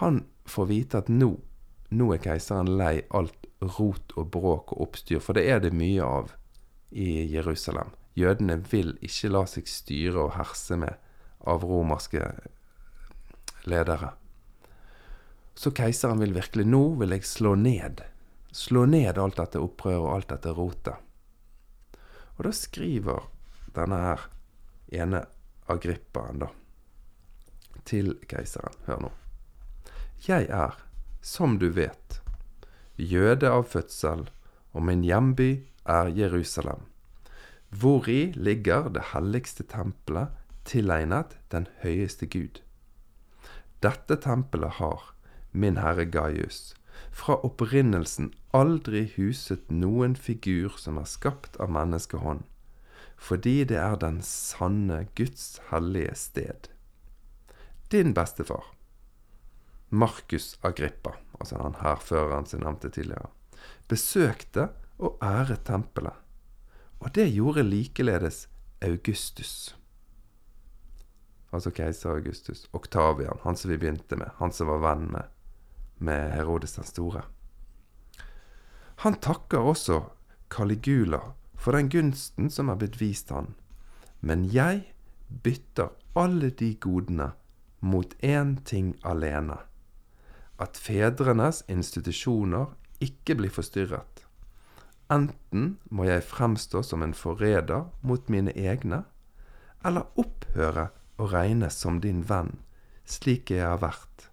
Han 0.00 0.24
får 0.44 0.66
vite 0.66 1.02
at 1.04 1.10
nå, 1.12 1.34
nå 1.94 2.08
er 2.14 2.22
keiseren 2.22 2.72
lei 2.78 3.04
alt 3.14 3.46
rot 3.78 4.14
og 4.18 4.30
bråk 4.34 4.74
og 4.74 4.88
oppstyr, 4.88 5.22
for 5.22 5.38
det 5.38 5.46
er 5.50 5.62
det 5.62 5.72
mye 5.76 6.02
av 6.04 6.34
i 6.90 7.24
Jerusalem. 7.30 7.94
Jødene 8.14 8.58
vil 8.70 8.94
ikke 9.02 9.30
la 9.32 9.44
seg 9.50 9.70
styre 9.70 10.26
og 10.26 10.34
herse 10.36 10.78
med 10.78 11.00
av 11.50 11.64
romerske 11.66 12.28
ledere. 13.70 14.12
Så 15.54 15.70
keiseren 15.74 16.22
vil 16.22 16.34
virkelig 16.34 16.66
Nå 16.66 16.82
vil 17.00 17.14
jeg 17.14 17.26
slå 17.26 17.54
ned. 17.58 18.02
Slå 18.54 18.84
ned 18.86 19.18
alt 19.18 19.38
dette 19.38 19.62
opprøret 19.62 20.02
og 20.02 20.12
alt 20.16 20.30
dette 20.34 20.54
rotet. 20.54 20.98
Og 22.36 22.46
da 22.46 22.54
skriver 22.54 23.28
denne 23.74 24.00
her 24.02 24.28
ene 24.94 25.24
Agrippaen, 25.70 26.42
da, 26.42 26.50
til 27.88 28.16
keiseren. 28.28 28.74
Hør 28.86 29.06
nå. 29.06 29.12
Jeg 30.24 30.46
er, 30.48 30.72
som 31.20 31.58
du 31.60 31.66
vet, 31.76 32.22
jøde 32.96 33.50
av 33.52 33.66
fødsel, 33.68 34.22
og 34.72 34.84
min 34.88 35.02
hjemby 35.04 35.66
er 35.84 36.08
Jerusalem, 36.16 36.86
hvori 37.68 38.32
ligger 38.32 38.88
det 38.94 39.10
helligste 39.10 39.66
tempelet 39.68 40.32
tilegnet 40.64 41.34
den 41.52 41.66
høyeste 41.82 42.24
Gud. 42.32 42.62
Dette 43.84 44.16
tempelet 44.16 44.78
har, 44.78 45.10
min 45.52 45.76
herre 45.76 46.06
Gaius, 46.08 46.72
fra 47.12 47.36
opprinnelsen 47.44 48.30
aldri 48.56 49.04
huset 49.18 49.68
noen 49.68 50.16
figur 50.16 50.78
som 50.80 50.96
er 51.02 51.10
skapt 51.10 51.58
av 51.60 51.68
menneskehånd, 51.76 52.46
fordi 53.20 53.58
det 53.68 53.76
er 53.82 54.00
den 54.00 54.22
sanne 54.24 55.02
Guds 55.20 55.60
hellige 55.68 56.16
sted. 56.16 56.70
Din 57.92 58.16
bestefar, 58.16 58.72
Markus 59.94 60.54
Agrippa, 60.66 61.14
altså 61.38 61.60
han 61.62 61.78
hærføreren 61.80 62.48
som 62.50 62.64
nevnte 62.64 62.90
tidligere, 62.90 63.30
besøkte 63.88 64.68
og 64.98 65.18
æret 65.22 65.64
tempelet, 65.68 66.16
og 67.00 67.14
det 67.14 67.28
gjorde 67.34 67.62
likeledes 67.66 68.48
Augustus. 68.82 69.76
Altså 71.54 71.70
keiser 71.70 72.10
Augustus. 72.10 72.64
Oktavian, 72.74 73.38
han 73.44 73.56
som 73.56 73.70
vi 73.70 73.78
begynte 73.78 74.18
med, 74.18 74.32
han 74.40 74.52
som 74.52 74.72
var 74.72 74.82
venn 74.82 75.06
med 75.12 75.30
med 75.98 76.32
Herodes 76.32 76.74
den 76.74 76.84
store. 76.84 77.22
Han 78.96 79.14
takker 79.14 79.58
også 79.58 80.02
Caligula 80.50 81.20
for 81.54 81.76
den 81.76 81.88
gunsten 81.90 82.50
som 82.50 82.68
er 82.68 82.78
blitt 82.78 83.00
vist 83.00 83.32
han. 83.34 83.54
Men 84.20 84.46
jeg 84.52 84.84
bytter 85.42 85.92
alle 86.16 86.50
de 86.50 86.74
godene 86.80 87.32
mot 87.80 88.14
én 88.22 88.56
ting 88.64 88.94
alene. 89.04 89.58
At 90.58 90.78
fedrenes 90.78 91.62
institusjoner 91.68 92.74
ikke 93.02 93.36
blir 93.38 93.52
forstyrret. 93.52 94.22
Enten 95.12 95.78
må 95.90 96.06
jeg 96.08 96.24
fremstå 96.24 96.82
som 96.86 97.02
en 97.02 97.14
forræder 97.14 97.90
mot 98.02 98.30
mine 98.32 98.54
egne, 98.56 99.02
eller 99.84 100.08
opphøre 100.20 100.88
å 101.20 101.28
regnes 101.28 101.76
som 101.76 102.00
din 102.00 102.22
venn 102.28 102.54
slik 103.04 103.52
jeg 103.52 103.64
har 103.64 103.80
vært. 103.82 104.28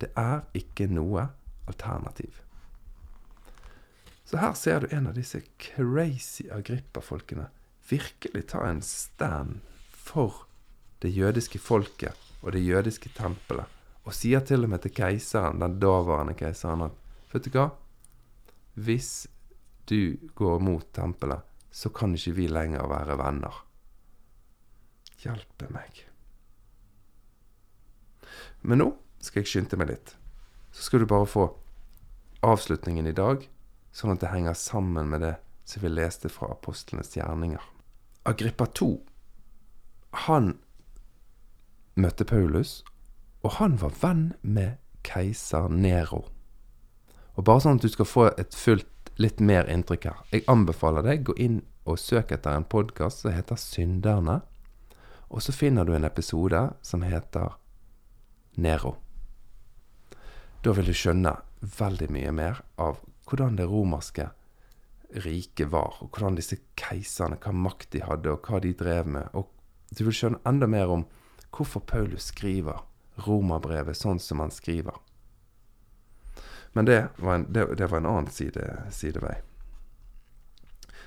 Det 0.00 0.10
er 0.16 0.44
ikke 0.56 0.88
noe 0.90 1.28
alternativ. 1.68 2.42
Så 4.28 4.40
her 4.40 4.54
ser 4.56 4.84
du 4.84 4.92
en 4.94 5.08
av 5.08 5.16
disse 5.16 5.40
crazy 5.60 6.48
Agrippa-folkene 6.52 7.48
virkelig 7.88 8.48
ta 8.52 8.66
en 8.68 8.82
stand 8.84 9.62
for 9.88 10.44
det 11.00 11.14
jødiske 11.14 11.60
folket 11.62 12.16
og 12.42 12.52
det 12.52 12.60
jødiske 12.60 13.10
tempelet, 13.16 13.64
og 14.08 14.16
sier 14.16 14.40
til 14.40 14.64
og 14.64 14.72
med 14.72 14.80
til 14.80 14.94
keiseren, 14.96 15.60
den 15.60 15.76
daværende 15.82 16.32
keiseren, 16.38 16.86
at 16.86 17.32
vet 17.32 17.44
du 17.44 17.52
hva, 17.52 17.66
hvis 18.80 19.26
du 19.90 20.16
går 20.38 20.62
mot 20.64 20.86
tempelet, 20.96 21.44
så 21.70 21.92
kan 21.92 22.14
ikke 22.16 22.36
vi 22.38 22.46
lenger 22.48 22.88
være 22.88 23.18
venner. 23.20 23.58
Hjelpe 25.20 25.68
meg. 25.74 26.04
Men 28.62 28.80
nå 28.80 28.88
skal 29.20 29.42
jeg 29.42 29.50
skynde 29.52 29.78
meg 29.80 29.92
litt. 29.92 30.14
Så 30.72 30.86
skal 30.86 31.04
du 31.04 31.10
bare 31.10 31.28
få 31.28 31.44
avslutningen 32.46 33.08
i 33.10 33.16
dag, 33.16 33.44
sånn 33.92 34.14
at 34.14 34.22
det 34.22 34.32
henger 34.32 34.56
sammen 34.56 35.10
med 35.12 35.24
det 35.26 35.34
som 35.68 35.84
vi 35.84 35.92
leste 35.92 36.30
fra 36.32 36.52
apostlenes 36.54 37.12
gjerninger. 37.16 37.60
Agrippa 38.28 38.68
2, 38.72 38.88
han 40.28 40.54
møtte 41.98 42.24
Paulus, 42.24 42.80
og 43.42 43.54
han 43.58 43.78
var 43.80 43.94
venn 44.02 44.32
med 44.42 44.78
keiser 45.06 45.68
Nero. 45.70 46.24
Og 47.38 47.46
bare 47.46 47.62
sånn 47.62 47.78
at 47.78 47.84
du 47.86 47.92
skal 47.92 48.08
få 48.08 48.28
et 48.34 48.54
fullt 48.56 49.12
litt 49.22 49.40
mer 49.42 49.68
inntrykk 49.70 50.08
her. 50.10 50.22
Jeg 50.34 50.46
anbefaler 50.50 51.06
deg 51.06 51.26
gå 51.26 51.34
inn 51.38 51.60
og 51.88 52.00
søk 52.02 52.32
etter 52.34 52.54
en 52.54 52.66
podkast 52.68 53.22
som 53.22 53.34
heter 53.34 53.58
Synderne. 53.58 54.40
Og 55.28 55.42
så 55.44 55.52
finner 55.54 55.86
du 55.86 55.94
en 55.94 56.06
episode 56.08 56.60
som 56.82 57.04
heter 57.06 57.54
Nero. 58.58 58.96
Da 60.64 60.74
vil 60.74 60.90
du 60.90 60.96
skjønne 60.96 61.36
veldig 61.78 62.10
mye 62.14 62.34
mer 62.34 62.62
av 62.80 62.98
hvordan 63.28 63.58
det 63.58 63.68
romerske 63.70 64.30
riket 65.24 65.70
var, 65.72 65.96
og 66.02 66.10
hvordan 66.12 66.36
disse 66.36 66.58
keiserne, 66.76 67.38
hva 67.40 67.52
makt 67.54 67.92
de 67.94 68.02
hadde, 68.04 68.32
og 68.32 68.44
hva 68.44 68.60
de 68.60 68.74
drev 68.76 69.08
med. 69.08 69.30
Og 69.38 69.48
du 69.94 70.04
vil 70.04 70.16
skjønne 70.16 70.42
enda 70.48 70.68
mer 70.68 70.90
om 70.92 71.06
hvorfor 71.54 71.80
Paulus 71.86 72.28
skriver 72.32 72.82
romerbrevet 73.26 73.96
sånn 73.96 74.20
som 74.22 74.42
han 74.42 74.52
skriver. 74.54 74.96
Men 76.72 76.84
det 76.84 77.08
var 77.16 77.34
en, 77.34 77.46
det, 77.52 77.64
det 77.74 77.88
var 77.90 78.02
en 78.02 78.06
annen 78.06 78.30
side, 78.30 78.64
sidevei. 78.94 79.34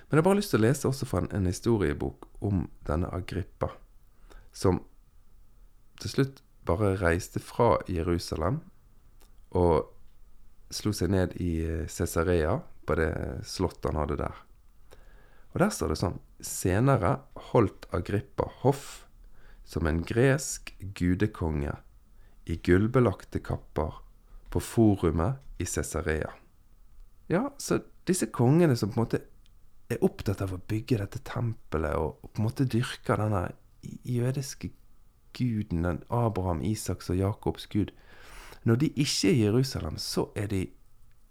Men 0.09 0.17
jeg 0.17 0.23
har 0.23 0.27
bare 0.27 0.39
lyst 0.41 0.51
til 0.51 0.59
å 0.59 0.65
lese 0.65 0.89
også 0.89 1.07
fra 1.07 1.21
en, 1.23 1.29
en 1.31 1.47
historiebok 1.47 2.25
om 2.43 2.65
denne 2.87 3.07
Agrippa, 3.15 3.69
som 4.51 4.81
til 6.01 6.11
slutt 6.11 6.41
bare 6.67 6.95
reiste 6.99 7.39
fra 7.39 7.77
Jerusalem 7.89 8.59
og 9.55 9.87
slo 10.73 10.93
seg 10.95 11.13
ned 11.13 11.35
i 11.39 11.53
eh, 11.63 11.87
Cesarea, 11.91 12.57
på 12.87 12.97
det 12.97 13.11
slottet 13.47 13.91
han 13.91 13.99
hadde 14.01 14.17
der. 14.19 14.41
Og 15.53 15.61
der 15.61 15.71
står 15.71 15.93
det 15.93 15.99
sånn 16.01 16.19
Senere 16.41 17.19
holdt 17.51 17.85
Agrippa 17.93 18.47
hoff 18.63 19.05
som 19.67 19.87
en 19.87 20.01
gresk 20.07 20.73
gudekonge 20.97 21.75
i 22.45 22.57
gullbelagte 22.63 23.41
kapper 23.43 24.01
på 24.51 24.59
forumet 24.59 25.61
i 25.61 25.65
Cesarea. 25.65 26.31
Ja, 27.31 27.53
så 27.57 27.79
disse 28.07 28.27
kongene 28.33 28.75
som 28.75 28.91
på 28.91 28.99
en 28.99 29.05
måte 29.05 29.21
er 29.91 30.03
opptatt 30.03 30.41
av 30.43 30.55
å 30.55 30.61
bygge 30.71 30.99
dette 31.01 31.21
tempelet 31.27 31.95
og, 31.99 32.19
på 32.31 32.41
en 32.41 32.47
måte 32.47 32.67
dyrker 32.67 33.21
denne 33.21 33.51
jødiske 34.07 34.71
guden, 35.37 35.85
den 35.85 36.01
Abraham, 36.09 36.61
Isaks 36.61 37.09
og 37.09 37.19
Jakobs 37.19 37.67
gud 37.71 37.93
Når 38.63 38.75
de 38.83 38.89
ikke 38.93 39.29
er 39.31 39.33
i 39.33 39.43
Jerusalem, 39.45 39.97
så 39.97 40.27
er 40.37 40.51
de 40.51 40.65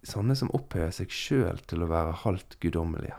sånne 0.03 0.35
som 0.35 0.51
opphøyer 0.57 0.91
seg 0.95 1.13
sjøl 1.15 1.61
til 1.71 1.85
å 1.85 1.91
være 1.91 2.17
halvt 2.25 2.57
guddommelige. 2.63 3.19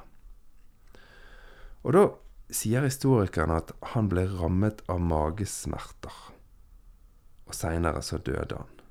Og 1.86 1.96
da 1.96 2.04
sier 2.52 2.84
historikeren 2.84 3.54
at 3.56 3.72
han 3.94 4.10
ble 4.12 4.26
rammet 4.28 4.82
av 4.92 5.00
magesmerter, 5.00 6.12
og 7.52 7.58
seinere 7.58 8.02
så 8.06 8.18
døde 8.18 8.58
han. 8.58 8.82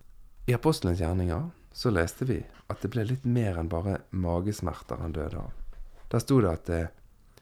I 0.49 0.57
Apostelens 0.57 1.01
gjerninger 1.01 1.49
så 1.73 1.93
leste 1.93 2.27
vi 2.29 2.41
at 2.71 2.83
det 2.83 2.91
ble 2.93 3.07
litt 3.07 3.25
mer 3.25 3.59
enn 3.61 3.71
bare 3.71 4.01
magesmerter 4.11 5.01
han 5.01 5.15
døde 5.17 5.41
av. 5.41 5.53
Der 6.11 6.23
sto 6.23 6.41
det 6.43 6.53
at 6.53 6.67
det 6.71 6.83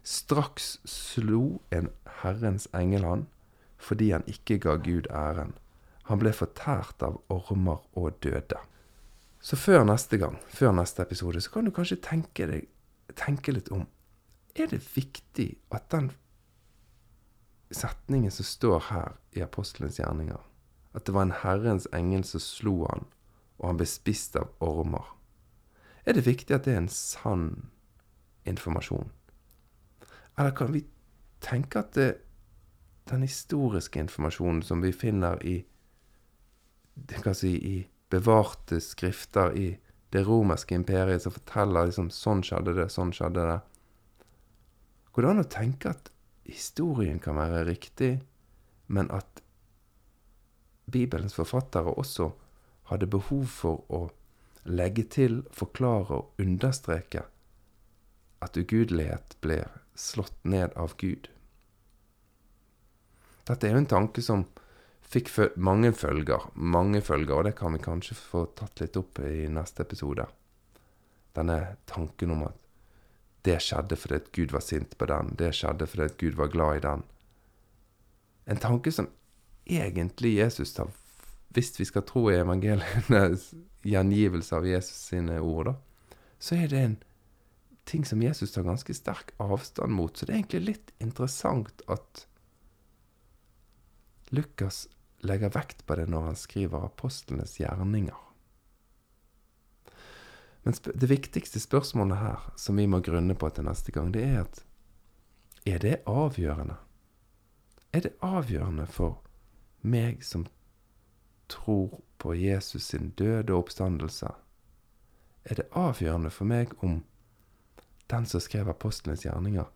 straks 0.06 0.78
slo 0.88 1.58
en 1.74 1.90
Herrens 2.22 2.68
engel 2.76 3.06
han 3.08 3.26
fordi 3.78 4.10
han 4.10 4.26
ikke 4.26 4.58
ga 4.62 4.74
Gud 4.82 5.06
æren. 5.14 5.52
Han 6.10 6.18
ble 6.18 6.32
fortært 6.34 7.04
av 7.04 7.20
ormer 7.30 7.84
og 7.98 8.16
døde. 8.24 8.58
Så 9.40 9.56
før 9.56 9.84
neste 9.86 10.18
gang, 10.18 10.38
før 10.50 10.72
neste 10.74 11.04
episode, 11.04 11.40
så 11.40 11.52
kan 11.52 11.68
du 11.68 11.70
kanskje 11.70 12.00
tenke, 12.02 12.48
deg, 12.50 12.66
tenke 13.14 13.54
litt 13.54 13.70
om 13.70 13.86
er 14.58 14.66
det 14.72 14.80
viktig 14.96 15.52
at 15.70 15.86
den 15.92 16.10
setningen 17.70 18.32
som 18.34 18.48
står 18.48 18.80
her 18.88 19.16
i 19.36 19.44
apostelens 19.44 20.00
gjerninger, 20.00 20.40
at 20.98 21.06
det 21.06 21.14
var 21.14 21.28
en 21.28 21.38
Herrens 21.44 21.86
engel 21.94 22.24
som 22.26 22.42
slo 22.42 22.74
han, 22.90 23.06
og 23.58 23.70
han 23.70 23.80
ble 23.80 23.86
spist 23.88 24.36
av 24.38 24.50
ormer, 24.64 25.06
er 26.08 26.16
det 26.16 26.24
viktig 26.26 26.54
at 26.56 26.64
det 26.64 26.72
er 26.72 26.82
en 26.82 26.92
sann 26.92 27.48
informasjon? 28.48 29.10
Eller 30.38 30.54
kan 30.56 30.72
vi 30.72 30.86
tenke 31.44 31.82
at 31.82 31.92
det, 31.98 32.12
den 33.10 33.24
historiske 33.26 34.00
informasjonen 34.00 34.62
som 34.64 34.80
vi 34.84 34.92
finner 34.92 35.42
i 35.44 35.58
si, 37.36 37.52
i 37.52 37.76
bevarte 38.10 38.80
skrifter 38.80 39.52
i 39.56 39.68
det 40.12 40.24
romerske 40.24 40.74
imperiet, 40.74 41.22
som 41.22 41.34
forteller 41.34 41.90
liksom 41.90 42.08
sånn 42.14 42.42
skjedde 42.46 42.74
det, 42.78 42.88
sånn 42.92 43.12
skjedde 43.12 43.44
det 43.50 43.58
Går 45.12 45.24
det 45.24 45.30
an 45.32 45.42
å 45.42 45.50
tenke 45.50 45.90
at 45.90 46.10
historien 46.46 47.18
kan 47.18 47.34
være 47.34 47.64
riktig, 47.66 48.20
men 48.86 49.08
at 49.10 49.42
Bibelens 50.88 51.36
forfattere 51.36 51.92
også 51.94 52.30
hadde 52.88 53.10
behov 53.10 53.44
for 53.52 53.84
å 53.92 54.06
legge 54.68 55.04
til, 55.12 55.42
forklare 55.52 56.20
og 56.20 56.42
understreke 56.42 57.24
at 58.44 58.56
ugudelighet 58.56 59.36
ble 59.44 59.62
slått 59.98 60.36
ned 60.44 60.74
av 60.78 60.94
Gud. 61.00 61.28
Dette 63.48 63.66
er 63.66 63.74
jo 63.74 63.82
en 63.82 63.90
tanke 63.90 64.22
som 64.24 64.44
fikk 65.08 65.30
mange 65.56 65.92
følger, 65.96 66.50
mange 66.54 67.00
følger, 67.04 67.34
og 67.34 67.46
det 67.48 67.56
kan 67.58 67.74
vi 67.74 67.82
kanskje 67.82 68.16
få 68.18 68.44
tatt 68.58 68.82
litt 68.82 68.96
opp 69.00 69.20
i 69.24 69.48
neste 69.52 69.86
episode. 69.86 70.26
Denne 71.36 71.58
tanken 71.88 72.34
om 72.34 72.44
at 72.48 72.56
det 73.46 73.60
skjedde 73.64 73.96
fordi 73.96 74.18
Gud 74.34 74.52
var 74.52 74.64
sint 74.64 74.96
på 74.98 75.08
den, 75.08 75.32
det 75.40 75.54
skjedde 75.56 75.88
fordi 75.88 76.08
Gud 76.20 76.36
var 76.40 76.52
glad 76.52 76.76
i 76.76 76.84
den. 76.84 77.04
En 78.48 78.60
tanke 78.60 78.92
som 78.92 79.08
egentlig 79.68 80.34
Jesus 80.38 80.74
tar 80.74 80.90
Hvis 81.48 81.80
vi 81.80 81.84
skal 81.88 82.04
tro 82.04 82.26
i 82.30 82.36
evangelienes 82.36 83.54
gjengivelse 83.88 84.56
av 84.56 84.66
Jesus 84.68 84.96
sine 85.08 85.38
ord, 85.40 85.70
da, 85.70 86.18
så 86.38 86.58
er 86.58 86.68
det 86.68 86.82
en 86.84 86.96
ting 87.88 88.04
som 88.04 88.22
Jesus 88.22 88.52
tar 88.52 88.66
ganske 88.68 88.94
sterk 88.94 89.32
avstand 89.40 89.94
mot. 89.96 90.16
Så 90.16 90.26
det 90.26 90.34
er 90.34 90.42
egentlig 90.42 90.60
litt 90.66 90.92
interessant 91.00 91.80
at 91.88 92.26
Lukas 94.28 94.86
legger 95.24 95.54
vekt 95.54 95.86
på 95.86 95.96
det 95.96 96.06
når 96.12 96.26
han 96.28 96.36
skriver 96.36 96.84
apostlenes 96.84 97.56
gjerninger. 97.60 98.26
Men 100.62 100.76
det 100.84 101.08
viktigste 101.08 101.60
spørsmålet 101.64 102.20
her, 102.20 102.50
som 102.60 102.76
vi 102.76 102.84
må 102.86 103.00
grunne 103.00 103.34
på 103.38 103.48
til 103.50 103.64
neste 103.64 103.94
gang, 103.94 104.12
det 104.12 104.26
er 104.26 104.42
at 104.42 104.60
er 105.68 105.80
det 105.80 105.94
avgjørende? 106.04 106.76
Er 107.92 108.04
det 108.04 108.12
avgjørende 108.24 108.84
for 108.86 109.16
meg 109.88 110.24
som 110.26 110.46
tror 111.48 112.00
på 112.18 112.34
Jesus 112.36 112.90
sin 112.92 113.12
døde 113.16 113.54
oppstandelse? 113.56 114.32
Er 115.48 115.60
det 115.60 115.70
avgjørende 115.72 116.30
for 116.34 116.48
meg 116.48 116.74
om 116.84 117.00
den 118.12 118.26
som 118.28 118.42
skrev 118.44 118.68
apostlenes 118.68 119.24
gjerninger, 119.24 119.68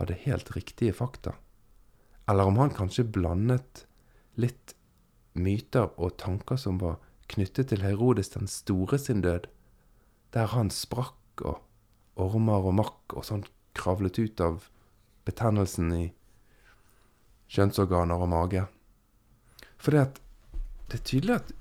hadde 0.00 0.22
helt 0.24 0.54
riktige 0.56 0.94
fakta? 0.96 1.34
Eller 2.28 2.48
om 2.48 2.58
han 2.60 2.74
kanskje 2.74 3.06
blandet 3.08 3.84
litt 4.36 4.74
myter 5.38 5.90
og 5.96 6.16
tanker 6.20 6.56
som 6.60 6.80
var 6.80 6.98
knyttet 7.28 7.70
til 7.70 7.84
Herodes 7.84 8.32
den 8.34 8.48
store 8.48 8.98
sin 8.98 9.22
død, 9.24 9.48
der 10.32 10.52
han 10.52 10.70
sprakk 10.72 11.44
og 11.44 11.60
ormer 12.18 12.66
og 12.68 12.76
makk 12.80 13.16
og 13.16 13.24
sånn 13.24 13.44
kravlet 13.78 14.18
ut 14.18 14.40
av 14.42 14.68
betennelsen 15.28 15.92
i 15.94 16.04
kjønnsorganer 17.52 18.24
og 18.24 18.32
mage. 18.32 18.64
For 19.78 19.94
det, 19.94 20.00
at, 20.00 20.20
det 20.90 21.00
er 21.00 21.06
tydelig 21.06 21.34
at 21.38 21.52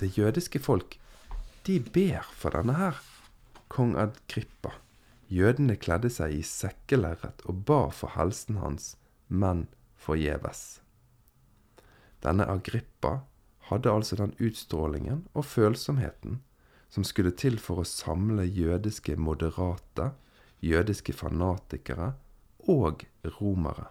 det 0.00 0.14
jødiske 0.18 0.60
folk, 0.60 0.98
de 1.66 1.80
ber 1.80 2.26
for 2.36 2.54
denne 2.56 2.76
her 2.78 2.98
kong 3.72 3.96
Agrippa. 3.98 4.72
Jødene 5.28 5.74
kledde 5.76 6.10
seg 6.12 6.36
i 6.36 6.42
sekkelerret 6.46 7.42
og 7.50 7.64
ba 7.68 7.80
for 7.90 8.14
helsen 8.14 8.60
hans, 8.62 8.94
men 9.28 9.66
forgjeves. 9.98 10.80
Denne 12.22 12.46
Agrippa 12.48 13.18
hadde 13.68 13.90
altså 13.92 14.16
den 14.20 14.36
utstrålingen 14.38 15.24
og 15.34 15.44
følsomheten 15.44 16.40
som 16.88 17.04
skulle 17.04 17.34
til 17.34 17.58
for 17.58 17.82
å 17.82 17.88
samle 17.88 18.46
jødiske 18.46 19.16
moderate, 19.18 20.12
jødiske 20.62 21.12
fanatikere 21.12 22.12
og 22.70 23.02
romere. 23.40 23.90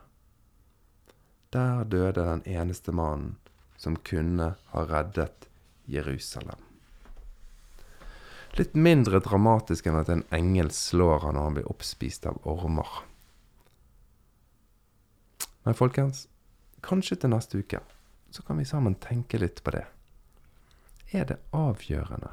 Der 1.53 1.83
døde 1.83 2.23
den 2.23 2.43
eneste 2.47 2.95
mannen 2.95 3.35
som 3.77 3.95
kunne 3.95 4.53
ha 4.71 4.85
reddet 4.85 5.49
Jerusalem. 5.85 6.61
Litt 8.55 8.75
mindre 8.75 9.19
dramatisk 9.19 9.89
enn 9.89 9.99
at 9.99 10.09
en 10.11 10.23
engel 10.35 10.71
slår 10.71 11.25
han 11.25 11.35
når 11.35 11.49
han 11.49 11.57
blir 11.57 11.71
oppspist 11.71 12.27
av 12.29 12.39
ormer. 12.47 13.01
Men 15.65 15.75
folkens, 15.75 16.27
kanskje 16.85 17.17
til 17.19 17.33
neste 17.33 17.59
uke 17.59 17.81
så 18.31 18.43
kan 18.47 18.59
vi 18.59 18.67
sammen 18.67 18.95
tenke 19.01 19.39
litt 19.41 19.61
på 19.63 19.73
det. 19.75 19.83
Er 21.11 21.27
det 21.27 21.37
avgjørende 21.55 22.31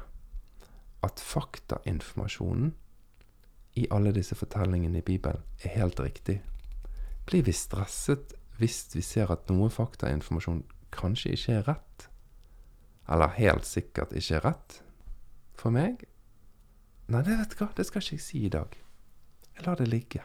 at 1.03 1.19
faktainformasjonen 1.19 2.71
i 3.79 3.87
alle 3.91 4.13
disse 4.15 4.35
fortellingene 4.37 5.01
i 5.01 5.05
Bibelen 5.05 5.43
er 5.63 5.75
helt 5.75 5.99
riktig? 5.99 6.39
Blir 7.27 7.43
vi 7.47 7.55
stresset 7.55 8.35
hvis 8.59 8.85
vi 8.95 9.03
ser 9.03 9.31
at 9.33 9.49
noe 9.51 9.71
faktainformasjon 9.73 10.63
kanskje 10.97 11.33
ikke 11.35 11.57
er 11.59 11.67
rett? 11.71 12.07
Eller 13.11 13.35
helt 13.37 13.67
sikkert 13.67 14.13
ikke 14.15 14.37
er 14.39 14.45
rett? 14.47 14.79
For 15.59 15.73
meg? 15.73 16.05
Nei, 17.11 17.21
det 17.25 17.35
vet 17.39 17.53
du 17.53 17.59
hva, 17.59 17.69
det 17.75 17.85
skal 17.87 18.03
ikke 18.03 18.15
jeg 18.15 18.25
si 18.25 18.45
i 18.47 18.53
dag. 18.53 18.77
Jeg 19.53 19.65
lar 19.67 19.79
det 19.79 19.89
ligge. 19.89 20.23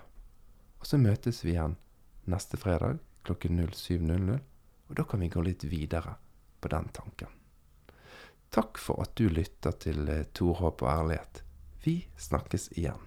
Og 0.78 0.86
så 0.86 1.00
møtes 1.00 1.42
vi 1.44 1.56
igjen 1.56 1.76
neste 2.30 2.60
fredag 2.60 3.00
klokken 3.26 3.60
07.00, 3.60 4.38
og 4.88 4.96
da 4.96 5.04
kan 5.04 5.20
vi 5.20 5.32
gå 5.32 5.42
litt 5.44 5.66
videre 5.68 6.14
på 6.60 6.70
den 6.72 6.88
tanken. 6.94 7.34
Takk 8.54 8.80
for 8.80 9.04
at 9.04 9.12
du 9.20 9.28
lytter 9.28 9.76
til 9.82 10.08
Tor 10.32 10.62
Håp 10.62 10.82
og 10.86 10.92
ærlighet. 10.94 11.42
Vi 11.84 12.00
snakkes 12.16 12.70
igjen. 12.80 13.04